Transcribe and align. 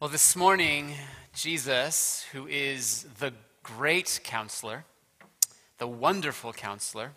Well, 0.00 0.08
this 0.08 0.36
morning, 0.36 0.94
Jesus, 1.34 2.24
who 2.30 2.46
is 2.46 3.04
the 3.18 3.32
great 3.64 4.20
counselor, 4.22 4.84
the 5.78 5.88
wonderful 5.88 6.52
counselor, 6.52 7.10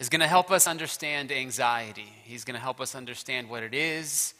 is 0.00 0.08
going 0.08 0.20
to 0.20 0.26
help 0.26 0.50
us 0.50 0.66
understand 0.66 1.30
anxiety. 1.30 2.08
He's 2.24 2.44
going 2.44 2.56
to 2.56 2.60
help 2.60 2.80
us 2.80 2.96
understand 2.96 3.48
what 3.48 3.62
it 3.62 3.74
is, 3.74 4.34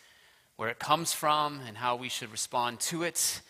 where 0.57 0.69
it 0.69 0.81
comes 0.81 1.13
from, 1.13 1.61
and 1.65 1.77
how 1.77 1.95
we 1.95 2.09
should 2.09 2.33
respond 2.33 2.81
to 2.81 3.05
it. 3.05 3.41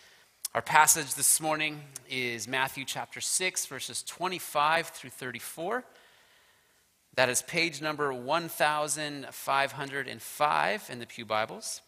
Our 0.53 0.61
passage 0.61 1.15
this 1.15 1.41
morning 1.41 1.81
is 2.07 2.47
Matthew 2.47 2.85
chapter 2.85 3.19
6, 3.19 3.65
verses 3.65 4.03
25 4.03 4.89
through 4.89 5.09
34. 5.09 5.83
That 7.15 7.29
is 7.29 7.41
page 7.41 7.81
number 7.81 8.13
1505 8.13 10.89
in 10.91 10.99
the 10.99 11.07
Pew 11.07 11.25
Bibles. 11.25 11.81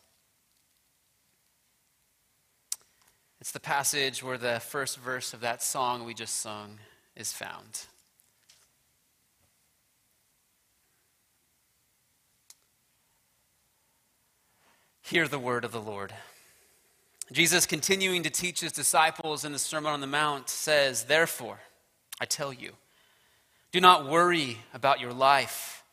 It's 3.40 3.52
the 3.52 3.60
passage 3.60 4.24
where 4.24 4.38
the 4.38 4.60
first 4.60 4.98
verse 4.98 5.34
of 5.34 5.42
that 5.42 5.62
song 5.62 6.06
we 6.06 6.14
just 6.14 6.36
sung 6.36 6.80
is 7.16 7.32
found. 7.32 7.86
Hear 15.04 15.28
the 15.28 15.40
word 15.40 15.64
of 15.64 15.72
the 15.72 15.80
Lord. 15.80 16.14
Jesus, 17.32 17.66
continuing 17.66 18.24
to 18.24 18.30
teach 18.30 18.62
his 18.62 18.72
disciples 18.72 19.46
in 19.46 19.54
the 19.54 19.60
Sermon 19.60 19.94
on 19.94 20.02
the 20.02 20.08
Mount, 20.08 20.50
says, 20.50 21.04
Therefore, 21.04 21.60
I 22.20 22.26
tell 22.26 22.52
you, 22.52 22.74
do 23.72 23.80
not 23.80 24.10
worry 24.10 24.58
about 24.74 25.00
your 25.00 25.14
life, 25.14 25.84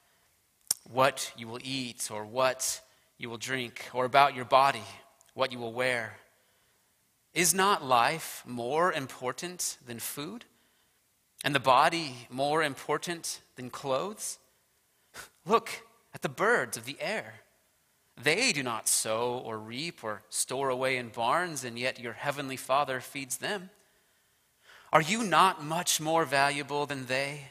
what 0.90 1.32
you 1.36 1.46
will 1.46 1.60
eat 1.62 2.08
or 2.10 2.24
what 2.24 2.80
you 3.18 3.28
will 3.28 3.36
drink, 3.36 3.88
or 3.92 4.04
about 4.04 4.34
your 4.34 4.44
body, 4.44 4.82
what 5.34 5.52
you 5.52 5.58
will 5.58 5.72
wear. 5.72 6.16
Is 7.34 7.52
not 7.52 7.84
life 7.84 8.44
more 8.46 8.92
important 8.92 9.78
than 9.84 9.98
food? 9.98 10.44
And 11.42 11.54
the 11.54 11.60
body 11.60 12.28
more 12.30 12.62
important 12.62 13.40
than 13.56 13.70
clothes? 13.70 14.38
Look 15.44 15.82
at 16.14 16.22
the 16.22 16.28
birds 16.28 16.76
of 16.76 16.84
the 16.84 16.96
air. 17.00 17.40
They 18.22 18.52
do 18.52 18.62
not 18.62 18.88
sow 18.88 19.42
or 19.44 19.58
reap 19.58 20.04
or 20.04 20.22
store 20.30 20.68
away 20.68 20.96
in 20.96 21.08
barns, 21.08 21.64
and 21.64 21.76
yet 21.76 21.98
your 21.98 22.12
heavenly 22.12 22.56
Father 22.56 23.00
feeds 23.00 23.38
them. 23.38 23.70
Are 24.92 25.02
you 25.02 25.24
not 25.24 25.64
much 25.64 26.00
more 26.00 26.24
valuable 26.24 26.86
than 26.86 27.06
they? 27.06 27.50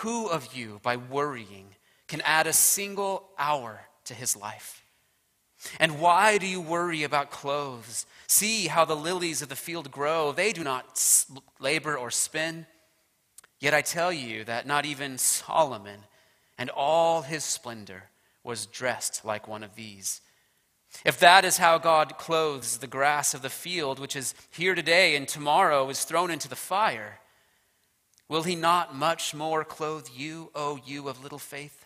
Who 0.00 0.26
of 0.26 0.54
you, 0.54 0.80
by 0.82 0.96
worrying, 0.96 1.76
can 2.08 2.20
add 2.22 2.48
a 2.48 2.52
single 2.52 3.28
hour 3.38 3.82
to 4.04 4.14
his 4.14 4.36
life? 4.36 4.82
And 5.78 6.00
why 6.00 6.38
do 6.38 6.46
you 6.46 6.60
worry 6.60 7.02
about 7.02 7.30
clothes? 7.30 8.06
See 8.26 8.66
how 8.66 8.84
the 8.84 8.96
lilies 8.96 9.42
of 9.42 9.48
the 9.48 9.56
field 9.56 9.90
grow. 9.90 10.32
They 10.32 10.52
do 10.52 10.64
not 10.64 11.02
labor 11.60 11.96
or 11.96 12.10
spin. 12.10 12.66
Yet 13.58 13.74
I 13.74 13.82
tell 13.82 14.12
you 14.12 14.44
that 14.44 14.66
not 14.66 14.84
even 14.84 15.18
Solomon 15.18 16.00
and 16.58 16.70
all 16.70 17.22
his 17.22 17.44
splendor 17.44 18.04
was 18.42 18.66
dressed 18.66 19.24
like 19.24 19.48
one 19.48 19.62
of 19.62 19.74
these. 19.74 20.20
If 21.04 21.18
that 21.20 21.44
is 21.44 21.58
how 21.58 21.78
God 21.78 22.16
clothes 22.18 22.78
the 22.78 22.86
grass 22.86 23.34
of 23.34 23.42
the 23.42 23.50
field, 23.50 23.98
which 23.98 24.16
is 24.16 24.34
here 24.50 24.74
today 24.74 25.16
and 25.16 25.26
tomorrow 25.26 25.88
is 25.88 26.04
thrown 26.04 26.30
into 26.30 26.48
the 26.48 26.56
fire, 26.56 27.20
will 28.28 28.44
he 28.44 28.54
not 28.54 28.94
much 28.94 29.34
more 29.34 29.64
clothe 29.64 30.08
you, 30.14 30.50
O 30.54 30.78
you 30.84 31.08
of 31.08 31.22
little 31.22 31.38
faith? 31.38 31.85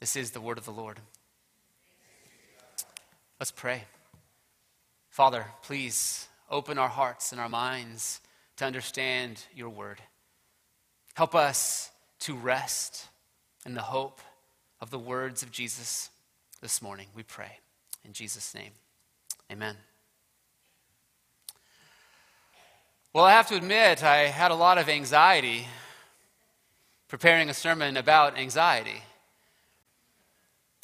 This 0.00 0.16
is 0.16 0.30
the 0.30 0.40
word 0.40 0.56
of 0.56 0.64
the 0.64 0.70
Lord. 0.70 0.98
Let's 3.38 3.52
pray. 3.52 3.84
Father, 5.10 5.44
please 5.62 6.26
open 6.50 6.78
our 6.78 6.88
hearts 6.88 7.32
and 7.32 7.40
our 7.40 7.50
minds 7.50 8.22
to 8.56 8.64
understand 8.64 9.44
your 9.54 9.68
word. 9.68 10.00
Help 11.14 11.34
us 11.34 11.90
to 12.20 12.34
rest 12.34 13.08
in 13.66 13.74
the 13.74 13.82
hope 13.82 14.22
of 14.80 14.90
the 14.90 14.98
words 14.98 15.42
of 15.42 15.52
Jesus 15.52 16.08
this 16.62 16.80
morning, 16.80 17.08
we 17.14 17.22
pray. 17.22 17.58
In 18.02 18.14
Jesus' 18.14 18.54
name, 18.54 18.72
amen. 19.52 19.76
Well, 23.12 23.24
I 23.24 23.32
have 23.32 23.48
to 23.48 23.56
admit, 23.56 24.02
I 24.02 24.28
had 24.28 24.50
a 24.50 24.54
lot 24.54 24.78
of 24.78 24.88
anxiety 24.88 25.66
preparing 27.08 27.50
a 27.50 27.54
sermon 27.54 27.96
about 27.96 28.38
anxiety. 28.38 29.02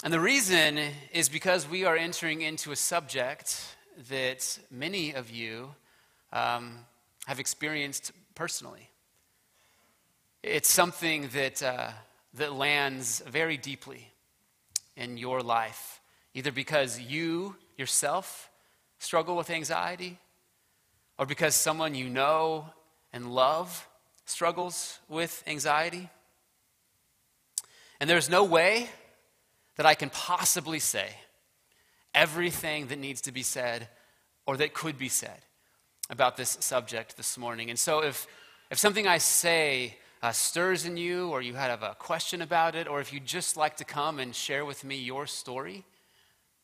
And 0.07 0.13
the 0.13 0.21
reason 0.21 0.79
is 1.13 1.29
because 1.29 1.69
we 1.69 1.85
are 1.85 1.97
entering 1.97 2.43
into 2.43 2.71
a 2.71 2.77
subject 2.77 3.61
that 4.09 4.57
many 4.71 5.13
of 5.13 5.33
you 5.33 5.75
um, 6.33 6.79
have 7.27 7.41
experienced 7.41 8.13
personally. 8.37 8.89
It's 10.45 10.73
something 10.73 11.29
that, 11.33 11.61
uh, 11.61 11.89
that 12.35 12.53
lands 12.53 13.21
very 13.27 13.57
deeply 13.57 14.13
in 14.97 15.19
your 15.19 15.43
life, 15.43 16.01
either 16.35 16.53
because 16.53 17.01
you 17.01 17.57
yourself 17.77 18.49
struggle 19.01 19.35
with 19.37 19.51
anxiety, 19.51 20.21
or 21.19 21.27
because 21.27 21.57
someone 21.57 21.97
you 21.97 22.09
know 22.09 22.67
and 23.13 23.35
love 23.35 23.89
struggles 24.25 25.01
with 25.09 25.43
anxiety. 25.49 26.09
And 27.99 28.09
there's 28.09 28.31
no 28.31 28.45
way 28.45 28.89
that 29.77 29.87
I 29.87 29.95
can 29.95 30.11
possibly 30.11 30.79
say 30.79 31.09
everything 32.15 32.87
that 32.87 32.99
needs 32.99 33.21
to 33.23 33.33
be 33.33 33.43
said 33.43 33.89
or 34.47 34.57
that 34.57 34.75
could 34.75 34.99
be 34.99 35.09
said 35.09 35.41
about 36.09 36.37
this 36.37 36.57
subject 36.61 37.17
this 37.17 37.37
morning. 37.37 37.69
And 37.69 37.79
so 37.79 38.03
if, 38.03 38.27
if 38.71 38.79
something 38.79 39.07
I 39.07 39.19
say 39.19 39.97
uh, 40.23 40.33
stirs 40.33 40.87
in 40.87 40.97
you, 40.97 41.29
or 41.29 41.43
you 41.43 41.55
have 41.55 41.83
a 41.83 41.95
question 41.99 42.43
about 42.43 42.75
it, 42.75 42.89
or 42.89 43.01
if 43.01 43.13
you 43.13 43.21
just 43.21 43.57
like 43.57 43.77
to 43.77 43.85
come 43.85 44.19
and 44.19 44.35
share 44.35 44.65
with 44.65 44.83
me 44.83 44.97
your 44.97 45.27
story, 45.27 45.85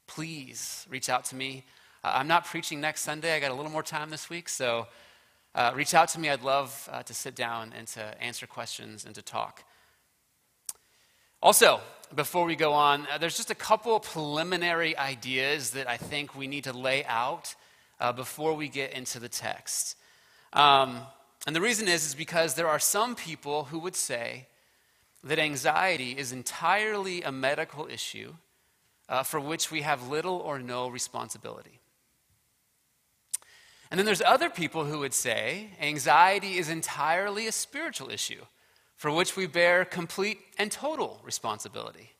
please 0.06 0.86
reach 0.88 1.08
out 1.08 1.24
to 1.26 1.36
me. 1.36 1.64
Uh, 2.02 2.12
I'm 2.14 2.28
not 2.28 2.46
preaching 2.46 2.80
next 2.80 3.02
Sunday, 3.02 3.34
I 3.36 3.40
got 3.40 3.50
a 3.50 3.54
little 3.54 3.70
more 3.70 3.82
time 3.82 4.10
this 4.10 4.30
week, 4.30 4.48
so 4.48 4.86
uh, 5.54 5.72
reach 5.74 5.92
out 5.92 6.08
to 6.08 6.20
me. 6.20 6.30
I'd 6.30 6.42
love 6.42 6.88
uh, 6.90 7.02
to 7.02 7.12
sit 7.12 7.34
down 7.34 7.74
and 7.76 7.86
to 7.88 8.22
answer 8.22 8.46
questions 8.46 9.04
and 9.04 9.14
to 9.14 9.22
talk. 9.22 9.64
Also, 11.42 11.80
before 12.14 12.44
we 12.44 12.56
go 12.56 12.72
on, 12.72 13.06
uh, 13.12 13.18
there's 13.18 13.36
just 13.36 13.50
a 13.50 13.54
couple 13.54 13.98
preliminary 14.00 14.96
ideas 14.96 15.70
that 15.70 15.88
I 15.88 15.96
think 15.96 16.34
we 16.34 16.46
need 16.46 16.64
to 16.64 16.72
lay 16.72 17.04
out 17.04 17.54
uh, 18.00 18.12
before 18.12 18.54
we 18.54 18.68
get 18.68 18.92
into 18.92 19.18
the 19.18 19.28
text. 19.28 19.96
Um, 20.52 21.00
and 21.46 21.56
the 21.56 21.60
reason 21.60 21.88
is, 21.88 22.06
is 22.06 22.14
because 22.14 22.54
there 22.54 22.68
are 22.68 22.78
some 22.78 23.14
people 23.14 23.64
who 23.64 23.78
would 23.80 23.96
say 23.96 24.46
that 25.24 25.38
anxiety 25.38 26.12
is 26.12 26.32
entirely 26.32 27.22
a 27.22 27.32
medical 27.32 27.86
issue 27.88 28.34
uh, 29.08 29.22
for 29.22 29.40
which 29.40 29.70
we 29.70 29.82
have 29.82 30.08
little 30.08 30.36
or 30.36 30.58
no 30.58 30.88
responsibility. 30.88 31.80
And 33.90 33.98
then 33.98 34.06
there's 34.06 34.22
other 34.22 34.48
people 34.48 34.84
who 34.84 35.00
would 35.00 35.14
say 35.14 35.70
anxiety 35.80 36.56
is 36.56 36.68
entirely 36.68 37.46
a 37.46 37.52
spiritual 37.52 38.10
issue 38.10 38.42
for 39.02 39.10
which 39.10 39.34
we 39.34 39.48
bear 39.48 39.84
complete 39.84 40.38
and 40.58 40.70
total 40.70 41.20
responsibility. 41.24 42.12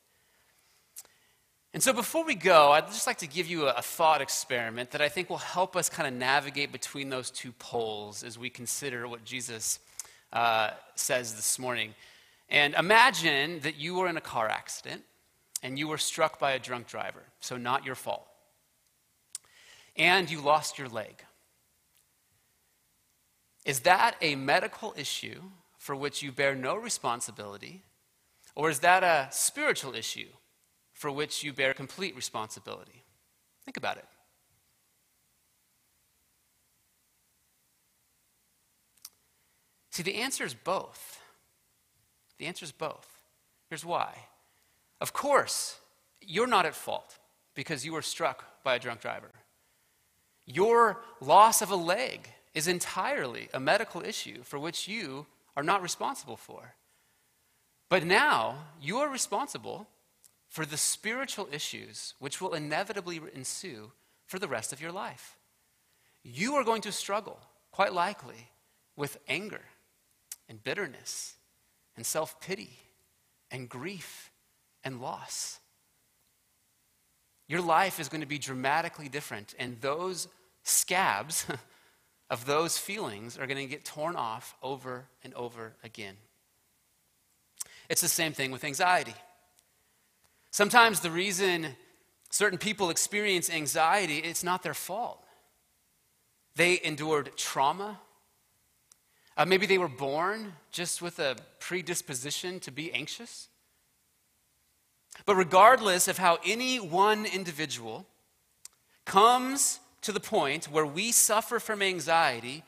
And 1.73 1.81
so, 1.81 1.93
before 1.93 2.25
we 2.25 2.35
go, 2.35 2.73
I'd 2.73 2.89
just 2.89 3.07
like 3.07 3.19
to 3.19 3.29
give 3.29 3.47
you 3.47 3.69
a, 3.69 3.81
thought 3.81 4.21
experiment 4.21 4.91
that 4.91 5.01
I 5.01 5.09
think 5.09 5.31
will 5.31 5.37
help 5.37 5.77
us 5.77 5.89
kind 5.89 6.09
of 6.09 6.15
navigate 6.19 6.73
between 6.73 7.09
those 7.09 7.31
two 7.31 7.53
poles 7.53 8.25
as 8.25 8.37
we 8.37 8.51
consider 8.51 9.07
what 9.07 9.25
Jesus 9.25 9.79
uh, 10.33 10.71
says 10.97 11.37
this 11.37 11.57
morning. 11.57 11.95
And 12.49 12.75
imagine 12.75 13.61
that 13.61 13.77
you 13.77 13.95
were 13.95 14.09
in 14.09 14.17
a 14.17 14.21
car 14.21 14.49
accident 14.49 15.05
and 15.63 15.79
you 15.79 15.87
were 15.87 15.99
struck 15.99 16.41
by 16.41 16.51
a 16.51 16.59
drunk 16.59 16.89
driver, 16.89 17.23
so 17.39 17.57
not 17.57 17.87
your 17.87 17.95
fault. 17.95 18.27
And 19.97 20.29
you 20.29 20.41
lost 20.41 20.81
your 20.81 20.89
leg. 20.89 21.23
Is 23.65 23.81
that 23.81 24.17
a 24.21 24.35
medical 24.35 24.95
issue 24.97 25.43
for 25.83 25.97
which 25.97 26.23
you 26.23 26.31
bear 26.31 26.55
no 26.55 26.77
responsibility? 26.77 27.83
Or 28.55 28.71
is 28.71 28.79
that 28.81 29.03
a 29.03 29.27
spiritual 29.33 29.97
issue 29.97 30.29
for 30.93 31.11
which 31.11 31.43
you 31.43 31.53
bear 31.53 31.75
complete 31.75 32.15
responsibility? 32.15 33.03
Think 33.65 33.77
about 33.77 33.97
it. 33.97 34.05
See, 39.91 40.05
the 40.05 40.15
answer 40.15 40.45
is 40.45 40.55
both. 40.55 41.21
The 42.39 42.47
answer 42.47 42.65
is 42.65 42.71
both. 42.71 43.09
Here's 43.69 43.85
why. 43.85 44.15
Of 45.01 45.13
course, 45.13 45.81
you're 46.21 46.47
not 46.47 46.65
at 46.65 46.77
fault 46.77 47.19
because 47.57 47.85
you 47.85 47.93
were 47.93 48.03
struck 48.03 48.63
by 48.63 48.77
a 48.77 48.79
drunk 48.79 49.01
driver. 49.01 49.33
Your 50.47 51.01
loss 51.21 51.61
of 51.61 51.73
a 51.73 51.77
leg 51.77 52.29
is 52.55 52.69
entirely 52.69 53.49
a 53.53 53.59
medical 53.59 54.01
issue 54.05 54.45
for 54.45 54.61
which 54.61 54.87
you 54.87 55.27
are 55.57 55.63
not 55.63 55.83
responsible 55.83 56.37
for. 56.37 56.75
But 57.89 58.05
now 58.05 58.57
you 58.81 58.99
are 58.99 59.09
responsible 59.09 59.87
for 60.49 60.65
the 60.65 60.77
spiritual 60.77 61.49
issues 61.53 62.15
which 62.19 62.41
will 62.41 62.55
inevitably 62.55 63.21
ensue 63.35 63.93
for 64.27 64.39
the 64.39 64.49
rest 64.49 64.73
of 64.73 64.81
your 64.81 64.93
life. 64.93 65.37
You 66.23 66.55
are 66.55 66.65
going 66.65 66.83
to 66.83 66.93
struggle, 66.93 67.39
quite 67.71 67.93
likely, 67.93 68.49
with 68.97 69.19
anger 69.29 69.63
and 70.49 70.63
bitterness 70.63 71.35
and 71.97 72.07
self 72.07 72.41
pity 72.41 72.79
and 73.51 73.69
grief 73.69 74.31
and 74.85 75.01
loss. 75.01 75.59
Your 77.49 77.61
life 77.61 78.01
is 78.01 78.09
going 78.09 78.21
to 78.23 78.27
be 78.27 78.39
dramatically 78.39 79.09
different, 79.09 79.55
and 79.59 79.81
those 79.81 80.29
scabs 80.63 81.47
of 82.33 82.47
those 82.47 82.79
feelings 82.79 83.37
are 83.37 83.47
going 83.47 83.59
to 83.59 83.67
get 83.67 83.85
torn 83.85 84.17
off 84.17 84.57
over 84.63 85.05
and 85.23 85.35
over 85.35 85.75
again. 85.85 86.15
It's 87.91 88.01
the 88.01 88.09
same 88.09 88.33
thing 88.33 88.51
with 88.51 88.65
anxiety. 88.65 89.13
Sometimes 90.51 91.01
the 91.01 91.11
reason 91.11 91.77
certain 92.31 92.59
people 92.59 92.89
experience 92.89 93.51
anxiety, 93.51 94.17
it's 94.17 94.43
not 94.43 94.63
their 94.63 94.73
fault. 94.73 95.23
They 96.57 96.81
endured 96.83 97.37
trauma. 97.37 98.01
Uh, 99.37 99.45
maybe 99.45 99.67
they 99.67 99.77
were 99.77 99.87
born 99.87 100.55
just 100.71 101.03
with 101.03 101.19
a 101.19 101.37
predisposition 101.61 102.61
to 102.61 102.71
be 102.71 102.91
anxious. 102.95 103.49
But 105.27 105.35
regardless 105.35 106.09
of 106.09 106.17
how 106.17 106.39
any 106.47 106.81
one 106.81 107.27
individual 107.27 108.07
comes 109.05 109.81
to 110.03 110.13
the 110.13 110.21
point 110.21 110.67
where 110.67 110.87
we 110.87 111.13
suffer 111.13 111.59
from 111.59 111.83
anxiety, 111.83 112.65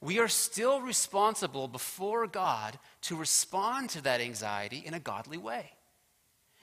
we 0.00 0.18
are 0.18 0.28
still 0.28 0.80
responsible 0.80 1.68
before 1.68 2.26
God 2.26 2.78
to 3.02 3.16
respond 3.16 3.90
to 3.90 4.02
that 4.02 4.20
anxiety 4.20 4.82
in 4.84 4.94
a 4.94 5.00
godly 5.00 5.38
way. 5.38 5.70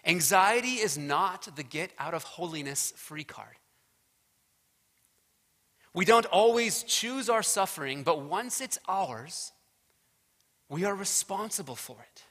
Anxiety 0.05 0.75
is 0.75 0.97
not 0.97 1.55
the 1.55 1.63
get 1.63 1.91
out 1.97 2.13
of 2.13 2.23
holiness 2.23 2.93
free 2.95 3.23
card. 3.23 3.55
We 5.93 6.05
don't 6.05 6.25
always 6.27 6.83
choose 6.83 7.29
our 7.29 7.43
suffering, 7.43 8.03
but 8.03 8.21
once 8.21 8.61
it's 8.61 8.77
ours, 8.87 9.51
we 10.69 10.85
are 10.85 10.95
responsible 10.95 11.75
for 11.75 11.97
it. 11.99 12.23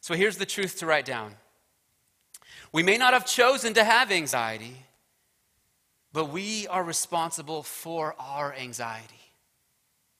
So 0.00 0.14
here's 0.14 0.36
the 0.36 0.46
truth 0.46 0.78
to 0.78 0.86
write 0.86 1.04
down. 1.04 1.34
We 2.72 2.82
may 2.82 2.96
not 2.96 3.12
have 3.12 3.26
chosen 3.26 3.74
to 3.74 3.84
have 3.84 4.10
anxiety, 4.10 4.76
but 6.12 6.30
we 6.30 6.66
are 6.68 6.84
responsible 6.84 7.62
for 7.62 8.14
our 8.18 8.54
anxiety. 8.54 9.32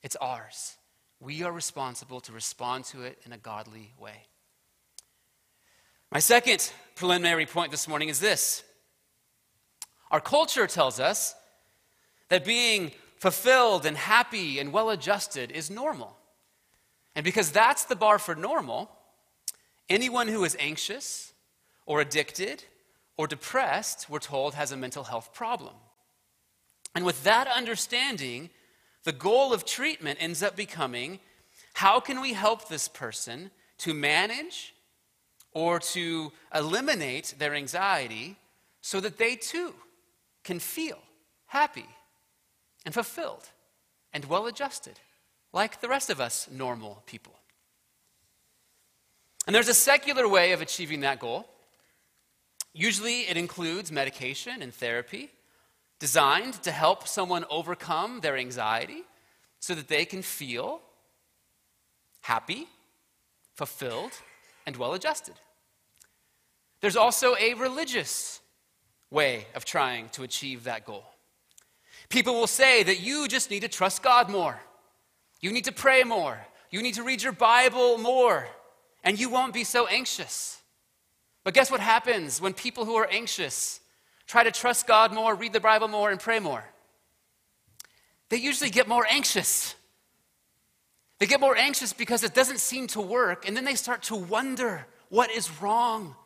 It's 0.03 0.17
ours. 0.17 0.77
We 1.21 1.43
are 1.43 1.53
responsible 1.53 2.21
to 2.23 2.33
respond 2.33 2.85
to 2.87 3.03
it 3.03 3.19
in 3.25 3.33
a 3.33 3.39
godly 3.39 3.93
way. 3.99 4.27
My 6.11 6.19
second 6.19 6.73
preliminary 6.95 7.47
point 7.47 7.71
this 7.71 7.89
morning 7.89 8.09
is 8.09 8.21
this 8.21 8.65
our 10.11 10.21
culture 10.21 10.67
tells 10.67 11.01
us 11.01 11.35
that 12.29 12.45
being 12.45 12.93
fulfilled 13.17 13.87
and 13.87 13.97
happy 13.97 14.59
and 14.59 14.73
well 14.73 14.91
adjusted 14.91 15.51
is 15.51 15.71
normal. 15.71 16.17
And 17.15 17.25
because 17.25 17.51
that's 17.51 17.85
the 17.85 17.97
bar 17.97 18.19
for 18.19 18.35
normal, 18.35 18.91
anyone 19.89 20.29
who 20.29 20.45
is 20.45 20.57
anxious 20.59 21.33
or 21.87 22.01
addicted 22.01 22.65
or 23.17 23.27
depressed, 23.27 24.09
we're 24.09 24.19
told, 24.19 24.55
has 24.55 24.73
a 24.73 24.77
mental 24.77 25.05
health 25.05 25.33
problem. 25.35 25.75
And 26.95 27.05
with 27.05 27.25
that 27.25 27.47
understanding, 27.47 28.51
the 29.05 29.13
goal 29.13 29.53
of 29.53 29.65
treatment 29.65 30.19
ends 30.21 30.43
up 30.43 30.57
becoming 30.57 31.21
how 31.75 32.01
can 32.01 32.21
we 32.21 32.33
help 32.33 32.69
this 32.69 32.89
person 32.89 33.51
to 33.79 33.95
manage 33.95 34.75
or 35.53 35.79
to 35.79 36.33
eliminate 36.55 37.35
their 37.39 37.55
anxiety 37.55 38.37
so 38.81 39.01
that 39.01 39.19
they 39.19 39.37
too 39.37 39.75
can 40.45 40.59
feel 40.59 40.99
happy 41.47 41.87
and 42.85 42.95
fulfilled 42.95 43.49
and 44.13 44.25
well 44.27 44.47
adjusted, 44.47 44.99
like 45.53 45.81
the 45.81 45.89
rest 45.89 46.11
of 46.11 46.21
us 46.21 46.49
normal 46.51 47.03
people. 47.07 47.35
And 49.47 49.55
there's 49.55 49.69
a 49.69 49.75
secular 49.75 50.29
way 50.29 50.53
of 50.53 50.61
achieving 50.61 51.01
that 51.01 51.19
goal. 51.19 51.49
Usually 52.75 53.23
it 53.23 53.37
includes 53.37 53.93
medication 53.93 54.63
and 54.63 54.73
therapy 54.73 55.31
designed 55.99 56.55
to 56.63 56.73
help 56.73 57.07
someone 57.07 57.45
overcome 57.51 58.21
their 58.21 58.37
anxiety 58.37 59.03
so 59.61 59.75
that 59.75 59.89
they 59.89 60.05
can 60.05 60.23
feel 60.23 60.81
happy, 62.23 62.67
fulfilled, 63.55 64.13
and 64.67 64.77
well 64.77 64.95
adjusted. 64.95 65.35
There's 66.81 66.97
also 66.97 67.37
a 67.39 67.55
religious 67.55 68.41
way 69.11 69.47
of 69.55 69.65
trying 69.65 70.09
to 70.11 70.23
achieve 70.23 70.65
that 70.65 70.85
goal. 70.87 71.05
People 72.09 72.35
will 72.35 72.47
say 72.47 72.83
that 72.83 73.01
you 73.01 73.29
just 73.29 73.51
need 73.51 73.61
to 73.61 73.69
trust 73.69 74.03
God 74.03 74.31
more. 74.31 74.59
You 75.41 75.53
need 75.53 75.67
to 75.67 75.73
pray 75.73 76.03
more. 76.05 76.39
You 76.71 76.83
need 76.83 76.95
to 76.95 77.03
read 77.03 77.23
your 77.23 77.33
Bible 77.33 77.99
more, 77.99 78.49
and 79.05 79.21
you 79.21 79.29
won't 79.29 79.53
be 79.53 79.65
so 79.65 79.87
anxious. 79.87 80.62
But 81.45 81.55
guess 81.55 81.71
what 81.71 81.81
happens 81.81 82.41
when 82.41 82.53
people 82.53 82.85
who 82.85 82.95
are 82.95 83.09
anxious 83.11 83.81
try 84.27 84.45
to 84.45 84.51
trust 84.51 84.87
God 84.87 85.13
more, 85.13 85.35
read 85.35 85.53
the 85.53 85.61
Bible 85.61 85.89
more, 85.89 86.11
and 86.11 86.21
pray 86.21 86.39
more? 86.39 86.65
They 88.29 88.37
usually 88.37 88.71
get 88.71 88.89
more 88.89 89.07
anxious. 89.11 89.75
They 91.19 91.27
get 91.27 91.41
more 91.41 91.57
anxious 91.57 91.93
because 91.93 92.25
it 92.25 92.35
doesn't 92.35 92.61
seem 92.61 92.87
to 92.89 93.01
work, 93.01 93.47
and 93.47 93.57
then 93.57 93.65
they 93.65 93.75
start 93.75 94.03
to 94.05 94.17
wonder 94.17 94.87
what 95.09 95.31
is 95.31 95.61
wrong. 95.61 96.17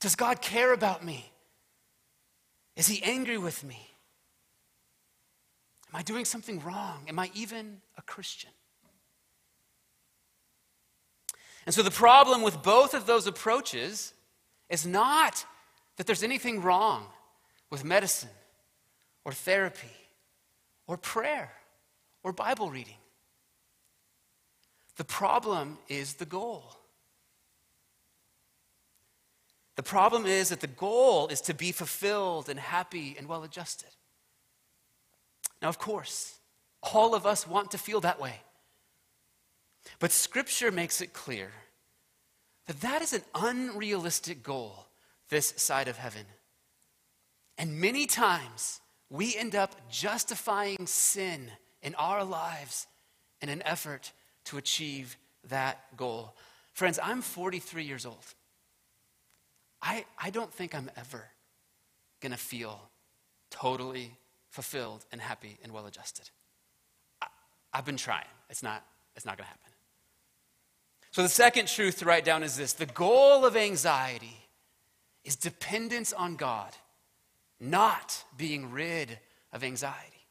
Does 0.00 0.14
God 0.14 0.40
care 0.40 0.72
about 0.72 1.04
me? 1.04 1.32
Is 2.76 2.86
he 2.86 3.02
angry 3.02 3.38
with 3.38 3.64
me? 3.64 3.88
Am 5.92 5.98
I 5.98 6.02
doing 6.02 6.24
something 6.24 6.60
wrong? 6.60 7.04
Am 7.08 7.18
I 7.18 7.30
even 7.34 7.80
a 7.96 8.02
Christian? 8.02 8.50
And 11.66 11.74
so 11.74 11.82
the 11.82 11.90
problem 11.90 12.42
with 12.42 12.62
both 12.62 12.94
of 12.94 13.06
those 13.06 13.26
approaches 13.26 14.14
is 14.68 14.86
not 14.86 15.44
that 15.96 16.06
there's 16.06 16.22
anything 16.22 16.62
wrong 16.62 17.06
with 17.70 17.84
medicine 17.84 18.30
or 19.24 19.32
therapy 19.32 19.96
or 20.86 20.96
prayer 20.96 21.52
or 22.22 22.32
Bible 22.32 22.70
reading. 22.70 22.96
The 24.96 25.04
problem 25.04 25.78
is 25.88 26.14
the 26.14 26.26
goal. 26.26 26.76
The 29.76 29.82
problem 29.82 30.26
is 30.26 30.48
that 30.48 30.60
the 30.60 30.66
goal 30.66 31.28
is 31.28 31.40
to 31.42 31.54
be 31.54 31.70
fulfilled 31.70 32.48
and 32.48 32.58
happy 32.58 33.14
and 33.16 33.28
well 33.28 33.44
adjusted. 33.44 33.90
Now, 35.62 35.68
of 35.68 35.78
course, 35.78 36.38
all 36.82 37.14
of 37.14 37.26
us 37.26 37.46
want 37.46 37.70
to 37.72 37.78
feel 37.78 38.00
that 38.00 38.20
way. 38.20 38.40
But 40.00 40.10
Scripture 40.10 40.70
makes 40.70 41.00
it 41.00 41.12
clear 41.12 41.50
that 42.68 42.80
that 42.82 43.02
is 43.02 43.14
an 43.14 43.22
unrealistic 43.34 44.42
goal 44.42 44.86
this 45.30 45.54
side 45.56 45.88
of 45.88 45.96
heaven. 45.96 46.24
And 47.56 47.80
many 47.80 48.06
times 48.06 48.80
we 49.10 49.34
end 49.36 49.54
up 49.54 49.74
justifying 49.90 50.86
sin 50.86 51.50
in 51.82 51.94
our 51.96 52.24
lives 52.24 52.86
in 53.40 53.48
an 53.48 53.62
effort 53.64 54.12
to 54.44 54.58
achieve 54.58 55.16
that 55.48 55.96
goal. 55.96 56.34
Friends, 56.74 56.98
I'm 57.02 57.22
43 57.22 57.84
years 57.84 58.04
old. 58.04 58.34
I, 59.80 60.04
I 60.18 60.30
don't 60.30 60.52
think 60.52 60.74
I'm 60.74 60.90
ever 60.96 61.24
going 62.20 62.32
to 62.32 62.38
feel 62.38 62.90
totally 63.50 64.12
fulfilled 64.50 65.06
and 65.10 65.20
happy 65.20 65.58
and 65.62 65.72
well 65.72 65.86
adjusted. 65.86 66.28
I, 67.22 67.26
have 67.72 67.86
been 67.86 67.96
trying. 67.96 68.26
It's 68.50 68.62
not, 68.62 68.84
it's 69.16 69.24
not 69.24 69.38
going 69.38 69.46
to 69.46 69.50
happen. 69.50 69.72
So, 71.18 71.24
the 71.24 71.28
second 71.28 71.66
truth 71.66 71.98
to 71.98 72.04
write 72.04 72.24
down 72.24 72.44
is 72.44 72.56
this 72.56 72.74
the 72.74 72.86
goal 72.86 73.44
of 73.44 73.56
anxiety 73.56 74.38
is 75.24 75.34
dependence 75.34 76.12
on 76.12 76.36
God, 76.36 76.76
not 77.58 78.22
being 78.36 78.70
rid 78.70 79.18
of 79.52 79.64
anxiety. 79.64 80.24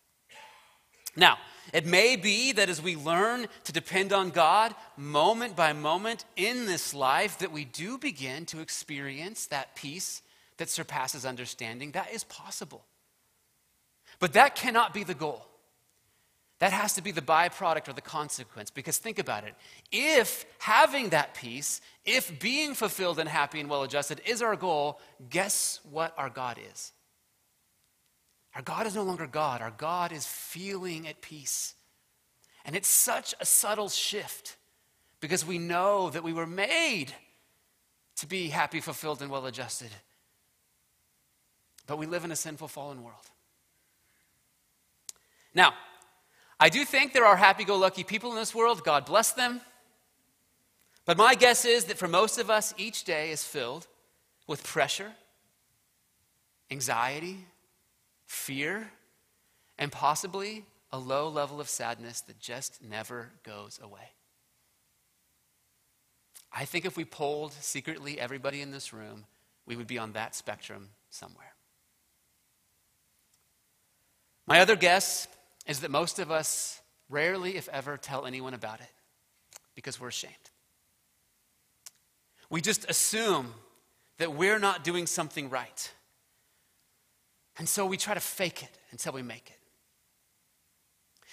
Now, 1.13 1.39
it 1.73 1.85
may 1.85 2.15
be 2.15 2.53
that 2.53 2.69
as 2.69 2.81
we 2.81 2.95
learn 2.95 3.47
to 3.65 3.73
depend 3.73 4.13
on 4.13 4.29
God 4.29 4.73
moment 4.95 5.57
by 5.57 5.73
moment 5.73 6.23
in 6.37 6.67
this 6.67 6.93
life, 6.93 7.39
that 7.39 7.51
we 7.51 7.65
do 7.65 7.97
begin 7.97 8.45
to 8.45 8.61
experience 8.61 9.47
that 9.47 9.75
peace 9.75 10.21
that 10.55 10.69
surpasses 10.69 11.25
understanding. 11.25 11.91
That 11.91 12.13
is 12.13 12.23
possible. 12.23 12.85
But 14.19 14.31
that 14.31 14.55
cannot 14.55 14.93
be 14.93 15.03
the 15.03 15.13
goal. 15.13 15.45
That 16.59 16.73
has 16.73 16.95
to 16.95 17.03
be 17.03 17.11
the 17.11 17.21
byproduct 17.21 17.87
or 17.87 17.93
the 17.93 18.01
consequence. 18.01 18.71
Because 18.71 18.97
think 18.97 19.19
about 19.19 19.43
it. 19.43 19.53
If 19.91 20.45
having 20.59 21.09
that 21.09 21.35
peace, 21.35 21.81
if 22.03 22.39
being 22.39 22.73
fulfilled 22.73 23.19
and 23.19 23.29
happy 23.29 23.59
and 23.59 23.69
well 23.69 23.83
adjusted 23.83 24.21
is 24.25 24.41
our 24.41 24.55
goal, 24.55 24.99
guess 25.29 25.79
what 25.91 26.13
our 26.17 26.29
God 26.29 26.57
is? 26.71 26.93
Our 28.55 28.63
God 28.63 28.87
is 28.87 28.95
no 28.95 29.03
longer 29.03 29.27
God. 29.27 29.61
Our 29.61 29.71
God 29.71 30.11
is 30.11 30.25
feeling 30.25 31.07
at 31.07 31.21
peace. 31.21 31.75
And 32.65 32.75
it's 32.75 32.89
such 32.89 33.35
a 33.39 33.45
subtle 33.45 33.89
shift 33.89 34.57
because 35.19 35.45
we 35.45 35.59
know 35.59 36.09
that 36.09 36.23
we 36.23 36.33
were 36.33 36.47
made 36.47 37.13
to 38.17 38.25
be 38.25 38.47
happy, 38.47 38.81
fulfilled, 38.81 39.21
and 39.21 39.29
well 39.29 39.45
adjusted. 39.45 39.91
But 41.85 41.99
we 41.99 42.07
live 42.07 42.25
in 42.25 42.31
a 42.31 42.35
sinful, 42.35 42.67
fallen 42.67 43.03
world. 43.03 43.29
Now, 45.53 45.73
I 46.59 46.69
do 46.69 46.83
think 46.85 47.13
there 47.13 47.25
are 47.25 47.35
happy 47.35 47.63
go 47.63 47.77
lucky 47.77 48.03
people 48.03 48.31
in 48.31 48.35
this 48.35 48.55
world. 48.55 48.83
God 48.83 49.05
bless 49.05 49.31
them. 49.31 49.61
But 51.05 51.17
my 51.17 51.35
guess 51.35 51.65
is 51.65 51.85
that 51.85 51.97
for 51.97 52.07
most 52.07 52.37
of 52.37 52.49
us, 52.49 52.73
each 52.77 53.03
day 53.03 53.31
is 53.31 53.43
filled 53.43 53.87
with 54.47 54.63
pressure, 54.63 55.11
anxiety, 56.71 57.37
fear, 58.25 58.91
and 59.77 59.91
possibly 59.91 60.65
a 60.91 60.97
low 60.97 61.29
level 61.29 61.61
of 61.61 61.69
sadness 61.69 62.21
that 62.21 62.39
just 62.39 62.81
never 62.81 63.29
goes 63.43 63.79
away. 63.81 64.11
I 66.51 66.65
think 66.65 66.85
if 66.85 66.97
we 66.97 67.05
polled 67.05 67.53
secretly 67.53 68.19
everybody 68.19 68.61
in 68.61 68.71
this 68.71 68.91
room, 68.91 69.25
we 69.65 69.75
would 69.75 69.87
be 69.87 69.97
on 69.97 70.13
that 70.13 70.33
spectrum 70.33 70.89
somewhere. 71.09 71.53
My 74.47 74.61
other 74.61 74.75
guess 74.75 75.27
is 75.67 75.81
that 75.81 75.91
most 75.91 76.17
of 76.17 76.31
us 76.31 76.81
rarely, 77.09 77.57
if 77.57 77.69
ever, 77.69 77.97
tell 77.97 78.25
anyone 78.25 78.53
about 78.53 78.79
it 78.79 78.91
because 79.75 79.99
we're 79.99 80.07
ashamed. 80.07 80.33
We 82.49 82.61
just 82.61 82.89
assume 82.89 83.53
that 84.17 84.33
we're 84.33 84.59
not 84.59 84.83
doing 84.83 85.05
something 85.05 85.49
right. 85.49 85.91
And 87.57 87.67
so 87.67 87.85
we 87.85 87.97
try 87.97 88.13
to 88.13 88.19
fake 88.19 88.63
it 88.63 88.77
until 88.91 89.13
we 89.13 89.21
make 89.21 89.49
it. 89.49 89.59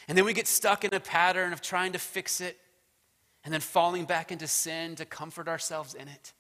And 0.08 0.18
then 0.18 0.24
we 0.24 0.32
get 0.32 0.46
stuck 0.46 0.84
in 0.84 0.92
a 0.92 1.00
pattern 1.00 1.52
of 1.52 1.62
trying 1.62 1.92
to 1.92 1.98
fix 1.98 2.40
it 2.40 2.58
and 3.44 3.52
then 3.52 3.60
falling 3.60 4.04
back 4.04 4.32
into 4.32 4.46
sin 4.48 4.96
to 4.96 5.04
comfort 5.04 5.48
ourselves 5.48 5.94
in 5.94 6.08
it, 6.08 6.32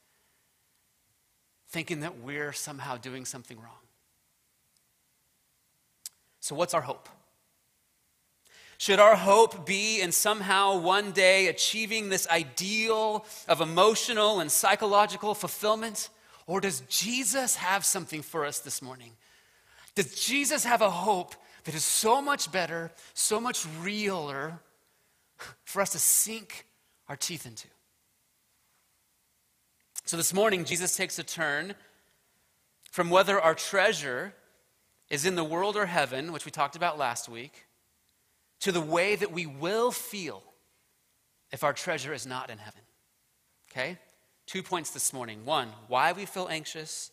thinking 1.68 2.00
that 2.00 2.18
we're 2.18 2.52
somehow 2.52 2.96
doing 2.96 3.24
something 3.24 3.58
wrong. 3.58 3.70
So, 6.40 6.54
what's 6.54 6.74
our 6.74 6.82
hope? 6.82 7.08
Should 8.78 8.98
our 8.98 9.16
hope 9.16 9.66
be 9.66 10.00
in 10.00 10.12
somehow 10.12 10.78
one 10.78 11.12
day 11.12 11.46
achieving 11.46 12.08
this 12.08 12.28
ideal 12.28 13.24
of 13.48 13.60
emotional 13.60 14.40
and 14.40 14.50
psychological 14.50 15.34
fulfillment? 15.34 16.10
Or 16.46 16.60
does 16.60 16.80
Jesus 16.88 17.56
have 17.56 17.84
something 17.84 18.22
for 18.22 18.44
us 18.44 18.58
this 18.58 18.82
morning? 18.82 19.12
Does 19.94 20.14
Jesus 20.14 20.64
have 20.64 20.82
a 20.82 20.90
hope 20.90 21.34
that 21.64 21.74
is 21.74 21.84
so 21.84 22.20
much 22.20 22.50
better, 22.50 22.90
so 23.14 23.40
much 23.40 23.64
realer 23.80 24.58
for 25.64 25.80
us 25.80 25.90
to 25.90 25.98
sink 25.98 26.66
our 27.08 27.16
teeth 27.16 27.46
into? 27.46 27.68
So 30.04 30.16
this 30.16 30.34
morning, 30.34 30.64
Jesus 30.64 30.96
takes 30.96 31.18
a 31.18 31.22
turn 31.22 31.74
from 32.90 33.08
whether 33.08 33.40
our 33.40 33.54
treasure 33.54 34.34
is 35.08 35.24
in 35.24 35.34
the 35.34 35.44
world 35.44 35.76
or 35.76 35.86
heaven, 35.86 36.32
which 36.32 36.44
we 36.44 36.50
talked 36.50 36.76
about 36.76 36.98
last 36.98 37.28
week, 37.28 37.64
to 38.60 38.72
the 38.72 38.80
way 38.80 39.16
that 39.16 39.32
we 39.32 39.46
will 39.46 39.90
feel 39.90 40.42
if 41.52 41.62
our 41.64 41.72
treasure 41.72 42.12
is 42.12 42.26
not 42.26 42.50
in 42.50 42.58
heaven. 42.58 42.80
Okay? 43.70 43.98
Two 44.46 44.62
points 44.62 44.90
this 44.90 45.12
morning. 45.12 45.44
One, 45.44 45.68
why 45.88 46.12
we 46.12 46.26
feel 46.26 46.48
anxious, 46.50 47.10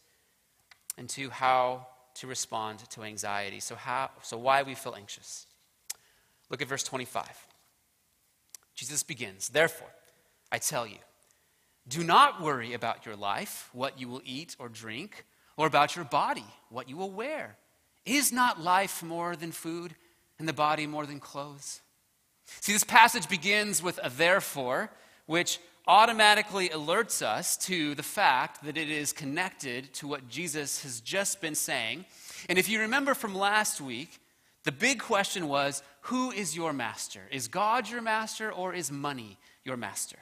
and 0.98 1.07
two, 1.07 1.29
how 1.29 1.88
to 2.15 2.27
respond 2.27 2.79
to 2.89 3.03
anxiety. 3.03 3.60
So, 3.60 3.75
how, 3.75 4.12
so 4.21 4.38
why 4.38 4.63
we 4.63 4.75
feel 4.75 4.95
anxious. 4.95 5.48
Look 6.50 6.62
at 6.62 6.67
verse 6.67 6.83
25. 6.83 7.25
Jesus 8.75 9.03
begins, 9.03 9.50
Therefore, 9.50 9.91
I 10.51 10.57
tell 10.57 10.86
you, 10.86 10.98
do 11.88 12.03
not 12.03 12.41
worry 12.41 12.74
about 12.74 13.05
your 13.05 13.15
life, 13.15 13.69
what 13.74 14.00
you 14.00 14.07
will 14.07 14.21
eat 14.25 14.55
or 14.60 14.69
drink, 14.69 15.25
or 15.57 15.67
about 15.67 15.95
your 15.95 16.05
body, 16.05 16.45
what 16.69 16.89
you 16.89 16.98
will 16.98 17.12
wear. 17.12 17.57
Is 18.05 18.31
not 18.31 18.62
life 18.62 19.03
more 19.03 19.36
than 19.36 19.51
food? 19.51 19.95
And 20.41 20.50
the 20.50 20.53
body 20.53 20.88
more 20.88 21.05
than 21.05 21.19
clothes. 21.19 21.79
See, 22.60 22.74
this 22.74 22.83
passage 22.83 23.29
begins 23.29 23.81
with 23.81 24.00
a 24.03 24.10
therefore, 24.10 24.89
which 25.25 25.60
automatically 25.88 26.69
alerts 26.69 27.21
us 27.21 27.55
to 27.57 27.95
the 27.95 28.03
fact 28.03 28.63
that 28.63 28.77
it 28.77 28.89
is 28.89 29.13
connected 29.13 29.93
to 29.93 30.07
what 30.07 30.27
Jesus 30.27 30.83
has 30.83 31.00
just 31.00 31.41
been 31.41 31.55
saying. 31.55 32.05
And 32.50 32.57
if 32.57 32.67
you 32.67 32.81
remember 32.81 33.13
from 33.13 33.36
last 33.36 33.79
week, 33.79 34.19
the 34.63 34.71
big 34.71 35.00
question 35.00 35.48
was 35.48 35.81
who 36.01 36.31
is 36.31 36.55
your 36.55 36.74
master? 36.74 37.21
Is 37.31 37.48
God 37.48 37.88
your 37.88 38.01
master 38.01 38.51
or 38.51 38.74
is 38.74 38.91
money 38.91 39.38
your 39.63 39.77
master? 39.77 40.17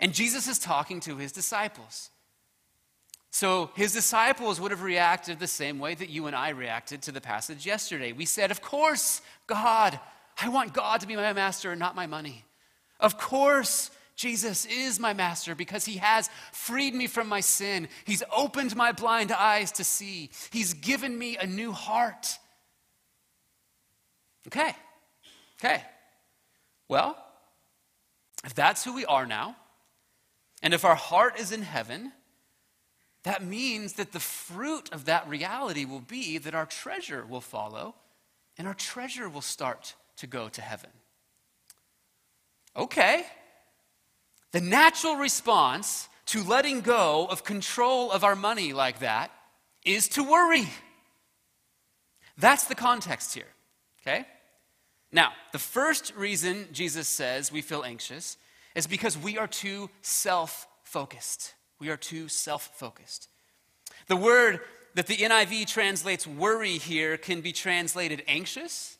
And 0.00 0.12
Jesus 0.12 0.48
is 0.48 0.58
talking 0.58 1.00
to 1.00 1.16
his 1.16 1.32
disciples. 1.32 2.10
So 3.36 3.68
his 3.74 3.92
disciples 3.92 4.58
would 4.62 4.70
have 4.70 4.80
reacted 4.80 5.38
the 5.38 5.46
same 5.46 5.78
way 5.78 5.94
that 5.94 6.08
you 6.08 6.26
and 6.26 6.34
I 6.34 6.48
reacted 6.48 7.02
to 7.02 7.12
the 7.12 7.20
passage 7.20 7.66
yesterday. 7.66 8.12
We 8.12 8.24
said, 8.24 8.50
Of 8.50 8.62
course, 8.62 9.20
God, 9.46 10.00
I 10.40 10.48
want 10.48 10.72
God 10.72 11.02
to 11.02 11.06
be 11.06 11.16
my 11.16 11.34
master 11.34 11.70
and 11.70 11.78
not 11.78 11.94
my 11.94 12.06
money. 12.06 12.46
Of 12.98 13.18
course, 13.18 13.90
Jesus 14.14 14.64
is 14.64 14.98
my 14.98 15.12
master 15.12 15.54
because 15.54 15.84
he 15.84 15.98
has 15.98 16.30
freed 16.50 16.94
me 16.94 17.06
from 17.06 17.28
my 17.28 17.40
sin. 17.40 17.88
He's 18.06 18.22
opened 18.34 18.74
my 18.74 18.92
blind 18.92 19.30
eyes 19.30 19.70
to 19.72 19.84
see. 19.84 20.30
He's 20.50 20.72
given 20.72 21.18
me 21.18 21.36
a 21.36 21.46
new 21.46 21.72
heart. 21.72 22.38
Okay, 24.46 24.74
okay. 25.60 25.82
Well, 26.88 27.22
if 28.46 28.54
that's 28.54 28.82
who 28.82 28.94
we 28.94 29.04
are 29.04 29.26
now, 29.26 29.56
and 30.62 30.72
if 30.72 30.86
our 30.86 30.94
heart 30.94 31.38
is 31.38 31.52
in 31.52 31.60
heaven, 31.60 32.12
that 33.26 33.42
means 33.42 33.94
that 33.94 34.12
the 34.12 34.20
fruit 34.20 34.88
of 34.92 35.06
that 35.06 35.28
reality 35.28 35.84
will 35.84 35.98
be 35.98 36.38
that 36.38 36.54
our 36.54 36.64
treasure 36.64 37.26
will 37.26 37.40
follow 37.40 37.96
and 38.56 38.68
our 38.68 38.74
treasure 38.74 39.28
will 39.28 39.40
start 39.40 39.96
to 40.18 40.28
go 40.28 40.48
to 40.48 40.62
heaven. 40.62 40.90
Okay. 42.76 43.26
The 44.52 44.60
natural 44.60 45.16
response 45.16 46.08
to 46.26 46.44
letting 46.44 46.82
go 46.82 47.26
of 47.26 47.42
control 47.42 48.12
of 48.12 48.22
our 48.22 48.36
money 48.36 48.72
like 48.72 49.00
that 49.00 49.32
is 49.84 50.06
to 50.10 50.22
worry. 50.22 50.68
That's 52.38 52.68
the 52.68 52.76
context 52.76 53.34
here. 53.34 53.52
Okay? 54.02 54.24
Now, 55.10 55.32
the 55.50 55.58
first 55.58 56.14
reason 56.14 56.68
Jesus 56.70 57.08
says 57.08 57.50
we 57.50 57.60
feel 57.60 57.82
anxious 57.82 58.36
is 58.76 58.86
because 58.86 59.18
we 59.18 59.36
are 59.36 59.48
too 59.48 59.90
self 60.00 60.68
focused. 60.84 61.55
We 61.78 61.88
are 61.90 61.96
too 61.96 62.28
self 62.28 62.76
focused. 62.78 63.28
The 64.08 64.16
word 64.16 64.60
that 64.94 65.06
the 65.06 65.16
NIV 65.16 65.66
translates 65.66 66.26
worry 66.26 66.78
here 66.78 67.16
can 67.16 67.40
be 67.42 67.52
translated 67.52 68.22
anxious, 68.26 68.96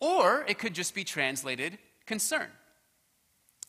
or 0.00 0.44
it 0.46 0.58
could 0.58 0.74
just 0.74 0.94
be 0.94 1.04
translated 1.04 1.78
concern. 2.06 2.48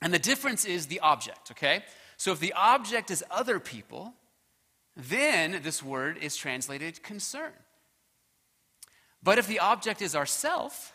And 0.01 0.13
the 0.13 0.19
difference 0.19 0.65
is 0.65 0.87
the 0.87 0.99
object, 0.99 1.51
okay? 1.51 1.83
So 2.17 2.31
if 2.31 2.39
the 2.39 2.53
object 2.53 3.11
is 3.11 3.23
other 3.31 3.59
people, 3.59 4.13
then 4.95 5.61
this 5.63 5.81
word 5.81 6.17
is 6.17 6.35
translated 6.35 7.01
concern. 7.01 7.53
But 9.21 9.37
if 9.37 9.47
the 9.47 9.59
object 9.59 10.01
is 10.01 10.15
ourself, 10.15 10.93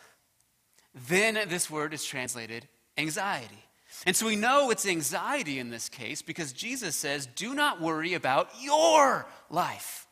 then 1.07 1.39
this 1.49 1.69
word 1.69 1.93
is 1.93 2.03
translated 2.05 2.67
anxiety. 2.97 3.68
And 4.05 4.15
so 4.15 4.25
we 4.25 4.35
know 4.35 4.69
it's 4.69 4.87
anxiety 4.87 5.59
in 5.59 5.69
this 5.69 5.89
case 5.89 6.21
because 6.21 6.53
Jesus 6.53 6.95
says, 6.95 7.27
Do 7.35 7.53
not 7.53 7.81
worry 7.81 8.13
about 8.13 8.49
your 8.61 9.27
life. 9.49 10.07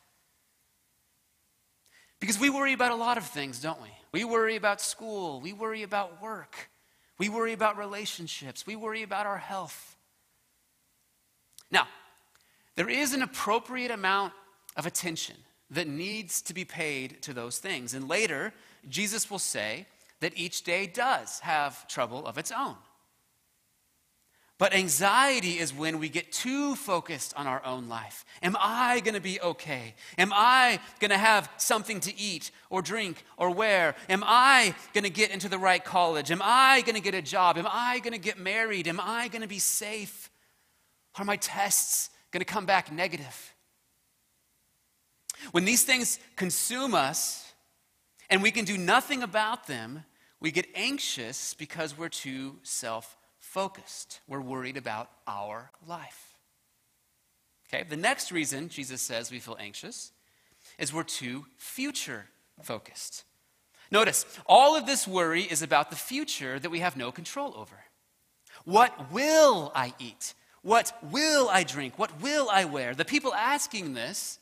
Because 2.20 2.38
we 2.38 2.50
worry 2.50 2.72
about 2.72 2.92
a 2.92 2.96
lot 2.96 3.16
of 3.16 3.24
things, 3.24 3.60
don't 3.60 3.80
we? 3.80 3.88
We 4.12 4.24
worry 4.24 4.56
about 4.56 4.80
school, 4.80 5.40
we 5.40 5.52
worry 5.52 5.82
about 5.82 6.20
work, 6.22 6.70
we 7.18 7.28
worry 7.28 7.52
about 7.52 7.76
relationships, 7.76 8.66
we 8.66 8.74
worry 8.74 9.02
about 9.02 9.26
our 9.26 9.38
health. 9.38 9.96
Now, 11.70 11.86
there 12.74 12.88
is 12.88 13.12
an 13.12 13.22
appropriate 13.22 13.90
amount 13.90 14.32
of 14.76 14.86
attention 14.86 15.36
that 15.70 15.86
needs 15.86 16.40
to 16.42 16.54
be 16.54 16.64
paid 16.64 17.20
to 17.22 17.32
those 17.32 17.58
things. 17.58 17.92
And 17.92 18.08
later, 18.08 18.54
Jesus 18.88 19.30
will 19.30 19.38
say 19.38 19.86
that 20.20 20.32
each 20.36 20.62
day 20.62 20.86
does 20.86 21.40
have 21.40 21.86
trouble 21.88 22.26
of 22.26 22.38
its 22.38 22.50
own. 22.50 22.76
But 24.58 24.74
anxiety 24.74 25.60
is 25.60 25.72
when 25.72 26.00
we 26.00 26.08
get 26.08 26.32
too 26.32 26.74
focused 26.74 27.32
on 27.36 27.46
our 27.46 27.64
own 27.64 27.88
life. 27.88 28.24
Am 28.42 28.56
I 28.58 28.98
going 29.00 29.14
to 29.14 29.20
be 29.20 29.40
okay? 29.40 29.94
Am 30.18 30.32
I 30.34 30.80
going 30.98 31.12
to 31.12 31.18
have 31.18 31.48
something 31.58 32.00
to 32.00 32.18
eat 32.18 32.50
or 32.68 32.82
drink 32.82 33.22
or 33.36 33.54
wear? 33.54 33.94
Am 34.08 34.24
I 34.26 34.74
going 34.92 35.04
to 35.04 35.10
get 35.10 35.30
into 35.30 35.48
the 35.48 35.58
right 35.58 35.84
college? 35.84 36.32
Am 36.32 36.42
I 36.42 36.82
going 36.84 36.96
to 36.96 37.00
get 37.00 37.14
a 37.14 37.22
job? 37.22 37.56
Am 37.56 37.68
I 37.70 38.00
going 38.00 38.14
to 38.14 38.18
get 38.18 38.36
married? 38.36 38.88
Am 38.88 38.98
I 39.00 39.28
going 39.28 39.42
to 39.42 39.48
be 39.48 39.60
safe? 39.60 40.28
Are 41.16 41.24
my 41.24 41.36
tests 41.36 42.10
going 42.32 42.44
to 42.44 42.52
come 42.52 42.66
back 42.66 42.90
negative? 42.90 43.54
When 45.52 45.64
these 45.64 45.84
things 45.84 46.18
consume 46.34 46.96
us 46.96 47.52
and 48.28 48.42
we 48.42 48.50
can 48.50 48.64
do 48.64 48.76
nothing 48.76 49.22
about 49.22 49.68
them, 49.68 50.04
we 50.40 50.50
get 50.50 50.66
anxious 50.74 51.54
because 51.54 51.96
we're 51.96 52.08
too 52.08 52.56
self 52.64 53.17
focused. 53.58 54.20
We're 54.28 54.40
worried 54.40 54.76
about 54.76 55.10
our 55.26 55.72
life. 55.84 56.38
Okay, 57.66 57.82
the 57.82 57.96
next 57.96 58.30
reason 58.30 58.68
Jesus 58.68 59.02
says 59.02 59.32
we 59.32 59.40
feel 59.40 59.56
anxious 59.58 60.12
is 60.78 60.94
we're 60.94 61.02
too 61.02 61.44
future 61.56 62.26
focused. 62.62 63.24
Notice, 63.90 64.24
all 64.46 64.76
of 64.76 64.86
this 64.86 65.08
worry 65.08 65.42
is 65.42 65.60
about 65.60 65.90
the 65.90 65.96
future 65.96 66.60
that 66.60 66.70
we 66.70 66.78
have 66.78 66.96
no 66.96 67.10
control 67.10 67.52
over. 67.56 67.74
What 68.64 69.10
will 69.10 69.72
I 69.74 69.92
eat? 69.98 70.34
What 70.62 70.96
will 71.02 71.48
I 71.48 71.64
drink? 71.64 71.98
What 71.98 72.22
will 72.22 72.48
I 72.48 72.64
wear? 72.64 72.94
The 72.94 73.04
people 73.04 73.34
asking 73.34 73.94
this 73.94 74.38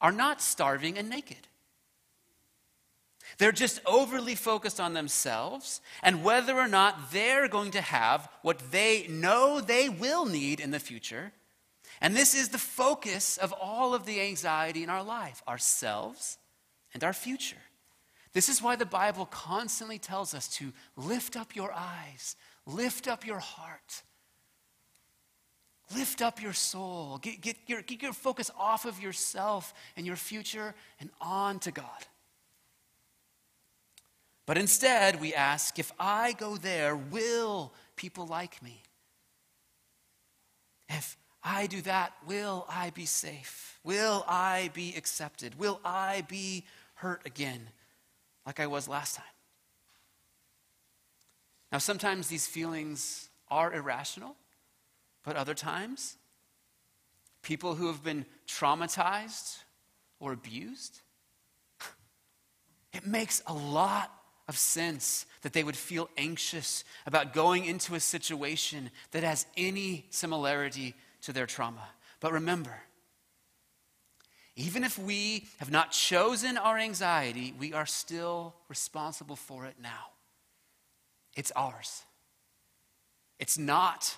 are 0.00 0.10
not 0.10 0.42
starving 0.42 0.98
and 0.98 1.08
naked. 1.08 1.46
They're 3.38 3.52
just 3.52 3.80
overly 3.84 4.34
focused 4.34 4.80
on 4.80 4.94
themselves 4.94 5.80
and 6.02 6.24
whether 6.24 6.56
or 6.56 6.68
not 6.68 7.12
they're 7.12 7.48
going 7.48 7.72
to 7.72 7.80
have 7.80 8.28
what 8.42 8.70
they 8.70 9.06
know 9.08 9.60
they 9.60 9.88
will 9.88 10.24
need 10.24 10.58
in 10.58 10.70
the 10.70 10.78
future. 10.78 11.32
And 12.00 12.16
this 12.16 12.34
is 12.34 12.48
the 12.48 12.58
focus 12.58 13.36
of 13.36 13.52
all 13.52 13.94
of 13.94 14.06
the 14.06 14.20
anxiety 14.20 14.82
in 14.82 14.90
our 14.90 15.02
life 15.02 15.42
ourselves 15.46 16.38
and 16.94 17.04
our 17.04 17.12
future. 17.12 17.56
This 18.32 18.48
is 18.48 18.62
why 18.62 18.76
the 18.76 18.86
Bible 18.86 19.26
constantly 19.26 19.98
tells 19.98 20.34
us 20.34 20.48
to 20.56 20.72
lift 20.96 21.36
up 21.36 21.56
your 21.56 21.72
eyes, 21.72 22.36
lift 22.66 23.08
up 23.08 23.26
your 23.26 23.38
heart, 23.38 24.02
lift 25.94 26.20
up 26.20 26.42
your 26.42 26.52
soul, 26.52 27.18
get, 27.18 27.40
get, 27.40 27.56
your, 27.66 27.82
get 27.82 28.02
your 28.02 28.12
focus 28.12 28.50
off 28.58 28.84
of 28.84 29.00
yourself 29.00 29.72
and 29.96 30.06
your 30.06 30.16
future 30.16 30.74
and 31.00 31.10
on 31.20 31.58
to 31.60 31.70
God. 31.70 32.06
But 34.46 34.56
instead, 34.56 35.20
we 35.20 35.34
ask 35.34 35.78
if 35.78 35.92
I 35.98 36.32
go 36.32 36.56
there, 36.56 36.96
will 36.96 37.72
people 37.96 38.26
like 38.26 38.62
me? 38.62 38.80
If 40.88 41.16
I 41.42 41.66
do 41.66 41.82
that, 41.82 42.12
will 42.26 42.64
I 42.68 42.90
be 42.90 43.06
safe? 43.06 43.80
Will 43.82 44.24
I 44.28 44.70
be 44.72 44.94
accepted? 44.96 45.58
Will 45.58 45.80
I 45.84 46.24
be 46.28 46.64
hurt 46.94 47.22
again 47.26 47.68
like 48.46 48.60
I 48.60 48.68
was 48.68 48.88
last 48.88 49.16
time? 49.16 49.24
Now, 51.72 51.78
sometimes 51.78 52.28
these 52.28 52.46
feelings 52.46 53.28
are 53.48 53.72
irrational, 53.72 54.36
but 55.24 55.34
other 55.34 55.54
times, 55.54 56.16
people 57.42 57.74
who 57.74 57.88
have 57.88 58.04
been 58.04 58.24
traumatized 58.46 59.58
or 60.20 60.32
abused, 60.32 61.00
it 62.92 63.04
makes 63.04 63.42
a 63.48 63.52
lot 63.52 64.15
of 64.48 64.56
sense 64.56 65.26
that 65.42 65.52
they 65.52 65.64
would 65.64 65.76
feel 65.76 66.08
anxious 66.16 66.84
about 67.06 67.32
going 67.32 67.64
into 67.64 67.94
a 67.94 68.00
situation 68.00 68.90
that 69.10 69.22
has 69.22 69.46
any 69.56 70.06
similarity 70.10 70.94
to 71.22 71.32
their 71.32 71.46
trauma. 71.46 71.88
But 72.20 72.32
remember, 72.32 72.74
even 74.56 74.84
if 74.84 74.98
we 74.98 75.46
have 75.58 75.70
not 75.70 75.92
chosen 75.92 76.56
our 76.56 76.78
anxiety, 76.78 77.54
we 77.58 77.72
are 77.72 77.86
still 77.86 78.54
responsible 78.68 79.36
for 79.36 79.66
it 79.66 79.74
now. 79.82 80.12
It's 81.36 81.52
ours. 81.54 82.04
It's 83.38 83.58
not 83.58 84.16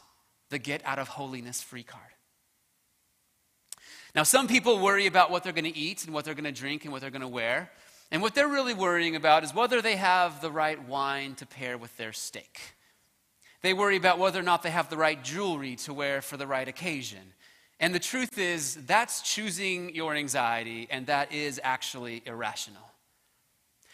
the 0.51 0.59
get 0.59 0.81
out 0.85 0.99
of 0.99 1.09
holiness 1.09 1.61
free 1.61 1.83
card. 1.83 2.03
Now, 4.15 4.23
some 4.23 4.49
people 4.49 4.79
worry 4.79 5.07
about 5.07 5.31
what 5.31 5.43
they're 5.43 5.53
going 5.53 5.65
to 5.65 5.77
eat 5.77 6.05
and 6.05 6.15
what 6.15 6.25
they're 6.25 6.35
going 6.35 6.45
to 6.45 6.53
drink 6.53 6.85
and 6.85 6.93
what 6.93 7.01
they're 7.01 7.11
going 7.11 7.21
to 7.21 7.29
wear. 7.29 7.71
And 8.11 8.23
what 8.23 8.35
they're 8.35 8.49
really 8.49 8.75
worrying 8.75 9.17
about 9.17 9.45
is 9.45 9.55
whether 9.55 9.83
they 9.83 9.97
have 9.97 10.41
the 10.41 10.51
right 10.51 10.83
wine 10.89 11.35
to 11.37 11.47
pair 11.47 11.77
with 11.77 11.97
their 11.97 12.13
steak. 12.13 12.75
They 13.61 13.75
worry 13.75 13.97
about 13.97 14.19
whether 14.19 14.41
or 14.41 14.45
not 14.45 14.63
they 14.63 14.71
have 14.71 14.89
the 14.89 14.97
right 14.97 15.23
jewelry 15.23 15.77
to 15.77 15.93
wear 15.93 16.23
for 16.23 16.37
the 16.37 16.47
right 16.47 16.69
occasion. 16.69 17.35
And 17.81 17.95
the 17.95 17.99
truth 17.99 18.39
is, 18.39 18.77
that's 18.87 19.23
choosing 19.23 19.95
your 19.95 20.15
anxiety, 20.15 20.89
and 20.91 21.07
that 21.07 21.33
is 21.33 21.61
actually 21.63 22.23
irrational. 22.25 22.83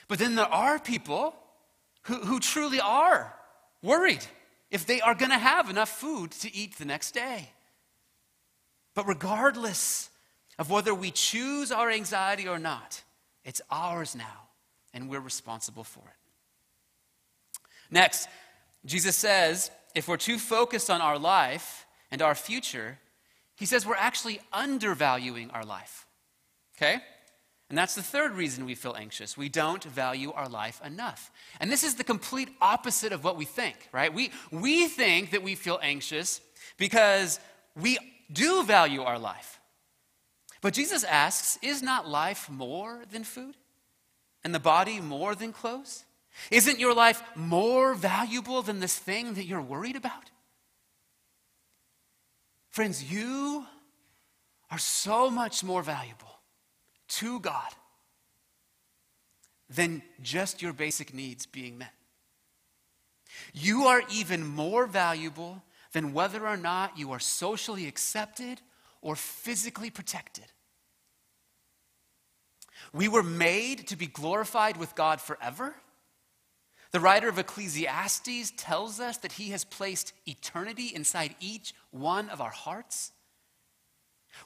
But 0.07 0.19
then 0.19 0.37
there 0.37 0.53
are 0.53 0.79
people 0.79 1.35
who, 2.03 2.15
who 2.15 2.41
truly 2.41 2.81
are 2.81 3.35
worried 3.83 4.25
if 4.71 4.87
they 4.87 5.01
are 5.01 5.15
going 5.15 5.31
to 5.31 5.39
have 5.39 5.71
enough 5.71 5.89
food 5.89 6.31
to 6.33 6.55
eat 6.55 6.79
the 6.79 6.85
next 6.85 7.13
day. 7.13 7.51
But 8.95 9.07
regardless 9.09 10.11
of 10.59 10.71
whether 10.71 10.95
we 10.95 11.11
choose 11.11 11.73
our 11.73 11.91
anxiety 11.91 12.47
or 12.47 12.59
not, 12.59 13.03
it's 13.45 13.61
ours 13.71 14.15
now, 14.17 14.49
and 14.93 15.09
we're 15.09 15.21
responsible 15.21 15.85
for 15.85 16.01
it. 16.01 17.55
Next, 17.91 18.29
Jesus 18.85 19.17
says 19.17 19.71
if 19.95 20.09
we're 20.09 20.17
too 20.17 20.39
focused 20.39 20.91
on 20.91 21.01
our 21.01 21.19
life 21.19 21.87
and 22.11 22.21
our 22.23 22.35
future, 22.35 22.99
he 23.57 23.67
says 23.67 23.87
we're 23.87 23.95
actually 23.95 24.41
undervaluing 24.53 25.51
our 25.51 25.65
life. 25.65 26.07
Okay? 26.77 27.01
And 27.71 27.79
that's 27.79 27.95
the 27.95 28.03
third 28.03 28.33
reason 28.33 28.67
we 28.67 28.75
feel 28.75 28.95
anxious. 28.99 29.37
We 29.37 29.49
don't 29.49 29.83
value 29.83 30.33
our 30.33 30.49
life 30.49 30.81
enough. 30.85 31.31
And 31.61 31.71
this 31.71 31.83
is 31.83 31.95
the 31.95 32.05
complete 32.05 32.51
opposite 32.61 33.13
of 33.13 33.25
what 33.25 33.37
we 33.37 33.45
think, 33.45 33.89
right? 33.91 34.13
We, 34.13 34.31
we 34.51 34.87
think 34.87 35.31
that 35.31 35.43
we 35.43 35.55
feel 35.55 35.79
anxious 35.83 36.41
because 36.77 37.41
we 37.75 37.99
do 38.33 38.65
value 38.65 39.03
our 39.03 39.19
life. 39.19 39.61
But 40.65 40.73
Jesus 40.73 41.05
asks 41.05 41.59
Is 41.61 41.83
not 41.83 42.09
life 42.09 42.49
more 42.49 43.03
than 43.13 43.23
food? 43.23 43.55
And 44.43 44.55
the 44.55 44.59
body 44.59 44.99
more 44.99 45.35
than 45.35 45.53
clothes? 45.53 46.05
Isn't 46.51 46.81
your 46.81 46.95
life 46.95 47.23
more 47.37 47.93
valuable 47.93 48.63
than 48.63 48.81
this 48.81 48.99
thing 48.99 49.35
that 49.35 49.45
you're 49.45 49.61
worried 49.61 49.95
about? 49.95 50.31
Friends, 52.71 53.05
you 53.05 53.67
are 54.71 54.79
so 54.79 55.29
much 55.31 55.63
more 55.63 55.83
valuable 55.83 56.41
to 57.09 57.41
God 57.41 57.69
than 59.69 60.01
just 60.23 60.63
your 60.63 60.73
basic 60.73 61.13
needs 61.13 61.45
being 61.45 61.77
met. 61.77 61.93
You 63.53 63.85
are 63.85 64.03
even 64.11 64.47
more 64.47 64.87
valuable 64.87 65.63
than 65.93 66.15
whether 66.15 66.49
or 66.49 66.57
not 66.57 66.97
you 66.97 67.13
are 67.13 67.21
socially 67.21 67.87
accepted 67.87 68.63
or 69.03 69.15
physically 69.15 69.91
protected. 69.91 70.47
We 72.95 73.09
were 73.09 73.25
made 73.25 73.89
to 73.89 73.97
be 73.97 74.07
glorified 74.07 74.77
with 74.77 74.95
God 74.95 75.21
forever. 75.21 75.75
The 76.93 77.01
writer 77.01 77.29
of 77.29 77.41
Ecclesiastes 77.41 78.53
tells 78.57 79.01
us 79.01 79.19
that 79.19 79.33
he 79.33 79.51
has 79.51 79.65
placed 79.65 80.13
eternity 80.27 80.93
inside 80.95 81.35
each 81.41 81.75
one 81.91 82.31
of 82.31 82.41
our 82.41 82.53
hearts. 82.53 83.11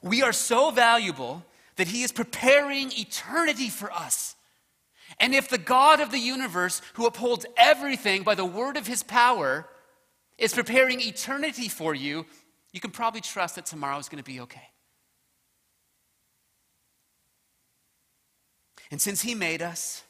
We 0.01 0.23
are 0.23 0.33
so 0.33 0.71
valuable 0.71 1.45
that 1.75 1.89
he 1.89 2.01
is 2.01 2.11
preparing 2.11 2.91
eternity 2.91 3.69
for 3.69 3.91
us. 3.91 4.35
And 5.19 5.35
if 5.35 5.47
the 5.47 5.59
God 5.59 5.99
of 5.99 6.09
the 6.09 6.19
universe, 6.19 6.81
who 6.93 7.05
upholds 7.05 7.45
everything 7.55 8.23
by 8.23 8.33
the 8.33 8.45
word 8.45 8.77
of 8.77 8.87
his 8.87 9.03
power, 9.03 9.69
is 10.39 10.55
preparing 10.55 11.01
eternity 11.01 11.69
for 11.69 11.93
you, 11.93 12.25
you 12.73 12.79
can 12.79 12.91
probably 12.91 13.21
trust 13.21 13.55
that 13.55 13.67
tomorrow 13.67 13.99
is 13.99 14.09
going 14.09 14.23
to 14.23 14.29
be 14.29 14.39
okay. 14.41 14.69
And 18.91 19.01
since 19.01 19.21
He 19.21 19.35
made 19.35 19.61
us, 19.61 20.03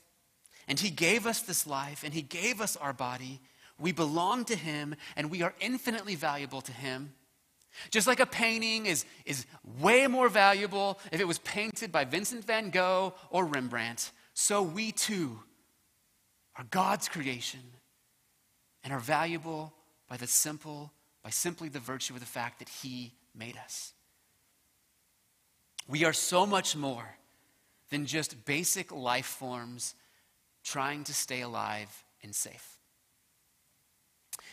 and 0.68 0.80
He 0.80 0.90
gave 0.90 1.26
us 1.26 1.42
this 1.42 1.68
life, 1.68 2.04
and 2.04 2.14
He 2.14 2.22
gave 2.22 2.62
us 2.62 2.78
our 2.78 2.94
body, 2.94 3.42
we 3.80 3.92
belong 3.92 4.46
to 4.46 4.56
Him, 4.56 4.96
and 5.16 5.32
we 5.32 5.42
are 5.42 5.54
infinitely 5.60 6.16
valuable 6.16 6.62
to 6.62 6.72
Him. 6.72 7.14
Just 7.92 8.08
like 8.08 8.20
a 8.20 8.26
painting 8.26 8.86
is, 8.86 9.06
is 9.26 9.46
way 9.80 10.08
more 10.08 10.30
valuable 10.30 11.00
if 11.12 11.20
it 11.20 11.28
was 11.28 11.40
painted 11.40 11.92
by 11.92 12.04
Vincent 12.04 12.46
van 12.46 12.70
Gogh 12.72 13.14
or 13.30 13.46
Rembrandt, 13.46 14.12
so 14.34 14.62
we 14.62 14.92
too 14.92 15.40
are 16.58 16.66
God's 16.72 17.08
creation 17.08 17.62
and 18.84 18.92
are 18.94 19.00
valuable 19.00 19.74
by 20.08 20.18
the 20.18 20.28
simple, 20.28 20.92
by 21.24 21.30
simply 21.30 21.70
the 21.70 21.80
virtue 21.80 22.14
of 22.14 22.20
the 22.20 22.26
fact 22.26 22.60
that 22.60 22.70
He 22.70 23.14
made 23.36 23.58
us. 23.58 23.94
We 25.88 26.06
are 26.06 26.14
so 26.14 26.46
much 26.46 26.76
more 26.76 27.16
than 27.90 28.06
just 28.06 28.46
basic 28.46 28.92
life 28.92 29.26
forms 29.26 29.96
trying 30.64 31.04
to 31.06 31.14
stay 31.14 31.42
alive 31.42 32.04
and 32.24 32.34
safe. 32.34 32.78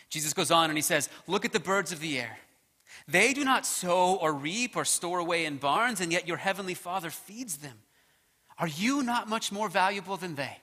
Jesus 0.09 0.33
goes 0.33 0.51
on 0.51 0.69
and 0.69 0.77
he 0.77 0.81
says, 0.81 1.09
Look 1.27 1.45
at 1.45 1.53
the 1.53 1.59
birds 1.59 1.91
of 1.91 1.99
the 1.99 2.19
air. 2.19 2.37
They 3.07 3.33
do 3.33 3.43
not 3.43 3.65
sow 3.65 4.15
or 4.15 4.33
reap 4.33 4.75
or 4.75 4.85
store 4.85 5.19
away 5.19 5.45
in 5.45 5.57
barns, 5.57 6.01
and 6.01 6.11
yet 6.11 6.27
your 6.27 6.37
heavenly 6.37 6.73
Father 6.73 7.09
feeds 7.09 7.57
them. 7.57 7.77
Are 8.57 8.67
you 8.67 9.03
not 9.03 9.29
much 9.29 9.51
more 9.51 9.69
valuable 9.69 10.17
than 10.17 10.35
they? 10.35 10.57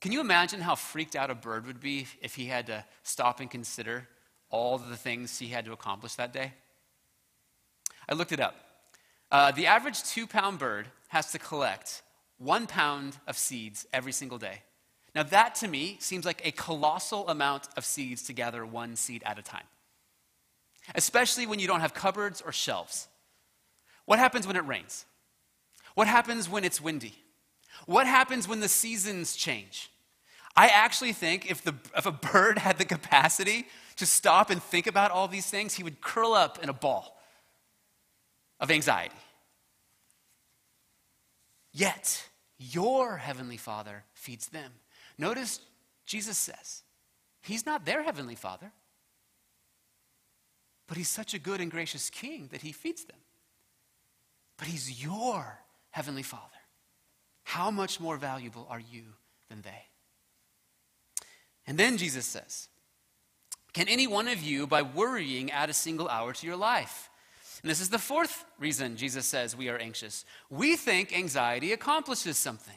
Can 0.00 0.12
you 0.12 0.20
imagine 0.20 0.60
how 0.60 0.74
freaked 0.74 1.16
out 1.16 1.30
a 1.30 1.34
bird 1.34 1.66
would 1.66 1.80
be 1.80 2.06
if 2.20 2.34
he 2.34 2.46
had 2.46 2.66
to 2.66 2.84
stop 3.02 3.40
and 3.40 3.50
consider 3.50 4.06
all 4.50 4.76
the 4.76 4.96
things 4.96 5.38
he 5.38 5.46
had 5.46 5.64
to 5.64 5.72
accomplish 5.72 6.14
that 6.16 6.32
day? 6.32 6.52
I 8.06 8.14
looked 8.14 8.32
it 8.32 8.40
up. 8.40 8.56
Uh, 9.34 9.50
the 9.50 9.66
average 9.66 10.00
two 10.04 10.28
pound 10.28 10.60
bird 10.60 10.86
has 11.08 11.32
to 11.32 11.40
collect 11.40 12.02
one 12.38 12.68
pound 12.68 13.16
of 13.26 13.36
seeds 13.36 13.84
every 13.92 14.12
single 14.12 14.38
day. 14.38 14.60
Now, 15.12 15.24
that 15.24 15.56
to 15.56 15.66
me 15.66 15.96
seems 15.98 16.24
like 16.24 16.40
a 16.46 16.52
colossal 16.52 17.26
amount 17.26 17.66
of 17.76 17.84
seeds 17.84 18.22
to 18.28 18.32
gather 18.32 18.64
one 18.64 18.94
seed 18.94 19.24
at 19.26 19.36
a 19.36 19.42
time, 19.42 19.64
especially 20.94 21.46
when 21.46 21.58
you 21.58 21.66
don't 21.66 21.80
have 21.80 21.94
cupboards 21.94 22.42
or 22.46 22.52
shelves. 22.52 23.08
What 24.04 24.20
happens 24.20 24.46
when 24.46 24.54
it 24.54 24.64
rains? 24.66 25.04
What 25.96 26.06
happens 26.06 26.48
when 26.48 26.62
it's 26.62 26.80
windy? 26.80 27.16
What 27.86 28.06
happens 28.06 28.46
when 28.46 28.60
the 28.60 28.68
seasons 28.68 29.34
change? 29.34 29.90
I 30.54 30.68
actually 30.68 31.12
think 31.12 31.50
if, 31.50 31.60
the, 31.60 31.74
if 31.96 32.06
a 32.06 32.12
bird 32.12 32.58
had 32.66 32.78
the 32.78 32.84
capacity 32.84 33.66
to 33.96 34.06
stop 34.06 34.50
and 34.50 34.62
think 34.62 34.86
about 34.86 35.10
all 35.10 35.26
these 35.26 35.50
things, 35.50 35.74
he 35.74 35.82
would 35.82 36.00
curl 36.00 36.34
up 36.34 36.62
in 36.62 36.68
a 36.68 36.72
ball 36.72 37.18
of 38.60 38.70
anxiety. 38.70 39.16
Yet, 41.74 42.28
your 42.56 43.16
heavenly 43.16 43.56
Father 43.56 44.04
feeds 44.14 44.46
them. 44.48 44.70
Notice 45.18 45.60
Jesus 46.06 46.38
says, 46.38 46.82
He's 47.42 47.66
not 47.66 47.84
their 47.84 48.04
heavenly 48.04 48.36
Father, 48.36 48.70
but 50.86 50.96
He's 50.96 51.08
such 51.08 51.34
a 51.34 51.38
good 51.38 51.60
and 51.60 51.70
gracious 51.70 52.08
King 52.10 52.48
that 52.52 52.62
He 52.62 52.70
feeds 52.70 53.04
them. 53.04 53.18
But 54.56 54.68
He's 54.68 55.02
your 55.02 55.58
heavenly 55.90 56.22
Father. 56.22 56.42
How 57.42 57.72
much 57.72 57.98
more 57.98 58.16
valuable 58.16 58.66
are 58.70 58.80
you 58.80 59.02
than 59.48 59.62
they? 59.62 59.88
And 61.66 61.76
then 61.76 61.96
Jesus 61.96 62.24
says, 62.24 62.68
Can 63.72 63.88
any 63.88 64.06
one 64.06 64.28
of 64.28 64.40
you, 64.40 64.68
by 64.68 64.82
worrying, 64.82 65.50
add 65.50 65.70
a 65.70 65.74
single 65.74 66.08
hour 66.08 66.32
to 66.32 66.46
your 66.46 66.56
life? 66.56 67.10
And 67.64 67.70
this 67.70 67.80
is 67.80 67.88
the 67.88 67.98
fourth 67.98 68.44
reason 68.58 68.94
Jesus 68.94 69.24
says 69.24 69.56
we 69.56 69.70
are 69.70 69.78
anxious. 69.78 70.26
We 70.50 70.76
think 70.76 71.16
anxiety 71.16 71.72
accomplishes 71.72 72.36
something. 72.36 72.76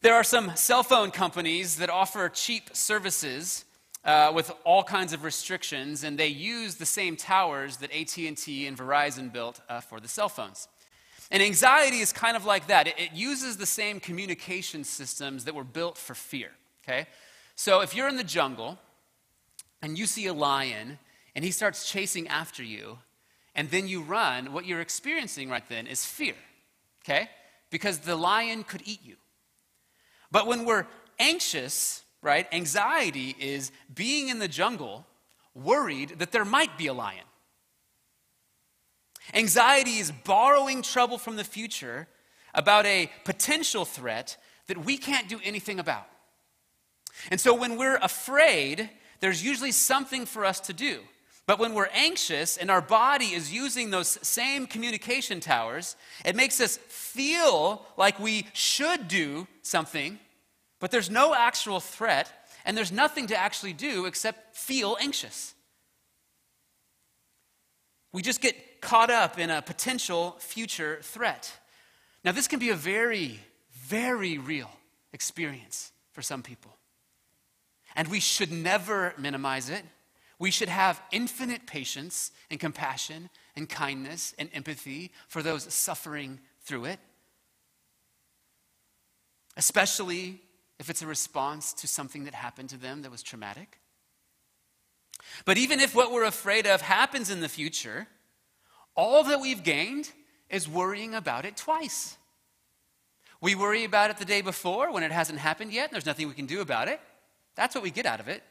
There 0.00 0.14
are 0.14 0.22
some 0.22 0.54
cell 0.54 0.84
phone 0.84 1.10
companies 1.10 1.78
that 1.78 1.90
offer 1.90 2.28
cheap 2.28 2.70
services 2.72 3.64
uh, 4.04 4.30
with 4.32 4.52
all 4.62 4.84
kinds 4.84 5.12
of 5.12 5.24
restrictions, 5.24 6.04
and 6.04 6.16
they 6.16 6.28
use 6.28 6.76
the 6.76 6.86
same 6.86 7.16
towers 7.16 7.78
that 7.78 7.90
AT&T 7.90 8.64
and 8.68 8.78
Verizon 8.78 9.32
built 9.32 9.60
uh, 9.68 9.80
for 9.80 9.98
the 9.98 10.06
cell 10.06 10.28
phones. 10.28 10.68
And 11.32 11.42
anxiety 11.42 11.98
is 11.98 12.12
kind 12.12 12.36
of 12.36 12.44
like 12.44 12.68
that. 12.68 12.86
It, 12.86 12.94
it 12.96 13.12
uses 13.12 13.56
the 13.56 13.66
same 13.66 13.98
communication 13.98 14.84
systems 14.84 15.46
that 15.46 15.56
were 15.56 15.64
built 15.64 15.98
for 15.98 16.14
fear. 16.14 16.52
Okay, 16.84 17.08
so 17.56 17.80
if 17.80 17.96
you're 17.96 18.08
in 18.08 18.16
the 18.16 18.22
jungle 18.22 18.78
and 19.82 19.98
you 19.98 20.06
see 20.06 20.28
a 20.28 20.32
lion 20.32 21.00
and 21.36 21.44
he 21.44 21.50
starts 21.50 21.88
chasing 21.88 22.26
after 22.28 22.64
you, 22.64 22.98
and 23.54 23.70
then 23.70 23.86
you 23.86 24.00
run, 24.00 24.54
what 24.54 24.64
you're 24.64 24.80
experiencing 24.80 25.50
right 25.50 25.68
then 25.68 25.86
is 25.86 26.04
fear. 26.04 26.34
Okay, 27.04 27.28
because 27.70 27.98
the 27.98 28.16
lion 28.16 28.64
could 28.64 28.82
eat 28.86 29.00
you. 29.04 29.16
But 30.32 30.46
when 30.46 30.64
we're 30.64 30.86
anxious, 31.18 32.02
right, 32.22 32.48
anxiety 32.52 33.36
is 33.38 33.70
being 33.94 34.30
in 34.30 34.38
the 34.38 34.48
jungle, 34.48 35.06
worried 35.54 36.18
that 36.18 36.32
there 36.32 36.44
might 36.44 36.76
be 36.78 36.86
a 36.86 36.94
lion. 36.94 37.24
Anxiety 39.34 39.98
is 39.98 40.10
borrowing 40.10 40.82
trouble 40.82 41.18
from 41.18 41.36
the 41.36 41.44
future 41.44 42.08
about 42.54 42.86
a 42.86 43.10
potential 43.24 43.84
threat 43.84 44.38
that 44.68 44.84
we 44.84 44.96
can't 44.96 45.28
do 45.28 45.38
anything 45.44 45.78
about. 45.78 46.08
And 47.30 47.38
so 47.40 47.54
when 47.54 47.76
we're 47.76 47.98
afraid, 47.98 48.88
there's 49.20 49.44
usually 49.44 49.72
something 49.72 50.24
for 50.26 50.44
us 50.44 50.60
to 50.60 50.72
do. 50.72 51.00
But 51.46 51.60
when 51.60 51.74
we're 51.74 51.88
anxious 51.94 52.56
and 52.56 52.70
our 52.70 52.80
body 52.80 53.26
is 53.26 53.52
using 53.52 53.90
those 53.90 54.18
same 54.26 54.66
communication 54.66 55.38
towers, 55.38 55.96
it 56.24 56.34
makes 56.34 56.60
us 56.60 56.76
feel 56.76 57.86
like 57.96 58.18
we 58.18 58.46
should 58.52 59.06
do 59.06 59.46
something, 59.62 60.18
but 60.80 60.90
there's 60.90 61.08
no 61.08 61.34
actual 61.34 61.78
threat, 61.78 62.30
and 62.64 62.76
there's 62.76 62.90
nothing 62.90 63.28
to 63.28 63.36
actually 63.36 63.72
do 63.72 64.06
except 64.06 64.56
feel 64.56 64.96
anxious. 65.00 65.54
We 68.12 68.22
just 68.22 68.40
get 68.40 68.80
caught 68.80 69.10
up 69.10 69.38
in 69.38 69.50
a 69.50 69.62
potential 69.62 70.36
future 70.40 70.98
threat. 71.02 71.52
Now, 72.24 72.32
this 72.32 72.48
can 72.48 72.58
be 72.58 72.70
a 72.70 72.74
very, 72.74 73.38
very 73.72 74.36
real 74.38 74.70
experience 75.12 75.92
for 76.10 76.22
some 76.22 76.42
people. 76.42 76.76
And 77.94 78.08
we 78.08 78.18
should 78.18 78.50
never 78.50 79.14
minimize 79.16 79.70
it. 79.70 79.84
We 80.38 80.50
should 80.50 80.68
have 80.68 81.00
infinite 81.12 81.66
patience 81.66 82.30
and 82.50 82.60
compassion 82.60 83.30
and 83.56 83.68
kindness 83.68 84.34
and 84.38 84.50
empathy 84.52 85.12
for 85.28 85.42
those 85.42 85.72
suffering 85.72 86.40
through 86.60 86.86
it, 86.86 86.98
especially 89.56 90.40
if 90.78 90.90
it's 90.90 91.00
a 91.00 91.06
response 91.06 91.72
to 91.72 91.88
something 91.88 92.24
that 92.24 92.34
happened 92.34 92.68
to 92.70 92.76
them 92.76 93.02
that 93.02 93.10
was 93.10 93.22
traumatic. 93.22 93.78
But 95.44 95.56
even 95.56 95.80
if 95.80 95.94
what 95.94 96.12
we're 96.12 96.24
afraid 96.24 96.66
of 96.66 96.82
happens 96.82 97.30
in 97.30 97.40
the 97.40 97.48
future, 97.48 98.06
all 98.94 99.24
that 99.24 99.40
we've 99.40 99.62
gained 99.62 100.12
is 100.50 100.68
worrying 100.68 101.14
about 101.14 101.44
it 101.44 101.56
twice. 101.56 102.16
We 103.40 103.54
worry 103.54 103.84
about 103.84 104.10
it 104.10 104.18
the 104.18 104.24
day 104.24 104.40
before 104.40 104.92
when 104.92 105.02
it 105.02 105.12
hasn't 105.12 105.38
happened 105.38 105.72
yet, 105.72 105.88
and 105.88 105.94
there's 105.94 106.06
nothing 106.06 106.28
we 106.28 106.34
can 106.34 106.46
do 106.46 106.60
about 106.60 106.88
it. 106.88 107.00
That's 107.54 107.74
what 107.74 107.84
we 107.84 107.90
get 107.90 108.06
out 108.06 108.20
of 108.20 108.28
it. 108.28 108.42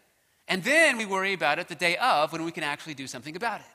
And 0.48 0.64
then 0.64 0.98
we 0.98 1.06
worry 1.06 1.34
about 1.34 1.60
it 1.60 1.68
the 1.68 1.76
day 1.76 1.98
of 1.98 2.32
when 2.32 2.44
we 2.44 2.52
can 2.52 2.64
actually 2.64 2.94
do 2.94 3.08
something 3.08 3.36
about 3.36 3.62
it. 3.62 3.66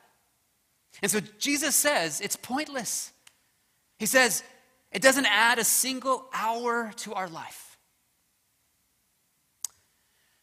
And 1.01 1.11
so 1.11 1.19
Jesus 1.39 1.75
says 1.75 2.21
it's 2.21 2.35
pointless. 2.35 3.11
He 3.97 4.05
says 4.05 4.43
it 4.91 5.01
doesn't 5.01 5.25
add 5.25 5.59
a 5.59 5.63
single 5.63 6.25
hour 6.33 6.91
to 6.97 7.13
our 7.13 7.29
life. 7.29 7.77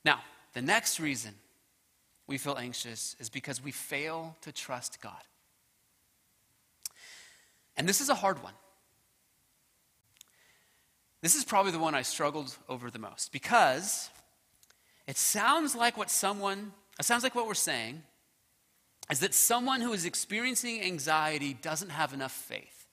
Now, 0.04 0.20
the 0.54 0.62
next 0.62 1.00
reason 1.00 1.34
we 2.26 2.38
feel 2.38 2.56
anxious 2.58 3.16
is 3.18 3.28
because 3.30 3.62
we 3.62 3.70
fail 3.70 4.36
to 4.42 4.52
trust 4.52 5.00
God. 5.00 5.22
And 7.76 7.88
this 7.88 8.00
is 8.00 8.08
a 8.08 8.14
hard 8.14 8.42
one. 8.42 8.54
This 11.20 11.34
is 11.34 11.44
probably 11.44 11.72
the 11.72 11.78
one 11.78 11.94
I 11.94 12.02
struggled 12.02 12.56
over 12.68 12.90
the 12.90 12.98
most 12.98 13.32
because 13.32 14.10
it 15.08 15.16
sounds 15.16 15.74
like 15.74 15.96
what 15.96 16.10
someone, 16.10 16.72
it 17.00 17.06
sounds 17.06 17.22
like 17.22 17.34
what 17.34 17.46
we're 17.46 17.54
saying 17.54 18.02
is 19.10 19.20
that 19.20 19.32
someone 19.32 19.80
who 19.80 19.94
is 19.94 20.04
experiencing 20.04 20.82
anxiety 20.82 21.54
doesn't 21.54 21.88
have 21.88 22.12
enough 22.12 22.30
faith. 22.30 22.86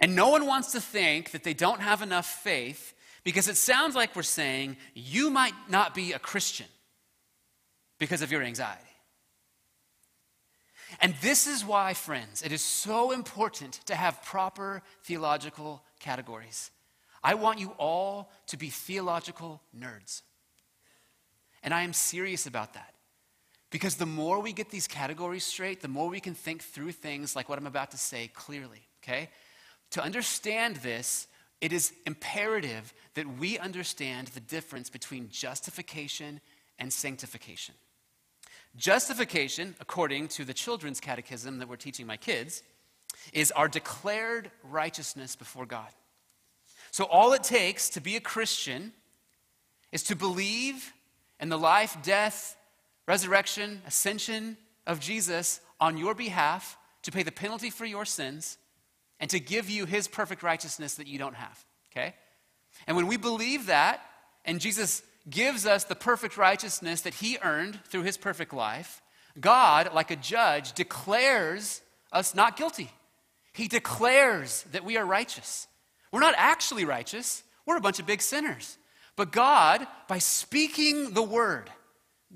And 0.00 0.16
no 0.16 0.30
one 0.30 0.46
wants 0.46 0.72
to 0.72 0.80
think 0.80 1.30
that 1.30 1.44
they 1.44 1.54
don't 1.54 1.80
have 1.80 2.02
enough 2.02 2.26
faith 2.26 2.92
because 3.22 3.46
it 3.46 3.56
sounds 3.56 3.94
like 3.94 4.16
we're 4.16 4.22
saying 4.24 4.76
you 4.94 5.30
might 5.30 5.54
not 5.70 5.94
be 5.94 6.12
a 6.12 6.18
Christian 6.18 6.66
because 8.00 8.20
of 8.20 8.32
your 8.32 8.42
anxiety. 8.42 8.82
And 11.00 11.14
this 11.22 11.46
is 11.46 11.64
why, 11.64 11.94
friends, 11.94 12.42
it 12.42 12.50
is 12.50 12.62
so 12.62 13.12
important 13.12 13.74
to 13.86 13.94
have 13.94 14.24
proper 14.24 14.82
theological 15.04 15.84
categories. 16.00 16.72
I 17.22 17.34
want 17.34 17.60
you 17.60 17.74
all 17.78 18.32
to 18.48 18.56
be 18.56 18.70
theological 18.70 19.62
nerds. 19.76 20.22
And 21.66 21.74
I 21.74 21.82
am 21.82 21.92
serious 21.92 22.46
about 22.46 22.74
that. 22.74 22.94
Because 23.70 23.96
the 23.96 24.06
more 24.06 24.40
we 24.40 24.52
get 24.52 24.70
these 24.70 24.86
categories 24.86 25.44
straight, 25.44 25.82
the 25.82 25.88
more 25.88 26.08
we 26.08 26.20
can 26.20 26.32
think 26.32 26.62
through 26.62 26.92
things 26.92 27.34
like 27.34 27.48
what 27.48 27.58
I'm 27.58 27.66
about 27.66 27.90
to 27.90 27.98
say 27.98 28.30
clearly, 28.32 28.86
okay? 29.02 29.28
To 29.90 30.02
understand 30.02 30.76
this, 30.76 31.26
it 31.60 31.72
is 31.72 31.92
imperative 32.06 32.94
that 33.14 33.38
we 33.38 33.58
understand 33.58 34.28
the 34.28 34.40
difference 34.40 34.88
between 34.88 35.28
justification 35.28 36.40
and 36.78 36.92
sanctification. 36.92 37.74
Justification, 38.76 39.74
according 39.80 40.28
to 40.28 40.44
the 40.44 40.54
children's 40.54 41.00
catechism 41.00 41.58
that 41.58 41.68
we're 41.68 41.76
teaching 41.76 42.06
my 42.06 42.16
kids, 42.16 42.62
is 43.32 43.50
our 43.52 43.66
declared 43.66 44.52
righteousness 44.62 45.34
before 45.34 45.66
God. 45.66 45.88
So, 46.92 47.04
all 47.04 47.32
it 47.32 47.42
takes 47.42 47.88
to 47.90 48.00
be 48.00 48.14
a 48.14 48.20
Christian 48.20 48.92
is 49.90 50.04
to 50.04 50.14
believe 50.14 50.92
in 51.40 51.48
the 51.48 51.58
life, 51.58 51.96
death, 52.02 52.56
resurrection, 53.06 53.82
ascension 53.86 54.56
of 54.86 55.00
Jesus 55.00 55.60
on 55.80 55.96
your 55.96 56.14
behalf 56.14 56.78
to 57.02 57.12
pay 57.12 57.22
the 57.22 57.32
penalty 57.32 57.70
for 57.70 57.84
your 57.84 58.04
sins 58.04 58.58
and 59.20 59.30
to 59.30 59.40
give 59.40 59.70
you 59.70 59.86
his 59.86 60.08
perfect 60.08 60.42
righteousness 60.42 60.94
that 60.94 61.06
you 61.06 61.18
don't 61.18 61.36
have. 61.36 61.64
Okay? 61.92 62.14
And 62.86 62.96
when 62.96 63.06
we 63.06 63.16
believe 63.16 63.66
that, 63.66 64.00
and 64.44 64.60
Jesus 64.60 65.02
gives 65.28 65.66
us 65.66 65.84
the 65.84 65.94
perfect 65.94 66.36
righteousness 66.36 67.02
that 67.02 67.14
he 67.14 67.38
earned 67.42 67.80
through 67.86 68.02
his 68.02 68.16
perfect 68.16 68.52
life, 68.52 69.02
God, 69.38 69.92
like 69.94 70.10
a 70.10 70.16
judge, 70.16 70.72
declares 70.72 71.82
us 72.12 72.34
not 72.34 72.56
guilty. 72.56 72.90
He 73.52 73.68
declares 73.68 74.64
that 74.72 74.84
we 74.84 74.96
are 74.96 75.04
righteous. 75.04 75.66
We're 76.12 76.20
not 76.20 76.34
actually 76.36 76.84
righteous, 76.84 77.42
we're 77.66 77.76
a 77.76 77.80
bunch 77.80 77.98
of 77.98 78.06
big 78.06 78.22
sinners. 78.22 78.78
But 79.16 79.32
God, 79.32 79.86
by 80.08 80.18
speaking 80.18 81.12
the 81.12 81.22
word 81.22 81.70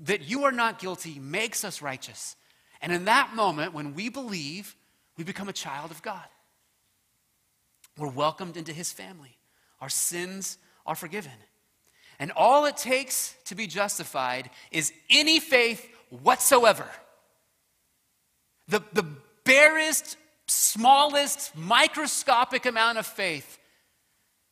that 0.03 0.21
you 0.21 0.45
are 0.45 0.51
not 0.51 0.79
guilty, 0.79 1.19
makes 1.19 1.63
us 1.63 1.81
righteous. 1.81 2.35
And 2.81 2.91
in 2.91 3.05
that 3.05 3.35
moment, 3.35 3.73
when 3.73 3.93
we 3.93 4.09
believe, 4.09 4.75
we 5.17 5.23
become 5.23 5.47
a 5.47 5.53
child 5.53 5.91
of 5.91 6.01
God. 6.01 6.25
We're 7.97 8.07
welcomed 8.07 8.57
into 8.57 8.73
his 8.73 8.91
family. 8.91 9.37
Our 9.79 9.89
sins 9.89 10.57
are 10.85 10.95
forgiven. 10.95 11.31
And 12.19 12.31
all 12.31 12.65
it 12.65 12.77
takes 12.77 13.35
to 13.45 13.55
be 13.55 13.67
justified 13.67 14.49
is 14.71 14.91
any 15.09 15.39
faith 15.39 15.87
whatsoever. 16.09 16.87
The, 18.67 18.81
the 18.93 19.05
barest, 19.43 20.17
smallest, 20.47 21.55
microscopic 21.55 22.65
amount 22.65 22.97
of 22.97 23.05
faith 23.05 23.59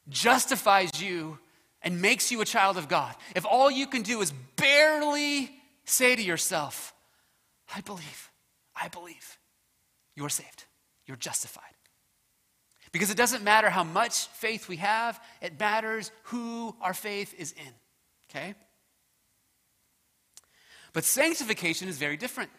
justifies 0.09 1.01
you 1.01 1.39
and 1.81 2.01
makes 2.01 2.31
you 2.31 2.41
a 2.41 2.45
child 2.45 2.77
of 2.77 2.87
God. 2.87 3.15
If 3.35 3.45
all 3.45 3.71
you 3.71 3.87
can 3.87 4.01
do 4.01 4.21
is 4.21 4.31
barely 4.55 5.51
say 5.85 6.15
to 6.15 6.21
yourself, 6.21 6.93
I 7.73 7.81
believe, 7.81 8.29
I 8.75 8.87
believe, 8.87 9.37
you're 10.15 10.29
saved, 10.29 10.65
you're 11.05 11.17
justified. 11.17 11.63
Because 12.91 13.11
it 13.11 13.17
doesn't 13.17 13.43
matter 13.43 13.69
how 13.69 13.83
much 13.83 14.27
faith 14.27 14.67
we 14.67 14.77
have, 14.77 15.21
it 15.41 15.59
matters 15.59 16.11
who 16.23 16.75
our 16.81 16.93
faith 16.93 17.33
is 17.37 17.51
in. 17.51 17.73
Okay? 18.29 18.55
But 20.93 21.03
sanctification 21.03 21.87
is 21.87 21.97
very 21.97 22.17
different. 22.17 22.49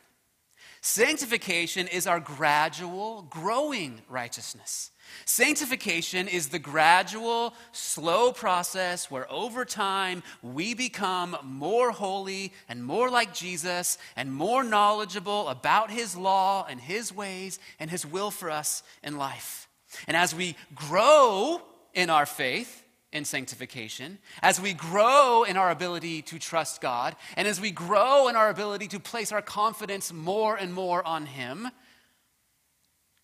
Sanctification 0.82 1.88
is 1.88 2.06
our 2.06 2.20
gradual, 2.20 3.22
growing 3.28 4.00
righteousness. 4.08 4.92
Sanctification 5.26 6.26
is 6.26 6.48
the 6.48 6.58
gradual, 6.58 7.52
slow 7.72 8.32
process 8.32 9.10
where 9.10 9.30
over 9.30 9.66
time 9.66 10.22
we 10.42 10.72
become 10.72 11.36
more 11.42 11.90
holy 11.90 12.52
and 12.68 12.82
more 12.82 13.10
like 13.10 13.34
Jesus 13.34 13.98
and 14.16 14.32
more 14.32 14.64
knowledgeable 14.64 15.48
about 15.48 15.90
His 15.90 16.16
law 16.16 16.66
and 16.68 16.80
His 16.80 17.12
ways 17.12 17.58
and 17.78 17.90
His 17.90 18.06
will 18.06 18.30
for 18.30 18.50
us 18.50 18.82
in 19.02 19.18
life. 19.18 19.68
And 20.06 20.16
as 20.16 20.34
we 20.34 20.56
grow 20.74 21.60
in 21.92 22.08
our 22.08 22.26
faith, 22.26 22.84
in 23.12 23.24
sanctification, 23.24 24.18
as 24.42 24.60
we 24.60 24.72
grow 24.72 25.42
in 25.42 25.56
our 25.56 25.70
ability 25.70 26.22
to 26.22 26.38
trust 26.38 26.80
God, 26.80 27.16
and 27.36 27.48
as 27.48 27.60
we 27.60 27.70
grow 27.70 28.28
in 28.28 28.36
our 28.36 28.50
ability 28.50 28.88
to 28.88 29.00
place 29.00 29.32
our 29.32 29.42
confidence 29.42 30.12
more 30.12 30.56
and 30.56 30.72
more 30.72 31.06
on 31.06 31.26
Him, 31.26 31.68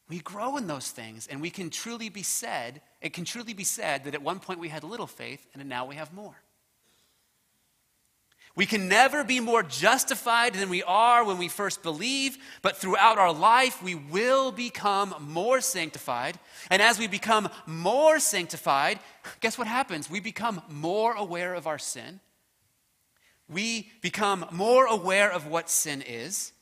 we 0.08 0.18
grow 0.20 0.56
in 0.56 0.66
those 0.66 0.90
things 0.90 1.26
and 1.26 1.40
we 1.40 1.50
can 1.50 1.70
truly 1.70 2.08
be 2.08 2.22
said, 2.22 2.80
it 3.00 3.12
can 3.12 3.24
truly 3.24 3.54
be 3.54 3.64
said 3.64 4.04
that 4.04 4.14
at 4.14 4.22
one 4.22 4.38
point 4.38 4.60
we 4.60 4.68
had 4.68 4.84
little 4.84 5.06
faith 5.06 5.46
and 5.54 5.68
now 5.68 5.84
we 5.84 5.96
have 5.96 6.12
more. 6.12 6.36
We 8.56 8.64
can 8.64 8.88
never 8.88 9.22
be 9.22 9.38
more 9.38 9.62
justified 9.62 10.54
than 10.54 10.70
we 10.70 10.82
are 10.82 11.22
when 11.22 11.36
we 11.36 11.48
first 11.48 11.82
believe, 11.82 12.38
but 12.62 12.78
throughout 12.78 13.18
our 13.18 13.32
life, 13.32 13.82
we 13.82 13.94
will 13.94 14.50
become 14.50 15.14
more 15.20 15.60
sanctified. 15.60 16.38
And 16.70 16.80
as 16.80 16.98
we 16.98 17.06
become 17.06 17.50
more 17.66 18.18
sanctified, 18.18 18.98
guess 19.40 19.58
what 19.58 19.66
happens? 19.66 20.08
We 20.08 20.20
become 20.20 20.62
more 20.70 21.12
aware 21.12 21.52
of 21.52 21.66
our 21.66 21.78
sin. 21.78 22.20
We 23.46 23.90
become 24.00 24.46
more 24.50 24.86
aware 24.86 25.30
of 25.30 25.46
what 25.46 25.68
sin 25.68 26.00
is. 26.00 26.52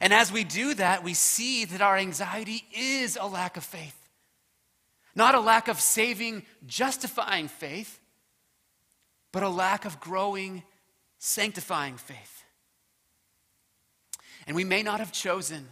And 0.00 0.14
as 0.14 0.30
we 0.30 0.44
do 0.44 0.74
that, 0.74 1.02
we 1.02 1.14
see 1.14 1.64
that 1.64 1.82
our 1.82 1.96
anxiety 1.96 2.64
is 2.72 3.18
a 3.20 3.26
lack 3.26 3.56
of 3.56 3.64
faith. 3.64 3.96
Not 5.16 5.34
a 5.34 5.40
lack 5.40 5.66
of 5.66 5.80
saving, 5.80 6.44
justifying 6.64 7.48
faith, 7.48 7.98
but 9.32 9.42
a 9.42 9.48
lack 9.48 9.84
of 9.84 9.98
growing 9.98 10.62
sanctifying 11.20 11.96
faith. 11.96 12.44
And 14.46 14.56
we 14.56 14.64
may 14.64 14.82
not 14.82 14.98
have 14.98 15.12
chosen 15.12 15.68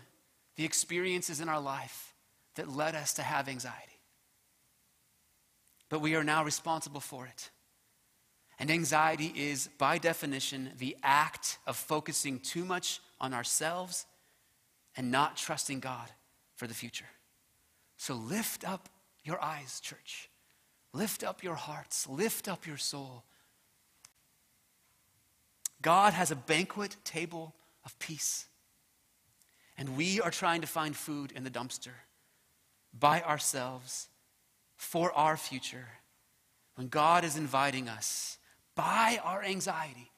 the 0.55 0.65
experiences 0.65 1.41
in 1.41 1.49
our 1.49 1.61
life 1.61 2.15
that 2.55 2.71
led 2.71 2.95
us 2.95 3.15
to 3.15 3.23
have 3.23 3.49
anxiety, 3.49 3.99
but 5.89 6.01
we 6.01 6.15
are 6.15 6.25
now 6.25 6.45
responsible 6.45 7.01
for 7.01 7.27
it. 7.27 7.51
And 8.59 8.71
anxiety 8.71 9.33
is, 9.35 9.69
by 9.79 9.99
definition, 9.99 10.71
the 10.79 10.97
act 11.03 11.59
of 11.67 11.77
focusing 11.77 12.41
too 12.41 12.65
much 12.65 13.01
on 13.21 13.33
ourselves 13.33 14.05
and 14.97 15.11
not 15.11 15.37
trusting 15.37 15.81
God 15.81 16.11
for 16.57 16.67
the 16.67 16.75
future. 16.75 17.07
So 17.97 18.15
lift 18.15 18.69
up 18.69 18.89
your 19.25 19.43
eyes, 19.43 19.81
church. 19.81 20.29
Lift 20.93 21.23
up 21.23 21.45
your 21.45 21.55
hearts. 21.55 22.09
Lift 22.09 22.49
up 22.49 22.67
your 22.67 22.77
soul. 22.77 23.23
God 25.83 26.13
has 26.13 26.31
a 26.31 26.37
banquet 26.37 26.97
table 27.05 27.55
of 27.85 27.99
peace. 27.99 28.47
And 29.77 29.97
we 29.97 30.21
are 30.21 30.31
trying 30.31 30.61
to 30.63 30.67
find 30.67 30.97
food 30.97 31.33
in 31.33 31.45
the 31.45 31.51
dumpster 31.51 31.95
by 32.99 33.23
ourselves 33.23 34.09
for 34.77 35.13
our 35.13 35.37
future 35.37 35.87
when 36.75 36.89
God 36.89 37.25
is 37.25 37.37
inviting 37.37 37.89
us 37.89 38.39
by 38.75 39.21
our 39.23 39.43
anxiety. 39.43 40.11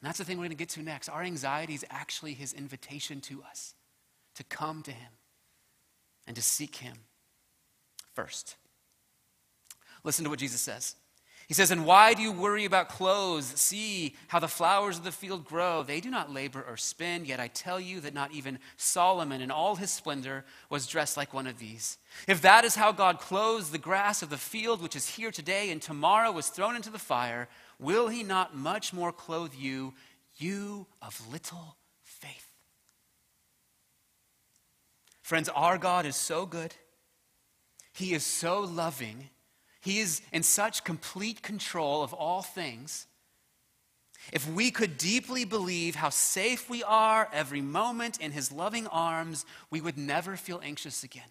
And 0.00 0.08
that's 0.08 0.18
the 0.18 0.24
thing 0.24 0.38
we're 0.38 0.44
going 0.44 0.50
to 0.50 0.56
get 0.56 0.68
to 0.70 0.82
next. 0.82 1.08
Our 1.08 1.22
anxiety 1.22 1.74
is 1.74 1.84
actually 1.90 2.34
his 2.34 2.52
invitation 2.52 3.20
to 3.22 3.42
us 3.42 3.74
to 4.36 4.44
come 4.44 4.82
to 4.82 4.92
him 4.92 5.10
and 6.26 6.36
to 6.36 6.42
seek 6.42 6.76
him 6.76 6.94
first. 8.14 8.56
Listen 10.04 10.24
to 10.24 10.30
what 10.30 10.38
Jesus 10.38 10.60
says. 10.60 10.94
He 11.48 11.54
says, 11.54 11.70
And 11.70 11.86
why 11.86 12.12
do 12.12 12.20
you 12.20 12.30
worry 12.30 12.66
about 12.66 12.90
clothes? 12.90 13.46
See 13.46 14.14
how 14.28 14.38
the 14.38 14.48
flowers 14.48 14.98
of 14.98 15.04
the 15.04 15.10
field 15.10 15.46
grow. 15.46 15.82
They 15.82 15.98
do 15.98 16.10
not 16.10 16.30
labor 16.30 16.62
or 16.68 16.76
spin, 16.76 17.24
yet 17.24 17.40
I 17.40 17.48
tell 17.48 17.80
you 17.80 18.00
that 18.00 18.12
not 18.12 18.32
even 18.32 18.58
Solomon 18.76 19.40
in 19.40 19.50
all 19.50 19.76
his 19.76 19.90
splendor 19.90 20.44
was 20.68 20.86
dressed 20.86 21.16
like 21.16 21.32
one 21.32 21.46
of 21.46 21.58
these. 21.58 21.96
If 22.26 22.42
that 22.42 22.66
is 22.66 22.74
how 22.74 22.92
God 22.92 23.18
clothes 23.18 23.70
the 23.70 23.78
grass 23.78 24.22
of 24.22 24.28
the 24.28 24.36
field, 24.36 24.82
which 24.82 24.94
is 24.94 25.08
here 25.08 25.30
today 25.30 25.70
and 25.70 25.80
tomorrow 25.80 26.30
was 26.30 26.48
thrown 26.48 26.76
into 26.76 26.90
the 26.90 26.98
fire, 26.98 27.48
will 27.78 28.08
he 28.08 28.22
not 28.22 28.54
much 28.54 28.92
more 28.92 29.10
clothe 29.10 29.54
you, 29.54 29.94
you 30.36 30.86
of 31.00 31.18
little 31.32 31.78
faith? 32.02 32.52
Friends, 35.22 35.48
our 35.48 35.78
God 35.78 36.04
is 36.04 36.16
so 36.16 36.44
good, 36.44 36.74
he 37.94 38.12
is 38.12 38.24
so 38.24 38.60
loving 38.60 39.30
he 39.80 40.00
is 40.00 40.22
in 40.32 40.42
such 40.42 40.84
complete 40.84 41.42
control 41.42 42.02
of 42.02 42.12
all 42.12 42.42
things. 42.42 43.06
If 44.32 44.50
we 44.50 44.70
could 44.70 44.98
deeply 44.98 45.44
believe 45.44 45.94
how 45.94 46.10
safe 46.10 46.68
we 46.68 46.82
are 46.82 47.28
every 47.32 47.62
moment 47.62 48.20
in 48.20 48.32
His 48.32 48.52
loving 48.52 48.86
arms, 48.88 49.46
we 49.70 49.80
would 49.80 49.96
never 49.96 50.36
feel 50.36 50.60
anxious 50.62 51.04
again. 51.04 51.30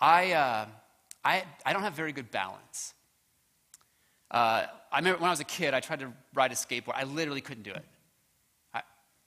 I, 0.00 0.32
uh, 0.32 0.66
I, 1.24 1.44
I 1.66 1.72
don't 1.72 1.82
have 1.82 1.94
very 1.94 2.12
good 2.12 2.30
balance. 2.30 2.94
Uh, 4.30 4.66
I 4.90 4.98
remember 4.98 5.20
when 5.20 5.28
I 5.28 5.32
was 5.32 5.40
a 5.40 5.44
kid, 5.44 5.74
I 5.74 5.80
tried 5.80 6.00
to 6.00 6.12
ride 6.34 6.52
a 6.52 6.54
skateboard. 6.54 6.94
I 6.94 7.04
literally 7.04 7.40
couldn't 7.40 7.64
do 7.64 7.72
it. 7.72 7.84
I, 8.72 8.82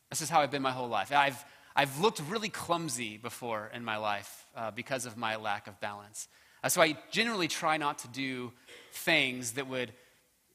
this 0.10 0.22
is 0.22 0.30
how 0.30 0.42
I've 0.42 0.52
been 0.52 0.64
my 0.64 0.72
whole 0.72 0.88
life. 0.88 1.12
I've, 1.12 1.46
I've 1.76 2.00
looked 2.00 2.22
really 2.30 2.48
clumsy 2.48 3.18
before 3.18 3.70
in 3.74 3.84
my 3.84 3.98
life 3.98 4.46
uh, 4.56 4.72
because 4.72 5.06
of 5.06 5.18
my 5.18 5.36
lack 5.36 5.68
of 5.68 5.80
balance. 5.82 6.30
Uh, 6.64 6.70
so 6.70 6.82
I 6.82 6.98
generally 7.12 7.50
try 7.50 7.76
not 7.76 8.00
to 8.00 8.08
do 8.08 8.54
things 8.94 9.52
that 9.54 9.68
would 9.68 9.92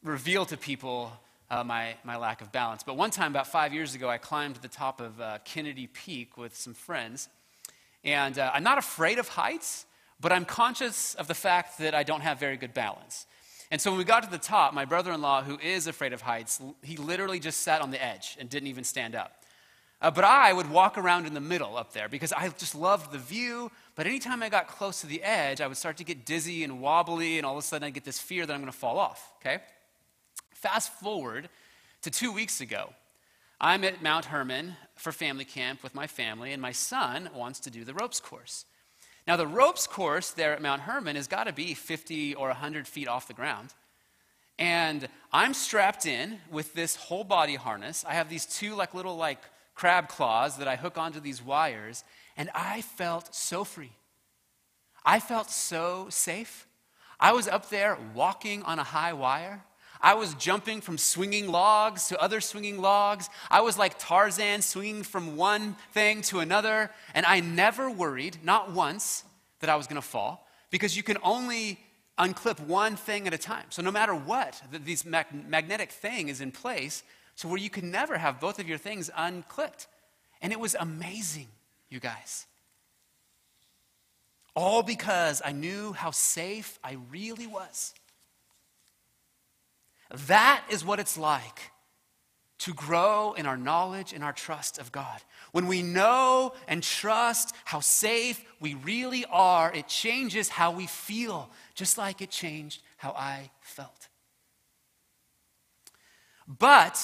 reveal 0.02 0.46
to 0.46 0.56
people 0.56 1.12
uh, 1.50 1.62
my, 1.62 1.94
my 2.04 2.16
lack 2.16 2.40
of 2.40 2.52
balance. 2.52 2.82
But 2.82 2.96
one 2.96 3.10
time, 3.10 3.32
about 3.32 3.48
five 3.48 3.74
years 3.74 3.94
ago, 3.94 4.08
I 4.08 4.16
climbed 4.16 4.54
to 4.54 4.62
the 4.62 4.68
top 4.68 5.00
of 5.00 5.20
uh, 5.20 5.38
Kennedy 5.44 5.88
Peak 5.88 6.38
with 6.38 6.56
some 6.56 6.72
friends. 6.72 7.28
And 8.02 8.38
uh, 8.38 8.50
I'm 8.54 8.62
not 8.62 8.78
afraid 8.78 9.18
of 9.18 9.28
heights, 9.28 9.84
but 10.20 10.32
I'm 10.32 10.46
conscious 10.46 11.14
of 11.16 11.28
the 11.28 11.34
fact 11.34 11.78
that 11.78 11.94
I 11.94 12.02
don't 12.02 12.22
have 12.22 12.40
very 12.40 12.56
good 12.56 12.72
balance. 12.72 13.26
And 13.70 13.80
so 13.80 13.90
when 13.90 13.98
we 13.98 14.04
got 14.04 14.22
to 14.22 14.30
the 14.30 14.38
top, 14.38 14.72
my 14.72 14.84
brother 14.84 15.12
in 15.12 15.20
law, 15.20 15.42
who 15.42 15.58
is 15.58 15.86
afraid 15.86 16.12
of 16.12 16.22
heights, 16.22 16.62
he 16.82 16.96
literally 16.96 17.40
just 17.40 17.60
sat 17.60 17.82
on 17.82 17.90
the 17.90 18.02
edge 18.02 18.36
and 18.40 18.48
didn't 18.48 18.68
even 18.68 18.84
stand 18.84 19.14
up. 19.14 19.44
Uh, 20.02 20.10
but 20.10 20.24
I 20.24 20.52
would 20.52 20.70
walk 20.70 20.96
around 20.96 21.26
in 21.26 21.34
the 21.34 21.40
middle 21.40 21.76
up 21.76 21.92
there 21.92 22.08
because 22.08 22.32
I 22.32 22.48
just 22.48 22.74
loved 22.74 23.12
the 23.12 23.18
view. 23.18 23.70
But 23.96 24.06
anytime 24.06 24.42
I 24.42 24.48
got 24.48 24.66
close 24.66 25.02
to 25.02 25.06
the 25.06 25.22
edge, 25.22 25.60
I 25.60 25.66
would 25.66 25.76
start 25.76 25.98
to 25.98 26.04
get 26.04 26.24
dizzy 26.24 26.64
and 26.64 26.80
wobbly, 26.80 27.36
and 27.36 27.44
all 27.44 27.52
of 27.52 27.58
a 27.58 27.66
sudden 27.66 27.86
I 27.86 27.90
get 27.90 28.04
this 28.04 28.18
fear 28.18 28.46
that 28.46 28.52
I'm 28.52 28.60
going 28.60 28.72
to 28.72 28.78
fall 28.78 28.98
off, 28.98 29.32
okay? 29.40 29.58
Fast 30.54 30.92
forward 30.94 31.50
to 32.02 32.10
two 32.10 32.32
weeks 32.32 32.62
ago. 32.62 32.94
I'm 33.60 33.84
at 33.84 34.02
Mount 34.02 34.26
Hermon 34.26 34.74
for 34.96 35.12
family 35.12 35.44
camp 35.44 35.82
with 35.82 35.94
my 35.94 36.06
family, 36.06 36.52
and 36.52 36.62
my 36.62 36.72
son 36.72 37.28
wants 37.34 37.60
to 37.60 37.70
do 37.70 37.84
the 37.84 37.92
ropes 37.92 38.20
course. 38.20 38.64
Now, 39.26 39.36
the 39.36 39.46
ropes 39.46 39.86
course 39.86 40.30
there 40.30 40.54
at 40.54 40.62
Mount 40.62 40.82
Hermon 40.82 41.16
has 41.16 41.26
got 41.26 41.44
to 41.44 41.52
be 41.52 41.74
50 41.74 42.34
or 42.36 42.48
100 42.48 42.88
feet 42.88 43.06
off 43.06 43.28
the 43.28 43.34
ground. 43.34 43.74
And 44.58 45.08
I'm 45.30 45.52
strapped 45.52 46.06
in 46.06 46.38
with 46.50 46.72
this 46.72 46.96
whole 46.96 47.24
body 47.24 47.54
harness. 47.54 48.04
I 48.08 48.14
have 48.14 48.30
these 48.30 48.46
two 48.46 48.74
like 48.74 48.94
little 48.94 49.16
like 49.16 49.40
crab 49.80 50.08
claws 50.08 50.58
that 50.58 50.68
I 50.68 50.76
hook 50.76 50.98
onto 50.98 51.20
these 51.20 51.40
wires, 51.42 52.04
and 52.36 52.50
I 52.54 52.82
felt 52.82 53.34
so 53.34 53.64
free. 53.64 53.92
I 55.06 55.20
felt 55.20 55.50
so 55.50 56.08
safe. 56.10 56.66
I 57.18 57.32
was 57.32 57.48
up 57.48 57.70
there 57.70 57.96
walking 58.14 58.62
on 58.64 58.78
a 58.78 58.84
high 58.84 59.14
wire. 59.14 59.64
I 60.02 60.14
was 60.14 60.34
jumping 60.34 60.82
from 60.82 60.98
swinging 60.98 61.48
logs 61.48 62.08
to 62.08 62.20
other 62.20 62.42
swinging 62.42 62.78
logs. 62.82 63.30
I 63.50 63.62
was 63.62 63.78
like 63.78 63.98
Tarzan 63.98 64.60
swinging 64.60 65.02
from 65.02 65.38
one 65.38 65.76
thing 65.92 66.20
to 66.22 66.40
another. 66.40 66.90
And 67.14 67.24
I 67.24 67.40
never 67.40 67.90
worried, 67.90 68.36
not 68.44 68.72
once, 68.72 69.24
that 69.60 69.70
I 69.70 69.76
was 69.76 69.86
going 69.86 70.00
to 70.00 70.06
fall 70.06 70.46
because 70.70 70.94
you 70.94 71.02
can 71.02 71.16
only 71.22 71.78
unclip 72.18 72.60
one 72.60 72.96
thing 72.96 73.26
at 73.26 73.32
a 73.32 73.38
time. 73.38 73.64
So 73.70 73.80
no 73.80 73.90
matter 73.90 74.14
what, 74.14 74.60
this 74.70 75.06
mag- 75.06 75.48
magnetic 75.48 75.90
thing 75.90 76.28
is 76.28 76.42
in 76.42 76.52
place 76.52 77.02
so 77.40 77.48
where 77.48 77.56
you 77.56 77.70
could 77.70 77.84
never 77.84 78.18
have 78.18 78.38
both 78.38 78.58
of 78.58 78.68
your 78.68 78.76
things 78.76 79.08
unclipped. 79.16 79.86
And 80.42 80.52
it 80.52 80.60
was 80.60 80.76
amazing, 80.78 81.48
you 81.88 81.98
guys. 81.98 82.46
All 84.54 84.82
because 84.82 85.40
I 85.42 85.52
knew 85.52 85.94
how 85.94 86.10
safe 86.10 86.78
I 86.84 86.98
really 87.10 87.46
was. 87.46 87.94
That 90.26 90.62
is 90.68 90.84
what 90.84 91.00
it's 91.00 91.16
like 91.16 91.70
to 92.58 92.74
grow 92.74 93.32
in 93.32 93.46
our 93.46 93.56
knowledge 93.56 94.12
and 94.12 94.22
our 94.22 94.34
trust 94.34 94.78
of 94.78 94.92
God. 94.92 95.22
When 95.52 95.66
we 95.66 95.80
know 95.80 96.52
and 96.68 96.82
trust 96.82 97.54
how 97.64 97.80
safe 97.80 98.44
we 98.60 98.74
really 98.74 99.24
are, 99.30 99.72
it 99.74 99.88
changes 99.88 100.50
how 100.50 100.72
we 100.72 100.86
feel, 100.86 101.48
just 101.74 101.96
like 101.96 102.20
it 102.20 102.28
changed 102.28 102.82
how 102.98 103.12
I 103.12 103.48
felt. 103.62 104.08
But 106.46 107.00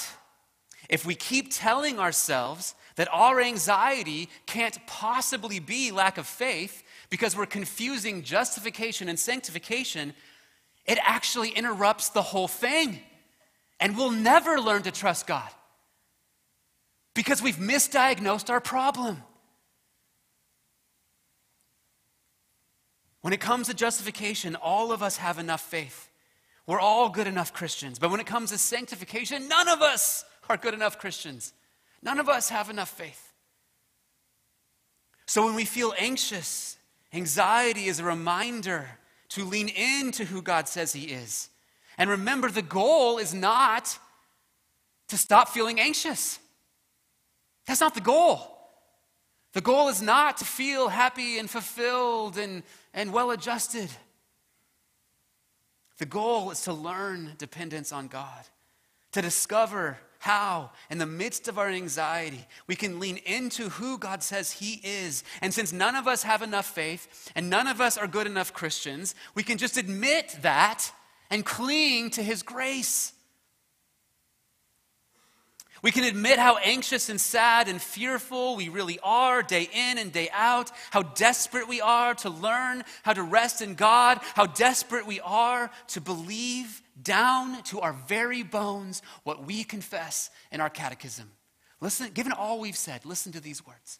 if 0.89 1.05
we 1.05 1.15
keep 1.15 1.47
telling 1.51 1.99
ourselves 1.99 2.75
that 2.95 3.07
our 3.11 3.39
anxiety 3.39 4.29
can't 4.45 4.77
possibly 4.87 5.59
be 5.59 5.91
lack 5.91 6.17
of 6.17 6.25
faith 6.25 6.83
because 7.09 7.35
we're 7.35 7.45
confusing 7.45 8.23
justification 8.23 9.09
and 9.09 9.19
sanctification, 9.19 10.13
it 10.85 10.97
actually 11.01 11.49
interrupts 11.49 12.09
the 12.09 12.21
whole 12.21 12.47
thing. 12.47 12.99
And 13.79 13.95
we'll 13.95 14.11
never 14.11 14.59
learn 14.59 14.83
to 14.83 14.91
trust 14.91 15.27
God 15.27 15.49
because 17.13 17.41
we've 17.41 17.57
misdiagnosed 17.57 18.49
our 18.49 18.61
problem. 18.61 19.21
When 23.21 23.33
it 23.33 23.41
comes 23.41 23.67
to 23.67 23.73
justification, 23.73 24.55
all 24.55 24.91
of 24.91 25.03
us 25.03 25.17
have 25.17 25.37
enough 25.37 25.61
faith. 25.61 26.09
We're 26.65 26.79
all 26.79 27.09
good 27.09 27.27
enough 27.27 27.53
Christians. 27.53 27.99
But 27.99 28.09
when 28.09 28.19
it 28.19 28.25
comes 28.25 28.51
to 28.51 28.57
sanctification, 28.57 29.47
none 29.47 29.67
of 29.67 29.81
us 29.81 30.25
are 30.49 30.57
good 30.57 30.73
enough 30.73 30.99
Christians. 30.99 31.53
None 32.01 32.19
of 32.19 32.29
us 32.29 32.49
have 32.49 32.69
enough 32.69 32.89
faith. 32.89 33.33
So 35.25 35.45
when 35.45 35.55
we 35.55 35.65
feel 35.65 35.93
anxious, 35.97 36.77
anxiety 37.13 37.85
is 37.85 37.99
a 37.99 38.03
reminder 38.03 38.87
to 39.29 39.43
lean 39.43 39.67
into 39.69 40.25
who 40.25 40.41
God 40.41 40.67
says 40.67 40.93
He 40.93 41.05
is. 41.05 41.49
And 41.97 42.09
remember, 42.09 42.49
the 42.49 42.61
goal 42.61 43.17
is 43.17 43.33
not 43.33 43.97
to 45.09 45.17
stop 45.17 45.49
feeling 45.49 45.79
anxious. 45.79 46.39
That's 47.65 47.81
not 47.81 47.93
the 47.93 48.01
goal. 48.01 48.57
The 49.53 49.61
goal 49.61 49.89
is 49.89 50.01
not 50.01 50.37
to 50.37 50.45
feel 50.45 50.87
happy 50.87 51.39
and 51.39 51.49
fulfilled 51.49 52.37
and, 52.37 52.63
and 52.93 53.11
well 53.11 53.31
adjusted. 53.31 53.89
The 55.97 56.05
goal 56.05 56.51
is 56.51 56.61
to 56.61 56.73
learn 56.73 57.33
dependence 57.37 57.91
on 57.91 58.07
God, 58.07 58.45
to 59.13 59.21
discover 59.21 59.97
how, 60.27 60.71
in 60.89 60.97
the 60.97 61.05
midst 61.05 61.47
of 61.47 61.57
our 61.57 61.69
anxiety, 61.69 62.45
we 62.67 62.75
can 62.75 62.99
lean 62.99 63.15
into 63.25 63.69
who 63.69 63.97
God 63.97 64.21
says 64.21 64.51
He 64.51 64.81
is. 64.83 65.23
And 65.41 65.53
since 65.53 65.71
none 65.71 65.95
of 65.95 66.05
us 66.05 66.23
have 66.23 66.41
enough 66.41 66.65
faith 66.65 67.31
and 67.33 67.49
none 67.49 67.65
of 67.65 67.79
us 67.79 67.97
are 67.97 68.07
good 68.07 68.27
enough 68.27 68.53
Christians, 68.53 69.15
we 69.35 69.43
can 69.43 69.57
just 69.57 69.77
admit 69.77 70.35
that 70.41 70.91
and 71.29 71.45
cling 71.45 72.09
to 72.11 72.21
His 72.21 72.43
grace. 72.43 73.13
We 75.81 75.91
can 75.91 76.03
admit 76.03 76.39
how 76.39 76.57
anxious 76.57 77.07
and 77.07 77.21
sad 77.21 77.69
and 77.69 77.81
fearful 77.81 78.57
we 78.57 78.67
really 78.67 78.99
are 79.01 79.41
day 79.41 79.69
in 79.73 79.97
and 79.97 80.11
day 80.11 80.29
out, 80.33 80.71
how 80.91 81.03
desperate 81.03 81.69
we 81.69 81.79
are 81.79 82.15
to 82.15 82.29
learn 82.29 82.83
how 83.03 83.13
to 83.13 83.23
rest 83.23 83.61
in 83.61 83.75
God, 83.75 84.19
how 84.33 84.47
desperate 84.47 85.07
we 85.07 85.21
are 85.21 85.71
to 85.89 86.01
believe 86.01 86.81
down 87.01 87.61
to 87.63 87.79
our 87.79 87.93
very 87.93 88.43
bones 88.43 89.01
what 89.23 89.45
we 89.45 89.63
confess 89.63 90.29
in 90.51 90.61
our 90.61 90.69
catechism. 90.69 91.31
Listen, 91.79 92.09
given 92.13 92.31
all 92.31 92.59
we've 92.59 92.77
said, 92.77 93.05
listen 93.05 93.31
to 93.33 93.39
these 93.39 93.65
words. 93.65 93.99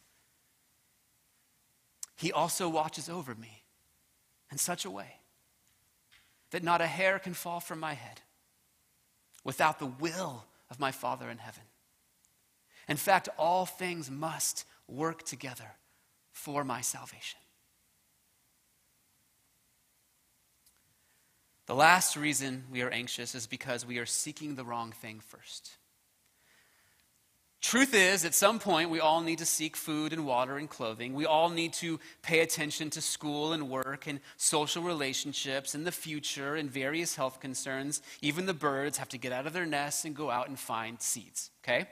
He 2.15 2.31
also 2.31 2.67
watches 2.67 3.09
over 3.09 3.35
me 3.35 3.63
in 4.51 4.57
such 4.57 4.85
a 4.85 4.89
way 4.89 5.19
that 6.51 6.63
not 6.63 6.81
a 6.81 6.87
hair 6.87 7.19
can 7.19 7.33
fall 7.33 7.59
from 7.59 7.79
my 7.79 7.93
head 7.93 8.21
without 9.43 9.79
the 9.79 9.85
will 9.85 10.45
of 10.69 10.79
my 10.79 10.91
Father 10.91 11.29
in 11.29 11.37
heaven. 11.37 11.63
In 12.87 12.97
fact, 12.97 13.29
all 13.37 13.65
things 13.65 14.09
must 14.09 14.65
work 14.87 15.23
together 15.23 15.75
for 16.31 16.63
my 16.63 16.81
salvation. 16.81 17.39
The 21.67 21.75
last 21.75 22.15
reason 22.15 22.63
we 22.71 22.81
are 22.81 22.89
anxious 22.89 23.35
is 23.35 23.45
because 23.45 23.85
we 23.85 23.99
are 23.99 24.05
seeking 24.05 24.55
the 24.55 24.63
wrong 24.63 24.93
thing 24.93 25.19
first. 25.19 25.71
Truth 27.59 27.93
is, 27.93 28.23
at 28.23 28.33
some 28.33 28.59
point, 28.59 28.89
we 28.89 29.01
all 29.01 29.19
need 29.19 29.39
to 29.39 29.45
seek 29.45 29.75
food 29.75 30.13
and 30.13 30.25
water 30.25 30.57
and 30.57 30.69
clothing. 30.69 31.13
We 31.13 31.25
all 31.25 31.49
need 31.49 31.73
to 31.73 31.99
pay 32.21 32.39
attention 32.39 32.89
to 32.91 33.01
school 33.01 33.51
and 33.51 33.69
work 33.69 34.07
and 34.07 34.21
social 34.37 34.83
relationships 34.83 35.75
and 35.75 35.85
the 35.85 35.91
future 35.91 36.55
and 36.55 36.71
various 36.71 37.15
health 37.15 37.41
concerns. 37.41 38.01
Even 38.21 38.45
the 38.45 38.53
birds 38.53 38.97
have 38.99 39.09
to 39.09 39.17
get 39.17 39.33
out 39.33 39.47
of 39.47 39.53
their 39.53 39.65
nests 39.65 40.05
and 40.05 40.15
go 40.15 40.29
out 40.29 40.47
and 40.47 40.57
find 40.57 41.01
seeds, 41.01 41.49
okay? 41.63 41.87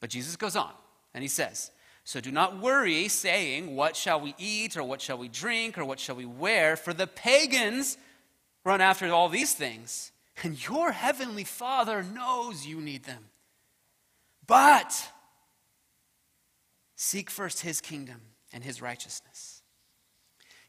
But 0.00 0.10
Jesus 0.10 0.34
goes 0.34 0.56
on 0.56 0.72
and 1.12 1.22
he 1.22 1.28
says, 1.28 1.70
So 2.02 2.20
do 2.20 2.32
not 2.32 2.58
worry, 2.58 3.06
saying, 3.06 3.76
What 3.76 3.94
shall 3.94 4.20
we 4.20 4.34
eat, 4.38 4.76
or 4.76 4.82
what 4.82 5.00
shall 5.00 5.18
we 5.18 5.28
drink, 5.28 5.78
or 5.78 5.84
what 5.84 6.00
shall 6.00 6.16
we 6.16 6.26
wear? 6.26 6.74
For 6.74 6.92
the 6.94 7.06
pagans 7.06 7.98
run 8.64 8.80
after 8.80 9.12
all 9.12 9.28
these 9.28 9.52
things, 9.54 10.12
and 10.42 10.66
your 10.66 10.92
heavenly 10.92 11.44
Father 11.44 12.02
knows 12.02 12.66
you 12.66 12.80
need 12.80 13.04
them. 13.04 13.26
But 14.46 15.10
seek 16.96 17.30
first 17.30 17.60
his 17.60 17.80
kingdom 17.80 18.20
and 18.52 18.64
his 18.64 18.82
righteousness. 18.82 19.62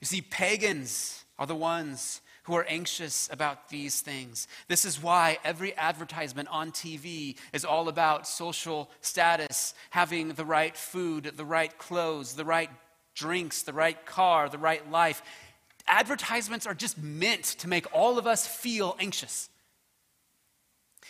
You 0.01 0.07
see, 0.07 0.21
pagans 0.21 1.23
are 1.39 1.47
the 1.47 1.55
ones 1.55 2.21
who 2.43 2.55
are 2.55 2.65
anxious 2.65 3.27
about 3.31 3.69
these 3.69 4.01
things. 4.01 4.47
This 4.67 4.85
is 4.85 5.01
why 5.01 5.39
every 5.43 5.75
advertisement 5.75 6.47
on 6.51 6.71
TV 6.71 7.37
is 7.53 7.65
all 7.65 7.89
about 7.89 8.27
social 8.27 8.91
status, 9.01 9.73
having 9.89 10.29
the 10.29 10.45
right 10.45 10.77
food, 10.77 11.31
the 11.35 11.45
right 11.45 11.75
clothes, 11.79 12.33
the 12.33 12.45
right 12.45 12.69
drinks, 13.15 13.63
the 13.63 13.73
right 13.73 14.05
car, 14.05 14.47
the 14.47 14.59
right 14.59 14.91
life. 14.91 15.23
Advertisements 15.87 16.65
are 16.65 16.73
just 16.73 16.97
meant 16.97 17.43
to 17.43 17.67
make 17.67 17.85
all 17.93 18.17
of 18.17 18.25
us 18.25 18.47
feel 18.47 18.95
anxious. 18.99 19.49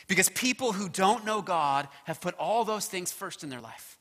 Because 0.08 0.30
people 0.30 0.74
who 0.74 0.90
don't 0.90 1.26
know 1.26 1.42
God 1.42 1.88
have 2.04 2.22
put 2.22 2.36
all 2.36 2.66
those 2.66 2.86
things 2.86 3.12
first 3.12 3.44
in 3.44 3.50
their 3.50 3.62
life. 3.62 3.98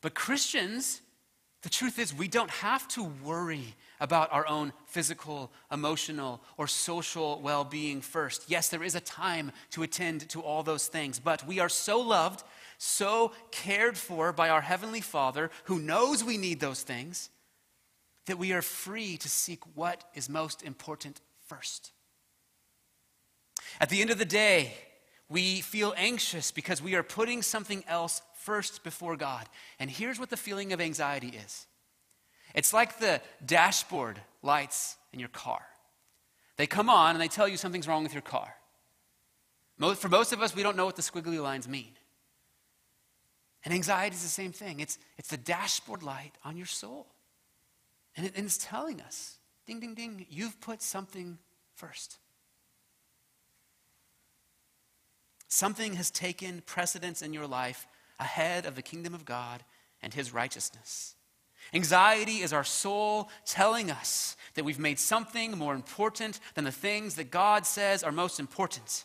But 0.00 0.14
Christians, 0.14 1.00
the 1.62 1.70
truth 1.70 1.98
is, 1.98 2.12
we 2.12 2.28
don't 2.28 2.50
have 2.50 2.86
to 2.88 3.04
worry 3.04 3.74
about 4.00 4.32
our 4.32 4.46
own 4.46 4.72
physical, 4.86 5.50
emotional, 5.72 6.42
or 6.58 6.66
social 6.66 7.40
well 7.40 7.64
being 7.64 8.00
first. 8.00 8.50
Yes, 8.50 8.68
there 8.68 8.82
is 8.82 8.94
a 8.94 9.00
time 9.00 9.52
to 9.70 9.82
attend 9.82 10.28
to 10.30 10.40
all 10.40 10.62
those 10.62 10.88
things, 10.88 11.18
but 11.18 11.46
we 11.46 11.60
are 11.60 11.70
so 11.70 12.00
loved, 12.00 12.42
so 12.76 13.32
cared 13.50 13.96
for 13.96 14.32
by 14.32 14.50
our 14.50 14.60
Heavenly 14.60 15.00
Father 15.00 15.50
who 15.64 15.78
knows 15.78 16.22
we 16.24 16.36
need 16.36 16.60
those 16.60 16.82
things 16.82 17.30
that 18.26 18.38
we 18.38 18.52
are 18.52 18.62
free 18.62 19.16
to 19.18 19.28
seek 19.28 19.60
what 19.74 20.04
is 20.14 20.28
most 20.28 20.62
important 20.62 21.20
first. 21.46 21.92
At 23.80 23.88
the 23.88 24.00
end 24.00 24.10
of 24.10 24.18
the 24.18 24.24
day, 24.24 24.74
we 25.28 25.60
feel 25.60 25.94
anxious 25.96 26.50
because 26.50 26.82
we 26.82 26.94
are 26.94 27.02
putting 27.02 27.42
something 27.42 27.84
else 27.88 28.22
first 28.40 28.84
before 28.84 29.16
God. 29.16 29.46
And 29.78 29.90
here's 29.90 30.18
what 30.18 30.30
the 30.30 30.36
feeling 30.36 30.72
of 30.72 30.80
anxiety 30.80 31.28
is 31.28 31.66
it's 32.54 32.72
like 32.72 32.98
the 32.98 33.20
dashboard 33.44 34.20
lights 34.42 34.96
in 35.12 35.18
your 35.18 35.28
car. 35.28 35.60
They 36.56 36.66
come 36.66 36.88
on 36.88 37.16
and 37.16 37.20
they 37.20 37.28
tell 37.28 37.48
you 37.48 37.56
something's 37.56 37.88
wrong 37.88 38.04
with 38.04 38.12
your 38.12 38.22
car. 38.22 38.54
For 39.96 40.08
most 40.08 40.32
of 40.32 40.40
us, 40.40 40.54
we 40.54 40.62
don't 40.62 40.76
know 40.76 40.86
what 40.86 40.94
the 40.94 41.02
squiggly 41.02 41.42
lines 41.42 41.66
mean. 41.66 41.92
And 43.64 43.74
anxiety 43.74 44.14
is 44.14 44.22
the 44.22 44.28
same 44.28 44.52
thing 44.52 44.80
it's, 44.80 44.98
it's 45.18 45.28
the 45.28 45.36
dashboard 45.36 46.02
light 46.02 46.32
on 46.44 46.56
your 46.56 46.66
soul. 46.66 47.06
And, 48.16 48.26
it, 48.26 48.32
and 48.36 48.46
it's 48.46 48.58
telling 48.58 49.00
us 49.00 49.38
ding, 49.66 49.80
ding, 49.80 49.94
ding, 49.94 50.26
you've 50.28 50.60
put 50.60 50.82
something 50.82 51.38
first. 51.74 52.18
Something 55.48 55.94
has 55.94 56.10
taken 56.10 56.62
precedence 56.66 57.22
in 57.22 57.32
your 57.32 57.46
life 57.46 57.86
ahead 58.18 58.66
of 58.66 58.74
the 58.74 58.82
kingdom 58.82 59.14
of 59.14 59.24
God 59.24 59.64
and 60.02 60.12
his 60.12 60.34
righteousness. 60.34 61.14
Anxiety 61.72 62.38
is 62.38 62.52
our 62.52 62.64
soul 62.64 63.30
telling 63.46 63.90
us 63.90 64.36
that 64.54 64.64
we've 64.64 64.78
made 64.78 64.98
something 64.98 65.56
more 65.56 65.74
important 65.74 66.38
than 66.54 66.64
the 66.64 66.72
things 66.72 67.14
that 67.14 67.30
God 67.30 67.66
says 67.66 68.02
are 68.02 68.12
most 68.12 68.38
important. 68.38 69.04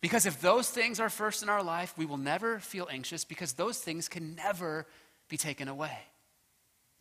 Because 0.00 0.26
if 0.26 0.40
those 0.40 0.68
things 0.68 0.98
are 0.98 1.10
first 1.10 1.42
in 1.42 1.48
our 1.48 1.62
life, 1.62 1.96
we 1.96 2.06
will 2.06 2.16
never 2.16 2.58
feel 2.58 2.88
anxious 2.90 3.24
because 3.24 3.52
those 3.52 3.78
things 3.78 4.08
can 4.08 4.34
never 4.34 4.86
be 5.28 5.36
taken 5.36 5.68
away. 5.68 5.98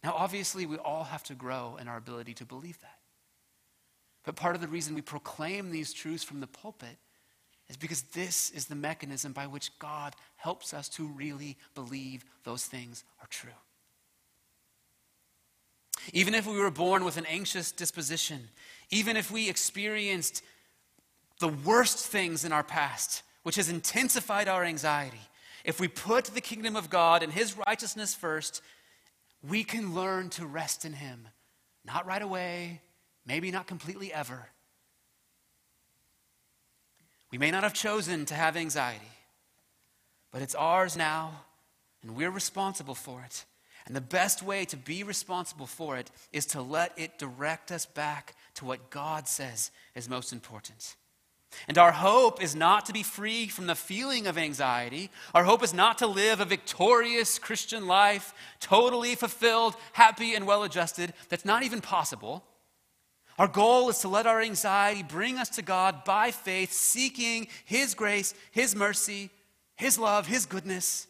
Now, 0.03 0.13
obviously, 0.15 0.65
we 0.65 0.77
all 0.77 1.03
have 1.03 1.23
to 1.23 1.35
grow 1.35 1.77
in 1.79 1.87
our 1.87 1.97
ability 1.97 2.33
to 2.35 2.45
believe 2.45 2.79
that. 2.81 2.99
But 4.23 4.35
part 4.35 4.55
of 4.55 4.61
the 4.61 4.67
reason 4.67 4.95
we 4.95 5.01
proclaim 5.01 5.71
these 5.71 5.93
truths 5.93 6.23
from 6.23 6.39
the 6.39 6.47
pulpit 6.47 6.97
is 7.69 7.77
because 7.77 8.01
this 8.01 8.49
is 8.51 8.65
the 8.65 8.75
mechanism 8.75 9.31
by 9.31 9.47
which 9.47 9.77
God 9.79 10.15
helps 10.37 10.73
us 10.73 10.89
to 10.89 11.07
really 11.07 11.57
believe 11.75 12.25
those 12.43 12.65
things 12.65 13.03
are 13.21 13.27
true. 13.29 13.51
Even 16.13 16.33
if 16.33 16.47
we 16.47 16.57
were 16.57 16.71
born 16.71 17.03
with 17.03 17.17
an 17.17 17.25
anxious 17.25 17.71
disposition, 17.71 18.49
even 18.89 19.17
if 19.17 19.29
we 19.29 19.49
experienced 19.49 20.43
the 21.39 21.49
worst 21.49 22.07
things 22.07 22.45
in 22.45 22.51
our 22.51 22.63
past, 22.63 23.23
which 23.43 23.55
has 23.55 23.69
intensified 23.69 24.47
our 24.47 24.63
anxiety, 24.63 25.19
if 25.63 25.79
we 25.79 25.87
put 25.87 26.25
the 26.25 26.41
kingdom 26.41 26.75
of 26.75 26.89
God 26.89 27.21
and 27.21 27.33
his 27.33 27.55
righteousness 27.67 28.15
first, 28.15 28.61
we 29.47 29.63
can 29.63 29.95
learn 29.95 30.29
to 30.31 30.45
rest 30.45 30.85
in 30.85 30.93
him. 30.93 31.27
Not 31.85 32.05
right 32.05 32.21
away, 32.21 32.81
maybe 33.25 33.51
not 33.51 33.67
completely 33.67 34.13
ever. 34.13 34.49
We 37.31 37.37
may 37.37 37.51
not 37.51 37.63
have 37.63 37.73
chosen 37.73 38.25
to 38.25 38.33
have 38.33 38.57
anxiety, 38.57 39.11
but 40.31 40.41
it's 40.41 40.55
ours 40.55 40.97
now, 40.97 41.41
and 42.01 42.15
we're 42.15 42.31
responsible 42.31 42.95
for 42.95 43.21
it. 43.21 43.45
And 43.85 43.95
the 43.95 44.01
best 44.01 44.43
way 44.43 44.65
to 44.65 44.77
be 44.77 45.03
responsible 45.03 45.65
for 45.65 45.97
it 45.97 46.11
is 46.31 46.45
to 46.47 46.61
let 46.61 46.93
it 46.97 47.17
direct 47.17 47.71
us 47.71 47.85
back 47.85 48.35
to 48.55 48.65
what 48.65 48.89
God 48.89 49.27
says 49.27 49.71
is 49.95 50.09
most 50.09 50.33
important. 50.33 50.95
And 51.67 51.77
our 51.77 51.91
hope 51.91 52.41
is 52.41 52.55
not 52.55 52.85
to 52.85 52.93
be 52.93 53.03
free 53.03 53.47
from 53.47 53.67
the 53.67 53.75
feeling 53.75 54.27
of 54.27 54.37
anxiety. 54.37 55.09
Our 55.33 55.43
hope 55.43 55.63
is 55.63 55.73
not 55.73 55.97
to 55.99 56.07
live 56.07 56.39
a 56.39 56.45
victorious 56.45 57.39
Christian 57.39 57.87
life, 57.87 58.33
totally 58.59 59.15
fulfilled, 59.15 59.75
happy, 59.93 60.35
and 60.35 60.45
well 60.45 60.63
adjusted. 60.63 61.13
That's 61.29 61.45
not 61.45 61.63
even 61.63 61.81
possible. 61.81 62.43
Our 63.37 63.47
goal 63.47 63.89
is 63.89 63.99
to 63.99 64.09
let 64.09 64.27
our 64.27 64.41
anxiety 64.41 65.01
bring 65.01 65.37
us 65.37 65.49
to 65.51 65.61
God 65.61 66.03
by 66.03 66.31
faith, 66.31 66.71
seeking 66.71 67.47
His 67.65 67.93
grace, 67.95 68.33
His 68.51 68.75
mercy, 68.75 69.29
His 69.75 69.97
love, 69.97 70.27
His 70.27 70.45
goodness. 70.45 71.07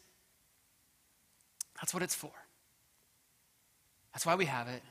That's 1.82 1.94
what 1.94 2.04
it's 2.04 2.16
for. 2.16 2.32
That's 4.14 4.26
why 4.26 4.36
we 4.36 4.46
have 4.46 4.68
it. 4.68 4.84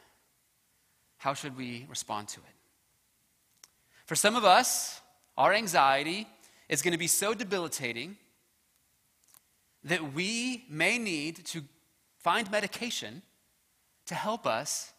How 1.19 1.35
should 1.35 1.57
we 1.57 1.87
respond 1.89 2.29
to 2.29 2.41
it? 2.41 3.69
For 4.07 4.15
some 4.15 4.37
of 4.37 4.45
us, 4.45 5.01
our 5.39 5.55
anxiety 5.55 6.27
is 6.69 6.83
going 6.83 6.93
to 6.93 6.99
be 6.99 7.07
so 7.07 7.33
debilitating 7.33 8.17
that 9.85 10.13
we 10.13 10.65
may 10.69 10.99
need 10.99 11.47
to 11.47 11.63
find 12.19 12.51
medication 12.51 13.23
to 14.07 14.17
help 14.17 14.47
us 14.47 14.93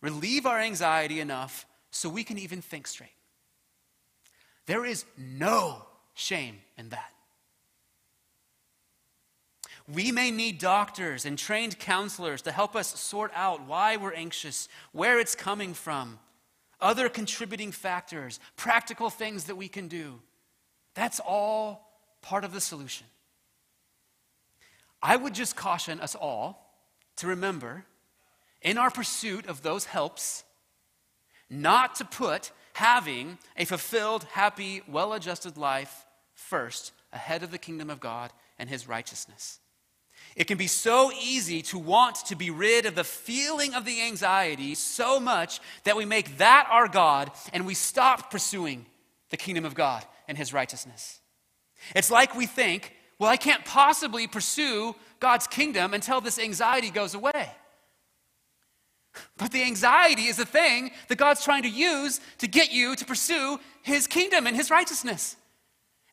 relieve 0.00 0.46
our 0.46 0.60
anxiety 0.60 1.18
enough 1.18 1.66
so 1.90 2.08
we 2.08 2.22
can 2.22 2.38
even 2.38 2.62
think 2.62 2.86
straight. 2.86 3.10
There 4.66 4.84
is 4.84 5.04
no 5.18 5.82
shame 6.14 6.60
in 6.78 6.90
that. 6.90 7.12
We 9.92 10.12
may 10.12 10.30
need 10.30 10.58
doctors 10.58 11.24
and 11.24 11.36
trained 11.36 11.78
counselors 11.78 12.42
to 12.42 12.52
help 12.52 12.76
us 12.76 12.98
sort 12.98 13.32
out 13.34 13.66
why 13.66 13.96
we're 13.96 14.14
anxious, 14.14 14.68
where 14.92 15.18
it's 15.18 15.34
coming 15.34 15.74
from, 15.74 16.18
other 16.80 17.08
contributing 17.08 17.72
factors, 17.72 18.40
practical 18.56 19.10
things 19.10 19.44
that 19.44 19.56
we 19.56 19.68
can 19.68 19.88
do. 19.88 20.20
That's 20.94 21.20
all 21.20 21.90
part 22.22 22.44
of 22.44 22.52
the 22.52 22.60
solution. 22.60 23.06
I 25.02 25.16
would 25.16 25.34
just 25.34 25.56
caution 25.56 26.00
us 26.00 26.14
all 26.14 26.72
to 27.16 27.26
remember, 27.26 27.84
in 28.62 28.78
our 28.78 28.90
pursuit 28.90 29.46
of 29.46 29.62
those 29.62 29.84
helps, 29.84 30.44
not 31.48 31.94
to 31.96 32.04
put 32.04 32.50
having 32.72 33.38
a 33.56 33.64
fulfilled, 33.64 34.24
happy, 34.32 34.82
well 34.88 35.12
adjusted 35.12 35.56
life 35.56 36.04
first 36.34 36.92
ahead 37.12 37.42
of 37.42 37.50
the 37.50 37.58
kingdom 37.58 37.88
of 37.88 38.00
God 38.00 38.32
and 38.58 38.68
his 38.68 38.88
righteousness. 38.88 39.60
It 40.36 40.46
can 40.46 40.58
be 40.58 40.66
so 40.66 41.10
easy 41.12 41.62
to 41.62 41.78
want 41.78 42.16
to 42.26 42.36
be 42.36 42.50
rid 42.50 42.84
of 42.84 42.94
the 42.94 43.04
feeling 43.04 43.74
of 43.74 43.86
the 43.86 44.02
anxiety 44.02 44.74
so 44.74 45.18
much 45.18 45.60
that 45.84 45.96
we 45.96 46.04
make 46.04 46.36
that 46.36 46.68
our 46.70 46.88
God 46.88 47.30
and 47.54 47.66
we 47.66 47.72
stop 47.72 48.30
pursuing 48.30 48.84
the 49.30 49.38
kingdom 49.38 49.64
of 49.64 49.74
God 49.74 50.04
and 50.28 50.36
his 50.36 50.52
righteousness. 50.52 51.20
It's 51.94 52.10
like 52.10 52.34
we 52.34 52.44
think, 52.44 52.92
well, 53.18 53.30
I 53.30 53.38
can't 53.38 53.64
possibly 53.64 54.26
pursue 54.26 54.94
God's 55.20 55.46
kingdom 55.46 55.94
until 55.94 56.20
this 56.20 56.38
anxiety 56.38 56.90
goes 56.90 57.14
away. 57.14 57.50
But 59.38 59.52
the 59.52 59.62
anxiety 59.62 60.26
is 60.26 60.36
the 60.36 60.44
thing 60.44 60.90
that 61.08 61.16
God's 61.16 61.42
trying 61.42 61.62
to 61.62 61.70
use 61.70 62.20
to 62.38 62.46
get 62.46 62.72
you 62.72 62.94
to 62.96 63.04
pursue 63.06 63.58
his 63.82 64.06
kingdom 64.06 64.46
and 64.46 64.54
his 64.54 64.70
righteousness. 64.70 65.36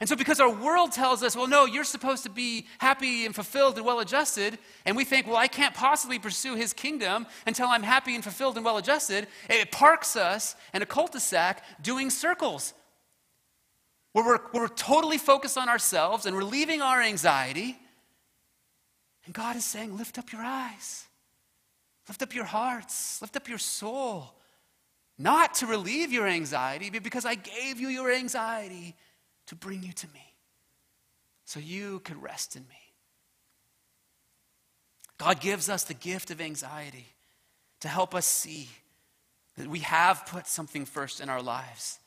And 0.03 0.09
so, 0.09 0.17
because 0.17 0.41
our 0.41 0.53
world 0.53 0.91
tells 0.91 1.23
us, 1.23 1.33
well, 1.33 1.47
no, 1.47 1.63
you're 1.63 1.85
supposed 1.85 2.23
to 2.23 2.29
be 2.29 2.67
happy 2.79 3.25
and 3.25 3.33
fulfilled 3.33 3.77
and 3.77 3.85
well 3.85 4.01
adjusted, 4.01 4.59
and 4.83 4.97
we 4.97 5.05
think, 5.05 5.27
well, 5.27 5.37
I 5.37 5.47
can't 5.47 5.73
possibly 5.73 6.19
pursue 6.19 6.55
his 6.55 6.73
kingdom 6.73 7.25
until 7.47 7.69
I'm 7.69 7.83
happy 7.83 8.13
and 8.13 8.21
fulfilled 8.21 8.57
and 8.57 8.65
well 8.65 8.75
adjusted, 8.75 9.27
it 9.49 9.71
parks 9.71 10.17
us 10.17 10.57
in 10.73 10.81
a 10.81 10.85
cul 10.85 11.07
de 11.07 11.21
sac 11.21 11.63
doing 11.81 12.09
circles 12.09 12.73
where 14.11 14.25
we're, 14.25 14.39
where 14.51 14.63
we're 14.63 14.67
totally 14.67 15.17
focused 15.17 15.57
on 15.57 15.69
ourselves 15.69 16.25
and 16.25 16.35
relieving 16.35 16.81
our 16.81 17.01
anxiety. 17.01 17.77
And 19.23 19.33
God 19.33 19.55
is 19.55 19.63
saying, 19.63 19.95
lift 19.95 20.19
up 20.19 20.33
your 20.33 20.41
eyes, 20.41 21.05
lift 22.09 22.21
up 22.21 22.35
your 22.35 22.43
hearts, 22.43 23.21
lift 23.21 23.37
up 23.37 23.47
your 23.47 23.57
soul. 23.57 24.35
Not 25.17 25.53
to 25.55 25.65
relieve 25.65 26.11
your 26.11 26.27
anxiety, 26.27 26.89
but 26.89 27.03
because 27.03 27.23
I 27.23 27.35
gave 27.35 27.79
you 27.79 27.87
your 27.87 28.11
anxiety 28.11 28.97
to 29.47 29.55
bring 29.55 29.83
you 29.83 29.93
to 29.93 30.07
me 30.07 30.33
so 31.45 31.59
you 31.59 31.99
could 31.99 32.21
rest 32.21 32.55
in 32.55 32.63
me. 32.63 32.75
God 35.17 35.39
gives 35.39 35.69
us 35.69 35.83
the 35.83 35.93
gift 35.93 36.31
of 36.31 36.41
anxiety 36.41 37.07
to 37.79 37.87
help 37.87 38.15
us 38.15 38.25
see 38.25 38.69
that 39.57 39.67
we 39.67 39.79
have 39.79 40.25
put 40.25 40.47
something 40.47 40.85
first 40.85 41.21
in 41.21 41.29
our 41.29 41.41
lives 41.41 41.99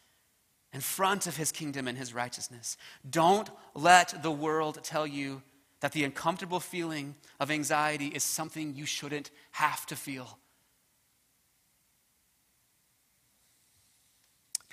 in 0.72 0.80
front 0.80 1.26
of 1.26 1.36
his 1.36 1.52
kingdom 1.52 1.88
and 1.88 1.96
his 1.96 2.12
righteousness. 2.12 2.76
Don't 3.08 3.48
let 3.74 4.22
the 4.22 4.30
world 4.30 4.80
tell 4.82 5.06
you 5.06 5.42
that 5.80 5.92
the 5.92 6.04
uncomfortable 6.04 6.60
feeling 6.60 7.14
of 7.38 7.50
anxiety 7.50 8.08
is 8.08 8.22
something 8.24 8.74
you 8.74 8.86
shouldn't 8.86 9.30
have 9.52 9.86
to 9.86 9.96
feel. 9.96 10.38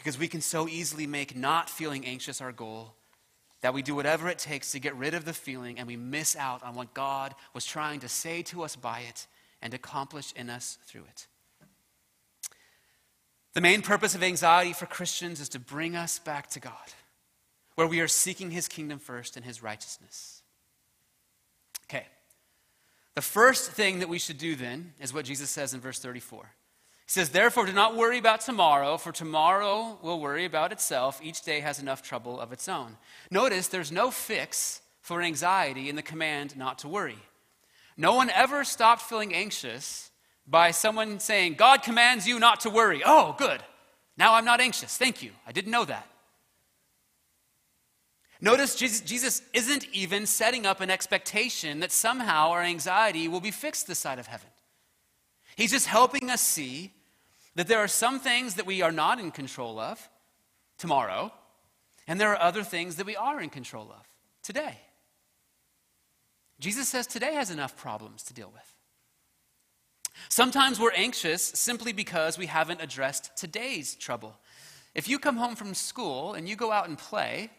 Because 0.03 0.19
we 0.19 0.27
can 0.27 0.41
so 0.41 0.67
easily 0.67 1.07
make 1.07 1.33
not 1.33 1.69
feeling 1.69 2.05
anxious 2.05 2.41
our 2.41 2.51
goal 2.51 2.93
that 3.61 3.73
we 3.73 3.81
do 3.81 3.95
whatever 3.95 4.27
it 4.27 4.37
takes 4.37 4.73
to 4.73 4.79
get 4.79 4.93
rid 4.97 5.13
of 5.13 5.23
the 5.23 5.31
feeling 5.31 5.79
and 5.79 5.87
we 5.87 5.95
miss 5.95 6.35
out 6.35 6.61
on 6.61 6.75
what 6.75 6.93
God 6.93 7.33
was 7.53 7.65
trying 7.65 8.01
to 8.01 8.09
say 8.09 8.41
to 8.43 8.63
us 8.63 8.75
by 8.75 8.99
it 8.99 9.27
and 9.61 9.73
accomplish 9.73 10.33
in 10.35 10.49
us 10.49 10.77
through 10.85 11.05
it. 11.05 11.27
The 13.53 13.61
main 13.61 13.81
purpose 13.81 14.13
of 14.13 14.21
anxiety 14.21 14.73
for 14.73 14.87
Christians 14.87 15.39
is 15.39 15.47
to 15.49 15.59
bring 15.59 15.95
us 15.95 16.19
back 16.19 16.49
to 16.49 16.59
God, 16.59 16.73
where 17.75 17.87
we 17.87 18.01
are 18.01 18.09
seeking 18.09 18.51
His 18.51 18.67
kingdom 18.67 18.99
first 18.99 19.37
and 19.37 19.45
His 19.45 19.63
righteousness. 19.63 20.41
Okay. 21.85 22.07
The 23.15 23.21
first 23.21 23.71
thing 23.71 23.99
that 23.99 24.09
we 24.09 24.19
should 24.19 24.37
do 24.37 24.57
then 24.57 24.91
is 24.99 25.13
what 25.13 25.23
Jesus 25.23 25.49
says 25.49 25.73
in 25.73 25.79
verse 25.79 25.99
34. 25.99 26.51
He 27.05 27.11
says, 27.11 27.29
Therefore, 27.29 27.65
do 27.65 27.73
not 27.73 27.95
worry 27.95 28.17
about 28.17 28.41
tomorrow, 28.41 28.97
for 28.97 29.11
tomorrow 29.11 29.99
will 30.01 30.19
worry 30.19 30.45
about 30.45 30.71
itself. 30.71 31.19
Each 31.21 31.41
day 31.41 31.59
has 31.59 31.79
enough 31.79 32.01
trouble 32.01 32.39
of 32.39 32.51
its 32.51 32.69
own. 32.69 32.97
Notice 33.29 33.67
there's 33.67 33.91
no 33.91 34.09
fix 34.09 34.81
for 35.01 35.21
anxiety 35.21 35.89
in 35.89 35.95
the 35.95 36.01
command 36.01 36.55
not 36.55 36.79
to 36.79 36.87
worry. 36.87 37.17
No 37.97 38.15
one 38.15 38.29
ever 38.29 38.63
stopped 38.63 39.01
feeling 39.01 39.33
anxious 39.33 40.11
by 40.47 40.71
someone 40.71 41.19
saying, 41.19 41.53
God 41.53 41.83
commands 41.83 42.27
you 42.27 42.39
not 42.39 42.61
to 42.61 42.69
worry. 42.69 43.01
Oh, 43.05 43.35
good. 43.37 43.61
Now 44.17 44.35
I'm 44.35 44.45
not 44.45 44.61
anxious. 44.61 44.97
Thank 44.97 45.21
you. 45.21 45.31
I 45.45 45.51
didn't 45.51 45.71
know 45.71 45.85
that. 45.85 46.07
Notice 48.41 48.75
Jesus 48.75 49.41
isn't 49.53 49.87
even 49.93 50.25
setting 50.25 50.65
up 50.65 50.81
an 50.81 50.89
expectation 50.89 51.79
that 51.79 51.93
somehow 51.93 52.49
our 52.49 52.61
anxiety 52.61 53.27
will 53.29 53.39
be 53.39 53.51
fixed 53.51 53.87
this 53.87 53.99
side 53.99 54.19
of 54.19 54.27
heaven. 54.27 54.49
He's 55.55 55.71
just 55.71 55.87
helping 55.87 56.29
us 56.29 56.41
see 56.41 56.91
that 57.55 57.67
there 57.67 57.79
are 57.79 57.87
some 57.87 58.19
things 58.19 58.55
that 58.55 58.65
we 58.65 58.81
are 58.81 58.91
not 58.91 59.19
in 59.19 59.31
control 59.31 59.79
of 59.79 60.09
tomorrow, 60.77 61.31
And 62.07 62.19
there 62.19 62.31
are 62.31 62.41
other 62.41 62.63
things 62.63 62.97
that 62.97 63.05
we 63.05 63.15
are 63.15 63.39
in 63.39 63.49
control 63.49 63.89
of 63.91 64.05
today. 64.41 64.77
Jesus 66.59 66.89
says 66.89 67.07
today 67.07 67.33
has 67.33 67.49
enough 67.49 67.77
problems 67.77 68.23
to 68.23 68.33
deal 68.33 68.51
with. 68.53 68.75
Sometimes 70.29 70.79
we're 70.79 70.91
anxious 70.91 71.41
simply 71.41 71.93
because 71.93 72.37
we 72.37 72.45
haven't 72.45 72.81
addressed 72.81 73.35
today's 73.35 73.95
trouble. 73.95 74.37
If 74.93 75.07
you 75.07 75.17
come 75.17 75.37
home 75.37 75.55
from 75.55 75.73
school 75.73 76.33
and 76.33 76.47
you 76.47 76.55
go 76.55 76.71
out 76.71 76.87
and 76.87 76.97
play 76.97 77.49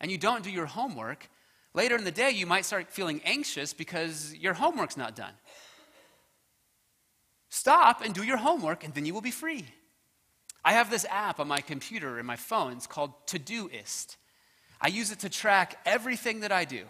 and 0.00 0.10
you 0.10 0.18
don't 0.18 0.44
do 0.44 0.50
your 0.50 0.66
homework, 0.66 1.28
later 1.74 1.96
in 1.96 2.04
the 2.04 2.10
day 2.10 2.30
you 2.30 2.46
might 2.46 2.64
start 2.64 2.90
feeling 2.90 3.20
anxious 3.24 3.72
because 3.72 4.34
your 4.34 4.54
homework's 4.54 4.96
not 4.96 5.16
done. 5.16 5.32
Stop 7.54 8.00
and 8.00 8.14
do 8.14 8.22
your 8.22 8.38
homework, 8.38 8.82
and 8.82 8.94
then 8.94 9.04
you 9.04 9.12
will 9.12 9.20
be 9.20 9.30
free. 9.30 9.66
I 10.64 10.72
have 10.72 10.88
this 10.88 11.04
app 11.10 11.38
on 11.38 11.48
my 11.48 11.60
computer 11.60 12.16
and 12.16 12.26
my 12.26 12.34
phone. 12.34 12.72
It's 12.72 12.86
called 12.86 13.12
Todoist. 13.26 14.16
I 14.80 14.88
use 14.88 15.12
it 15.12 15.18
to 15.18 15.28
track 15.28 15.78
everything 15.84 16.40
that 16.40 16.50
I 16.50 16.64
do. 16.64 16.84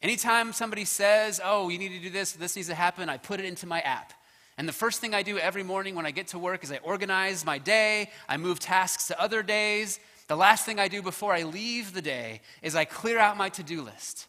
Anytime 0.00 0.54
somebody 0.54 0.86
says, 0.86 1.38
Oh, 1.44 1.68
you 1.68 1.76
need 1.76 1.90
to 1.90 1.98
do 1.98 2.08
this, 2.08 2.32
this 2.32 2.56
needs 2.56 2.68
to 2.68 2.74
happen, 2.74 3.10
I 3.10 3.18
put 3.18 3.40
it 3.40 3.44
into 3.44 3.66
my 3.66 3.80
app. 3.80 4.14
And 4.56 4.66
the 4.66 4.72
first 4.72 5.02
thing 5.02 5.14
I 5.14 5.22
do 5.22 5.36
every 5.36 5.62
morning 5.62 5.94
when 5.94 6.06
I 6.06 6.12
get 6.12 6.28
to 6.28 6.38
work 6.38 6.64
is 6.64 6.72
I 6.72 6.78
organize 6.78 7.44
my 7.44 7.58
day, 7.58 8.10
I 8.26 8.38
move 8.38 8.58
tasks 8.58 9.08
to 9.08 9.20
other 9.20 9.42
days. 9.42 10.00
The 10.28 10.36
last 10.36 10.64
thing 10.64 10.80
I 10.80 10.88
do 10.88 11.02
before 11.02 11.34
I 11.34 11.42
leave 11.42 11.92
the 11.92 12.00
day 12.00 12.40
is 12.62 12.74
I 12.74 12.86
clear 12.86 13.18
out 13.18 13.36
my 13.36 13.50
to 13.50 13.62
do 13.62 13.82
list. 13.82 14.28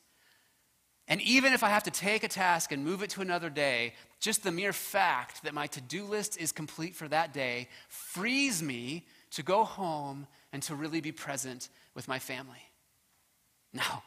And 1.07 1.21
even 1.21 1.53
if 1.53 1.63
I 1.63 1.69
have 1.69 1.83
to 1.83 1.91
take 1.91 2.23
a 2.23 2.27
task 2.27 2.71
and 2.71 2.83
move 2.83 3.01
it 3.01 3.09
to 3.11 3.21
another 3.21 3.49
day, 3.49 3.93
just 4.19 4.43
the 4.43 4.51
mere 4.51 4.73
fact 4.73 5.43
that 5.43 5.53
my 5.53 5.67
to 5.67 5.81
do 5.81 6.03
list 6.03 6.37
is 6.37 6.51
complete 6.51 6.95
for 6.95 7.07
that 7.07 7.33
day 7.33 7.69
frees 7.87 8.61
me 8.61 9.05
to 9.31 9.43
go 9.43 9.63
home 9.63 10.27
and 10.51 10.61
to 10.63 10.75
really 10.75 10.99
be 10.99 11.11
present 11.11 11.69
with 11.93 12.07
my 12.07 12.19
family. 12.19 12.61
Now, 13.73 14.03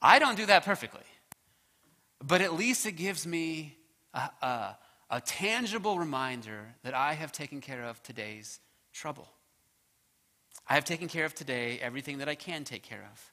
I 0.00 0.18
don't 0.18 0.36
do 0.36 0.46
that 0.46 0.64
perfectly, 0.64 1.02
but 2.24 2.40
at 2.40 2.54
least 2.54 2.86
it 2.86 2.92
gives 2.92 3.26
me 3.26 3.76
a, 4.14 4.30
a, 4.40 4.78
a 5.10 5.20
tangible 5.20 5.98
reminder 5.98 6.74
that 6.82 6.94
I 6.94 7.14
have 7.14 7.32
taken 7.32 7.60
care 7.60 7.84
of 7.84 8.02
today's 8.02 8.60
trouble. 8.92 9.28
I 10.66 10.74
have 10.74 10.84
taken 10.84 11.08
care 11.08 11.24
of 11.24 11.34
today 11.34 11.78
everything 11.80 12.18
that 12.18 12.28
I 12.28 12.34
can 12.34 12.64
take 12.64 12.82
care 12.82 13.06
of. 13.12 13.32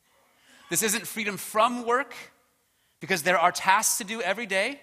This 0.69 0.83
isn't 0.83 1.05
freedom 1.05 1.37
from 1.37 1.85
work, 1.85 2.15
because 2.99 3.23
there 3.23 3.39
are 3.39 3.51
tasks 3.51 3.97
to 3.97 4.03
do 4.03 4.21
every 4.21 4.45
day. 4.45 4.79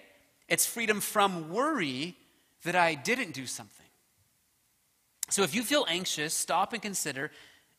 It's 0.47 0.65
freedom 0.65 1.01
from 1.01 1.49
worry 1.49 2.15
that 2.63 2.75
I 2.75 2.95
didn't 2.95 3.33
do 3.33 3.45
something. 3.45 3.85
So 5.29 5.43
if 5.43 5.55
you 5.55 5.63
feel 5.63 5.85
anxious, 5.87 6.33
stop 6.33 6.73
and 6.73 6.81
consider 6.81 7.31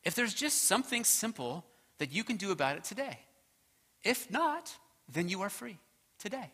if 0.03 0.15
there's 0.15 0.33
just 0.33 0.63
something 0.63 1.03
simple 1.03 1.65
that 1.97 2.11
you 2.11 2.23
can 2.23 2.37
do 2.37 2.51
about 2.51 2.77
it 2.77 2.83
today. 2.83 3.19
If 4.03 4.29
not, 4.29 4.75
then 5.11 5.29
you 5.29 5.41
are 5.41 5.49
free 5.49 5.77
today. 6.19 6.51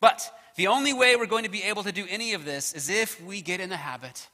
But 0.00 0.32
the 0.56 0.68
only 0.68 0.92
way 0.92 1.16
we're 1.16 1.26
going 1.26 1.44
to 1.44 1.50
be 1.50 1.62
able 1.64 1.82
to 1.84 1.92
do 1.92 2.06
any 2.08 2.32
of 2.34 2.44
this 2.44 2.72
is 2.72 2.88
if 2.88 3.20
we 3.22 3.42
get 3.42 3.60
in 3.60 3.68
the 3.68 3.76
habit 3.76 4.28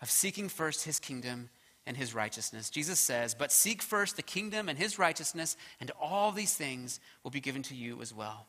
of 0.00 0.10
seeking 0.10 0.48
first 0.48 0.84
his 0.84 0.98
kingdom 0.98 1.50
and 1.86 1.96
his 1.96 2.14
righteousness. 2.14 2.70
Jesus 2.70 3.00
says, 3.00 3.34
But 3.34 3.52
seek 3.52 3.82
first 3.82 4.16
the 4.16 4.22
kingdom 4.22 4.68
and 4.68 4.78
his 4.78 4.98
righteousness, 4.98 5.56
and 5.80 5.90
all 6.00 6.32
these 6.32 6.54
things 6.54 7.00
will 7.22 7.30
be 7.30 7.40
given 7.40 7.62
to 7.64 7.74
you 7.74 8.00
as 8.00 8.14
well. 8.14 8.46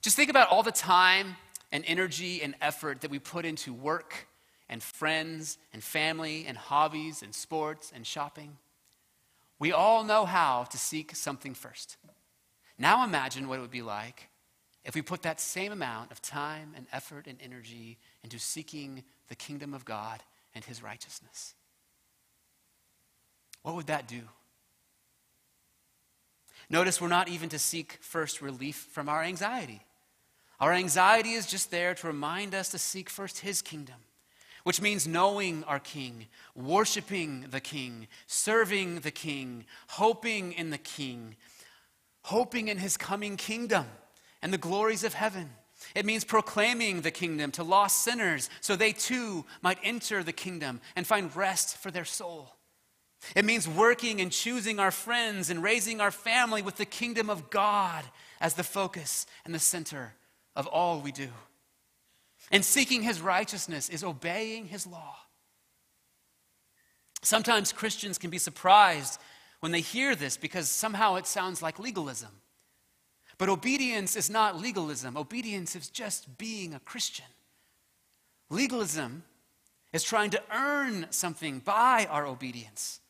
Just 0.00 0.16
think 0.16 0.30
about 0.30 0.48
all 0.48 0.62
the 0.62 0.72
time 0.72 1.36
and 1.72 1.84
energy 1.86 2.42
and 2.42 2.54
effort 2.60 3.00
that 3.00 3.10
we 3.10 3.18
put 3.18 3.44
into 3.44 3.72
work 3.72 4.28
and 4.68 4.82
friends 4.82 5.58
and 5.72 5.82
family 5.82 6.44
and 6.46 6.56
hobbies 6.56 7.22
and 7.22 7.34
sports 7.34 7.92
and 7.94 8.06
shopping. 8.06 8.56
We 9.58 9.72
all 9.72 10.04
know 10.04 10.24
how 10.24 10.64
to 10.64 10.78
seek 10.78 11.14
something 11.14 11.54
first. 11.54 11.96
Now 12.78 13.04
imagine 13.04 13.48
what 13.48 13.58
it 13.58 13.62
would 13.62 13.70
be 13.70 13.82
like 13.82 14.28
if 14.84 14.94
we 14.94 15.02
put 15.02 15.22
that 15.22 15.40
same 15.40 15.72
amount 15.72 16.10
of 16.10 16.20
time 16.20 16.72
and 16.76 16.86
effort 16.92 17.26
and 17.26 17.38
energy 17.42 17.98
into 18.22 18.38
seeking 18.38 19.04
the 19.28 19.34
kingdom 19.34 19.72
of 19.72 19.84
God 19.84 20.22
and 20.54 20.64
his 20.64 20.82
righteousness. 20.82 21.54
What 23.64 23.74
would 23.76 23.86
that 23.86 24.06
do? 24.06 24.20
Notice 26.68 27.00
we're 27.00 27.08
not 27.08 27.28
even 27.28 27.48
to 27.48 27.58
seek 27.58 27.98
first 28.02 28.42
relief 28.42 28.88
from 28.92 29.08
our 29.08 29.22
anxiety. 29.22 29.80
Our 30.60 30.72
anxiety 30.72 31.32
is 31.32 31.46
just 31.46 31.70
there 31.70 31.94
to 31.94 32.06
remind 32.06 32.54
us 32.54 32.68
to 32.70 32.78
seek 32.78 33.08
first 33.08 33.38
His 33.38 33.62
kingdom, 33.62 33.96
which 34.64 34.82
means 34.82 35.08
knowing 35.08 35.64
our 35.64 35.78
King, 35.78 36.26
worshiping 36.54 37.46
the 37.50 37.60
King, 37.60 38.06
serving 38.26 39.00
the 39.00 39.10
King, 39.10 39.64
hoping 39.88 40.52
in 40.52 40.68
the 40.68 40.78
King, 40.78 41.34
hoping 42.24 42.68
in 42.68 42.76
His 42.76 42.98
coming 42.98 43.36
kingdom 43.38 43.86
and 44.42 44.52
the 44.52 44.58
glories 44.58 45.04
of 45.04 45.14
heaven. 45.14 45.50
It 45.94 46.04
means 46.04 46.24
proclaiming 46.24 47.00
the 47.00 47.10
kingdom 47.10 47.50
to 47.52 47.62
lost 47.62 48.02
sinners 48.02 48.50
so 48.60 48.76
they 48.76 48.92
too 48.92 49.46
might 49.62 49.78
enter 49.82 50.22
the 50.22 50.32
kingdom 50.32 50.82
and 50.96 51.06
find 51.06 51.34
rest 51.34 51.78
for 51.78 51.90
their 51.90 52.04
soul. 52.04 52.56
It 53.34 53.44
means 53.44 53.68
working 53.68 54.20
and 54.20 54.30
choosing 54.30 54.78
our 54.78 54.90
friends 54.90 55.50
and 55.50 55.62
raising 55.62 56.00
our 56.00 56.10
family 56.10 56.62
with 56.62 56.76
the 56.76 56.84
kingdom 56.84 57.30
of 57.30 57.50
God 57.50 58.04
as 58.40 58.54
the 58.54 58.62
focus 58.62 59.26
and 59.44 59.54
the 59.54 59.58
center 59.58 60.14
of 60.54 60.66
all 60.66 61.00
we 61.00 61.12
do. 61.12 61.28
And 62.50 62.64
seeking 62.64 63.02
his 63.02 63.20
righteousness 63.20 63.88
is 63.88 64.04
obeying 64.04 64.66
his 64.66 64.86
law. 64.86 65.16
Sometimes 67.22 67.72
Christians 67.72 68.18
can 68.18 68.30
be 68.30 68.38
surprised 68.38 69.18
when 69.60 69.72
they 69.72 69.80
hear 69.80 70.14
this 70.14 70.36
because 70.36 70.68
somehow 70.68 71.14
it 71.14 71.26
sounds 71.26 71.62
like 71.62 71.78
legalism. 71.78 72.30
But 73.38 73.48
obedience 73.48 74.14
is 74.14 74.28
not 74.28 74.60
legalism, 74.60 75.16
obedience 75.16 75.74
is 75.74 75.88
just 75.88 76.38
being 76.38 76.74
a 76.74 76.80
Christian. 76.80 77.24
Legalism 78.50 79.24
is 79.92 80.04
trying 80.04 80.30
to 80.30 80.42
earn 80.52 81.06
something 81.10 81.60
by 81.60 82.06
our 82.10 82.26
obedience 82.26 83.00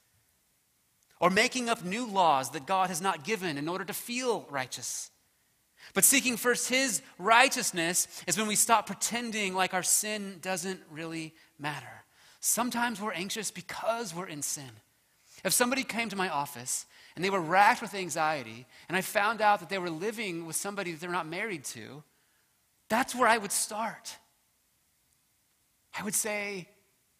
or 1.20 1.30
making 1.30 1.68
up 1.68 1.84
new 1.84 2.06
laws 2.06 2.50
that 2.50 2.66
God 2.66 2.88
has 2.88 3.00
not 3.00 3.24
given 3.24 3.56
in 3.56 3.68
order 3.68 3.84
to 3.84 3.92
feel 3.92 4.46
righteous. 4.50 5.10
But 5.92 6.04
seeking 6.04 6.36
first 6.36 6.68
His 6.68 7.02
righteousness 7.18 8.08
is 8.26 8.38
when 8.38 8.46
we 8.46 8.56
stop 8.56 8.86
pretending 8.86 9.54
like 9.54 9.74
our 9.74 9.82
sin 9.82 10.38
doesn't 10.40 10.80
really 10.90 11.34
matter. 11.58 12.04
Sometimes 12.40 13.00
we're 13.00 13.12
anxious 13.12 13.50
because 13.50 14.14
we're 14.14 14.26
in 14.26 14.42
sin. 14.42 14.70
If 15.44 15.52
somebody 15.52 15.84
came 15.84 16.08
to 16.08 16.16
my 16.16 16.28
office 16.28 16.86
and 17.14 17.24
they 17.24 17.30
were 17.30 17.40
racked 17.40 17.82
with 17.82 17.94
anxiety, 17.94 18.66
and 18.88 18.96
I 18.96 19.02
found 19.02 19.40
out 19.40 19.60
that 19.60 19.68
they 19.68 19.78
were 19.78 19.90
living 19.90 20.46
with 20.46 20.56
somebody 20.56 20.92
that 20.92 21.00
they're 21.00 21.10
not 21.10 21.28
married 21.28 21.64
to, 21.66 22.02
that's 22.88 23.14
where 23.14 23.28
I 23.28 23.38
would 23.38 23.52
start. 23.52 24.16
I 25.98 26.02
would 26.02 26.14
say, 26.14 26.68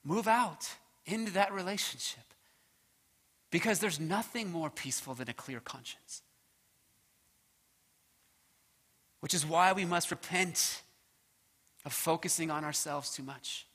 move 0.05 0.27
out 0.27 0.69
into 1.07 1.33
that 1.33 1.53
relationship. 1.53 2.25
Because 3.55 3.79
there's 3.79 4.01
nothing 4.01 4.51
more 4.51 4.69
peaceful 4.69 5.15
than 5.15 5.29
a 5.29 5.33
clear 5.33 5.61
conscience. 5.61 6.23
Which 9.21 9.33
is 9.33 9.47
why 9.47 9.73
we 9.73 9.85
must 9.85 10.11
repent 10.11 10.83
of 11.85 11.93
focusing 11.93 12.51
on 12.51 12.65
ourselves 12.65 13.15
too 13.15 13.23
much. 13.23 13.69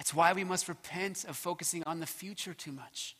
It's 0.00 0.12
why 0.12 0.32
we 0.32 0.42
must 0.42 0.68
repent 0.68 1.24
of 1.28 1.36
focusing 1.36 1.84
on 1.84 2.00
the 2.00 2.06
future 2.06 2.52
too 2.52 2.72
much. 2.72 3.14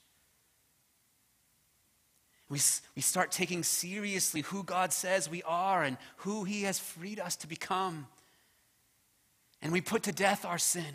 We, 2.49 2.59
we 2.97 3.03
start 3.03 3.31
taking 3.31 3.63
seriously 3.63 4.41
who 4.41 4.65
God 4.65 4.93
says 4.93 5.31
we 5.31 5.45
are 5.45 5.85
and 5.85 5.97
who 6.17 6.43
He 6.43 6.65
has 6.65 6.81
freed 6.81 7.21
us 7.21 7.37
to 7.37 7.47
become. 7.47 8.09
And 9.63 9.73
we 9.73 9.81
put 9.81 10.03
to 10.03 10.13
death 10.13 10.45
our 10.45 10.59
sin. 10.59 10.93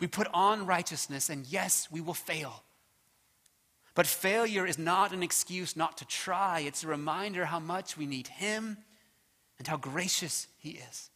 We 0.00 0.06
put 0.06 0.26
on 0.32 0.64
righteousness, 0.64 1.28
and 1.28 1.44
yes, 1.46 1.88
we 1.92 2.00
will 2.00 2.14
fail. 2.14 2.62
But 3.96 4.06
failure 4.06 4.66
is 4.66 4.78
not 4.78 5.12
an 5.12 5.22
excuse 5.22 5.74
not 5.74 5.96
to 5.96 6.04
try, 6.04 6.60
it's 6.60 6.84
a 6.84 6.86
reminder 6.86 7.46
how 7.46 7.58
much 7.58 7.96
we 7.96 8.06
need 8.06 8.28
Him 8.28 8.76
and 9.58 9.66
how 9.66 9.78
gracious 9.78 10.46
He 10.58 10.78
is. 10.90 11.10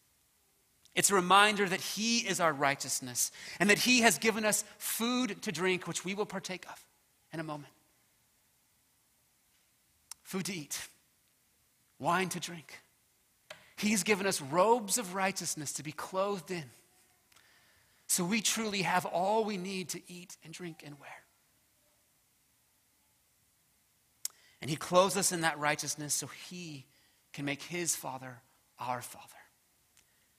It's 0.95 1.11
a 1.11 1.15
reminder 1.15 1.69
that 1.69 1.83
He 1.83 2.21
is 2.21 2.41
our 2.41 2.55
righteousness 2.55 3.33
and 3.61 3.69
that 3.69 3.81
He 3.81 4.01
has 4.01 4.17
given 4.17 4.47
us 4.47 4.65
food 4.79 5.43
to 5.43 5.53
drink, 5.53 5.87
which 5.87 6.07
we 6.07 6.15
will 6.15 6.25
partake 6.25 6.65
of 6.71 6.83
in 7.35 7.39
a 7.39 7.45
moment. 7.45 7.73
Food 10.23 10.47
to 10.47 10.55
eat, 10.55 10.89
wine 11.99 12.31
to 12.31 12.41
drink. 12.41 12.81
He's 13.77 14.03
given 14.05 14.27
us 14.27 14.41
robes 14.41 14.97
of 14.97 15.15
righteousness 15.15 15.75
to 15.75 15.83
be 15.83 15.93
clothed 15.93 16.51
in. 16.51 16.65
So 18.07 18.25
we 18.25 18.41
truly 18.41 18.83
have 18.83 19.05
all 19.05 19.45
we 19.45 19.59
need 19.59 19.91
to 19.91 20.01
eat 20.09 20.39
and 20.43 20.55
drink 20.55 20.83
and 20.85 20.99
wear. 20.99 21.20
And 24.61 24.71
he 24.71 24.77
clothes 24.77 25.17
us 25.17 25.33
in 25.33 25.41
that 25.41 25.59
righteousness 25.59 26.15
so 26.15 26.27
he 26.27 26.87
can 27.33 27.45
make 27.45 27.63
his 27.63 27.97
Father 27.97 28.39
our 28.79 29.01
Father. 29.01 29.27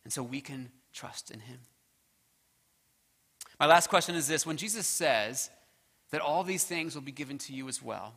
And 0.03 0.11
so 0.11 0.24
we 0.24 0.41
can 0.41 0.72
trust 0.93 1.32
in 1.32 1.39
him. 1.39 1.59
My 3.59 3.65
last 3.65 3.88
question 3.88 4.15
is 4.15 4.28
this 4.28 4.45
when 4.45 4.57
Jesus 4.57 4.88
says 4.88 5.49
that 6.11 6.22
all 6.22 6.43
these 6.43 6.63
things 6.63 6.95
will 6.95 7.01
be 7.01 7.11
given 7.11 7.38
to 7.39 7.53
you 7.53 7.67
as 7.67 7.82
well. 7.82 8.13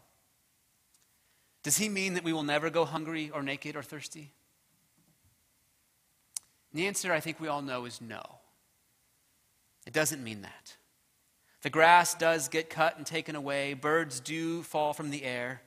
Does 1.62 1.78
he 1.78 1.88
mean 1.88 2.14
that 2.14 2.24
we 2.24 2.32
will 2.32 2.42
never 2.42 2.68
go 2.68 2.84
hungry 2.84 3.30
or 3.32 3.42
naked 3.42 3.76
or 3.76 3.82
thirsty? 3.82 4.32
And 6.72 6.80
the 6.80 6.86
answer, 6.86 7.12
I 7.12 7.20
think 7.20 7.40
we 7.40 7.48
all 7.48 7.62
know, 7.62 7.84
is 7.84 8.00
no. 8.00 8.22
It 9.86 9.92
doesn't 9.92 10.22
mean 10.22 10.42
that. 10.42 10.76
The 11.62 11.70
grass 11.70 12.14
does 12.14 12.48
get 12.48 12.68
cut 12.68 12.98
and 12.98 13.06
taken 13.06 13.36
away, 13.36 13.72
birds 13.74 14.20
do 14.20 14.62
fall 14.62 14.92
from 14.92 15.10
the 15.10 15.24
air. 15.24 15.62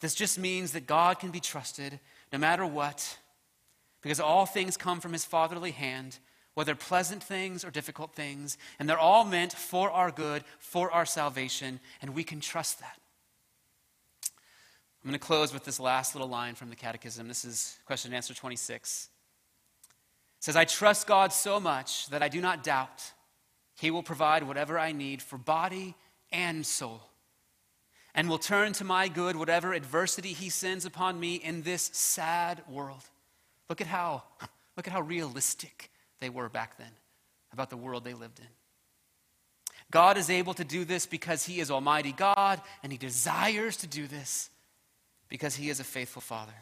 This 0.00 0.14
just 0.14 0.38
means 0.38 0.72
that 0.72 0.86
God 0.86 1.18
can 1.18 1.30
be 1.30 1.40
trusted 1.40 2.00
no 2.32 2.38
matter 2.38 2.66
what, 2.66 3.18
because 4.02 4.20
all 4.20 4.46
things 4.46 4.76
come 4.76 5.00
from 5.00 5.12
his 5.12 5.24
fatherly 5.24 5.72
hand, 5.72 6.18
whether 6.54 6.74
pleasant 6.74 7.22
things 7.22 7.64
or 7.64 7.70
difficult 7.70 8.14
things, 8.14 8.56
and 8.78 8.88
they're 8.88 8.98
all 8.98 9.24
meant 9.24 9.52
for 9.52 9.90
our 9.90 10.10
good, 10.10 10.42
for 10.58 10.90
our 10.90 11.04
salvation, 11.06 11.80
and 12.00 12.14
we 12.14 12.24
can 12.24 12.40
trust 12.40 12.80
that. 12.80 12.98
I'm 15.02 15.08
going 15.08 15.18
to 15.18 15.26
close 15.26 15.52
with 15.52 15.64
this 15.64 15.80
last 15.80 16.14
little 16.14 16.28
line 16.28 16.54
from 16.54 16.68
the 16.68 16.76
Catechism. 16.76 17.26
This 17.26 17.44
is 17.44 17.78
question 17.86 18.10
and 18.10 18.16
answer 18.16 18.34
26. 18.34 19.08
It 20.38 20.44
says, 20.44 20.56
I 20.56 20.64
trust 20.64 21.06
God 21.06 21.32
so 21.32 21.58
much 21.58 22.08
that 22.08 22.22
I 22.22 22.28
do 22.28 22.40
not 22.40 22.62
doubt 22.62 23.12
He 23.78 23.90
will 23.90 24.02
provide 24.02 24.42
whatever 24.42 24.78
I 24.78 24.92
need 24.92 25.22
for 25.22 25.38
body 25.38 25.94
and 26.32 26.64
soul, 26.66 27.00
and 28.20 28.28
will 28.28 28.36
turn 28.36 28.74
to 28.74 28.84
my 28.84 29.08
good 29.08 29.34
whatever 29.34 29.72
adversity 29.72 30.34
He 30.34 30.50
sends 30.50 30.84
upon 30.84 31.18
me 31.18 31.36
in 31.36 31.62
this 31.62 31.88
sad 31.94 32.60
world. 32.68 33.00
Look 33.70 33.80
at 33.80 33.86
how, 33.86 34.24
look 34.76 34.86
at 34.86 34.92
how 34.92 35.00
realistic 35.00 35.90
they 36.20 36.28
were 36.28 36.50
back 36.50 36.76
then 36.76 36.90
about 37.50 37.70
the 37.70 37.78
world 37.78 38.04
they 38.04 38.12
lived 38.12 38.38
in. 38.38 38.46
God 39.90 40.18
is 40.18 40.28
able 40.28 40.52
to 40.52 40.64
do 40.64 40.84
this 40.84 41.06
because 41.06 41.46
He 41.46 41.60
is 41.60 41.70
Almighty 41.70 42.12
God, 42.12 42.60
and 42.82 42.92
He 42.92 42.98
desires 42.98 43.78
to 43.78 43.86
do 43.86 44.06
this 44.06 44.50
because 45.30 45.56
He 45.56 45.70
is 45.70 45.80
a 45.80 45.84
faithful 45.84 46.20
Father. 46.20 46.52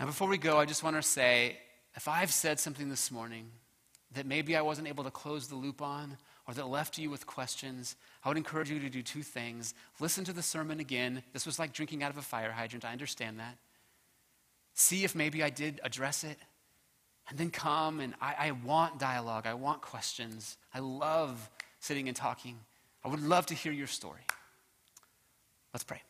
Now, 0.00 0.06
before 0.06 0.28
we 0.30 0.38
go, 0.38 0.56
I 0.56 0.64
just 0.64 0.82
want 0.82 0.96
to 0.96 1.02
say 1.02 1.58
if 1.96 2.08
I've 2.08 2.32
said 2.32 2.58
something 2.58 2.88
this 2.88 3.10
morning 3.10 3.50
that 4.14 4.24
maybe 4.24 4.56
I 4.56 4.62
wasn't 4.62 4.88
able 4.88 5.04
to 5.04 5.10
close 5.10 5.48
the 5.48 5.54
loop 5.54 5.82
on, 5.82 6.16
or 6.46 6.54
that 6.54 6.68
left 6.68 6.98
you 6.98 7.10
with 7.10 7.26
questions, 7.26 7.96
I 8.22 8.28
would 8.28 8.36
encourage 8.36 8.70
you 8.70 8.78
to 8.80 8.90
do 8.90 9.02
two 9.02 9.22
things. 9.22 9.74
Listen 9.98 10.24
to 10.24 10.32
the 10.32 10.42
sermon 10.42 10.78
again. 10.80 11.22
This 11.32 11.46
was 11.46 11.58
like 11.58 11.72
drinking 11.72 12.02
out 12.02 12.10
of 12.10 12.18
a 12.18 12.22
fire 12.22 12.52
hydrant. 12.52 12.84
I 12.84 12.92
understand 12.92 13.40
that. 13.40 13.56
See 14.74 15.04
if 15.04 15.14
maybe 15.14 15.42
I 15.42 15.50
did 15.50 15.80
address 15.82 16.24
it. 16.24 16.38
And 17.28 17.38
then 17.38 17.50
come 17.50 18.00
and 18.00 18.14
I, 18.20 18.34
I 18.38 18.50
want 18.50 18.98
dialogue. 18.98 19.46
I 19.46 19.54
want 19.54 19.80
questions. 19.80 20.58
I 20.74 20.80
love 20.80 21.48
sitting 21.80 22.08
and 22.08 22.16
talking. 22.16 22.58
I 23.02 23.08
would 23.08 23.22
love 23.22 23.46
to 23.46 23.54
hear 23.54 23.72
your 23.72 23.86
story. 23.86 24.20
Let's 25.72 25.84
pray. 25.84 26.02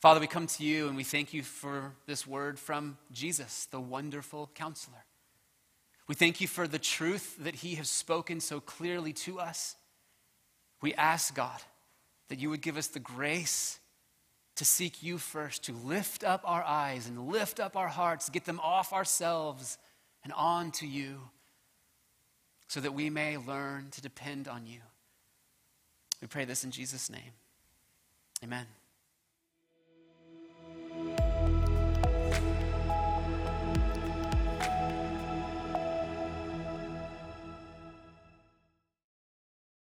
Father, 0.00 0.20
we 0.20 0.26
come 0.26 0.46
to 0.46 0.64
you 0.64 0.86
and 0.88 0.96
we 0.96 1.02
thank 1.02 1.32
you 1.34 1.42
for 1.42 1.92
this 2.06 2.26
word 2.26 2.58
from 2.58 2.98
Jesus, 3.10 3.66
the 3.70 3.80
wonderful 3.80 4.50
counselor. 4.54 5.04
We 6.08 6.14
thank 6.14 6.40
you 6.40 6.48
for 6.48 6.66
the 6.66 6.78
truth 6.78 7.36
that 7.38 7.56
he 7.56 7.74
has 7.74 7.90
spoken 7.90 8.40
so 8.40 8.60
clearly 8.60 9.12
to 9.12 9.38
us. 9.38 9.76
We 10.80 10.94
ask, 10.94 11.34
God, 11.34 11.60
that 12.28 12.38
you 12.38 12.48
would 12.50 12.62
give 12.62 12.78
us 12.78 12.86
the 12.86 12.98
grace 12.98 13.78
to 14.56 14.64
seek 14.64 15.02
you 15.02 15.18
first, 15.18 15.64
to 15.64 15.72
lift 15.72 16.24
up 16.24 16.42
our 16.44 16.64
eyes 16.64 17.06
and 17.06 17.28
lift 17.28 17.60
up 17.60 17.76
our 17.76 17.88
hearts, 17.88 18.30
get 18.30 18.46
them 18.46 18.58
off 18.60 18.92
ourselves 18.92 19.78
and 20.24 20.32
on 20.32 20.70
to 20.72 20.86
you, 20.86 21.20
so 22.66 22.80
that 22.80 22.94
we 22.94 23.10
may 23.10 23.36
learn 23.36 23.88
to 23.90 24.00
depend 24.00 24.48
on 24.48 24.66
you. 24.66 24.80
We 26.20 26.26
pray 26.26 26.44
this 26.44 26.64
in 26.64 26.70
Jesus' 26.70 27.08
name. 27.08 27.32
Amen. 28.42 28.66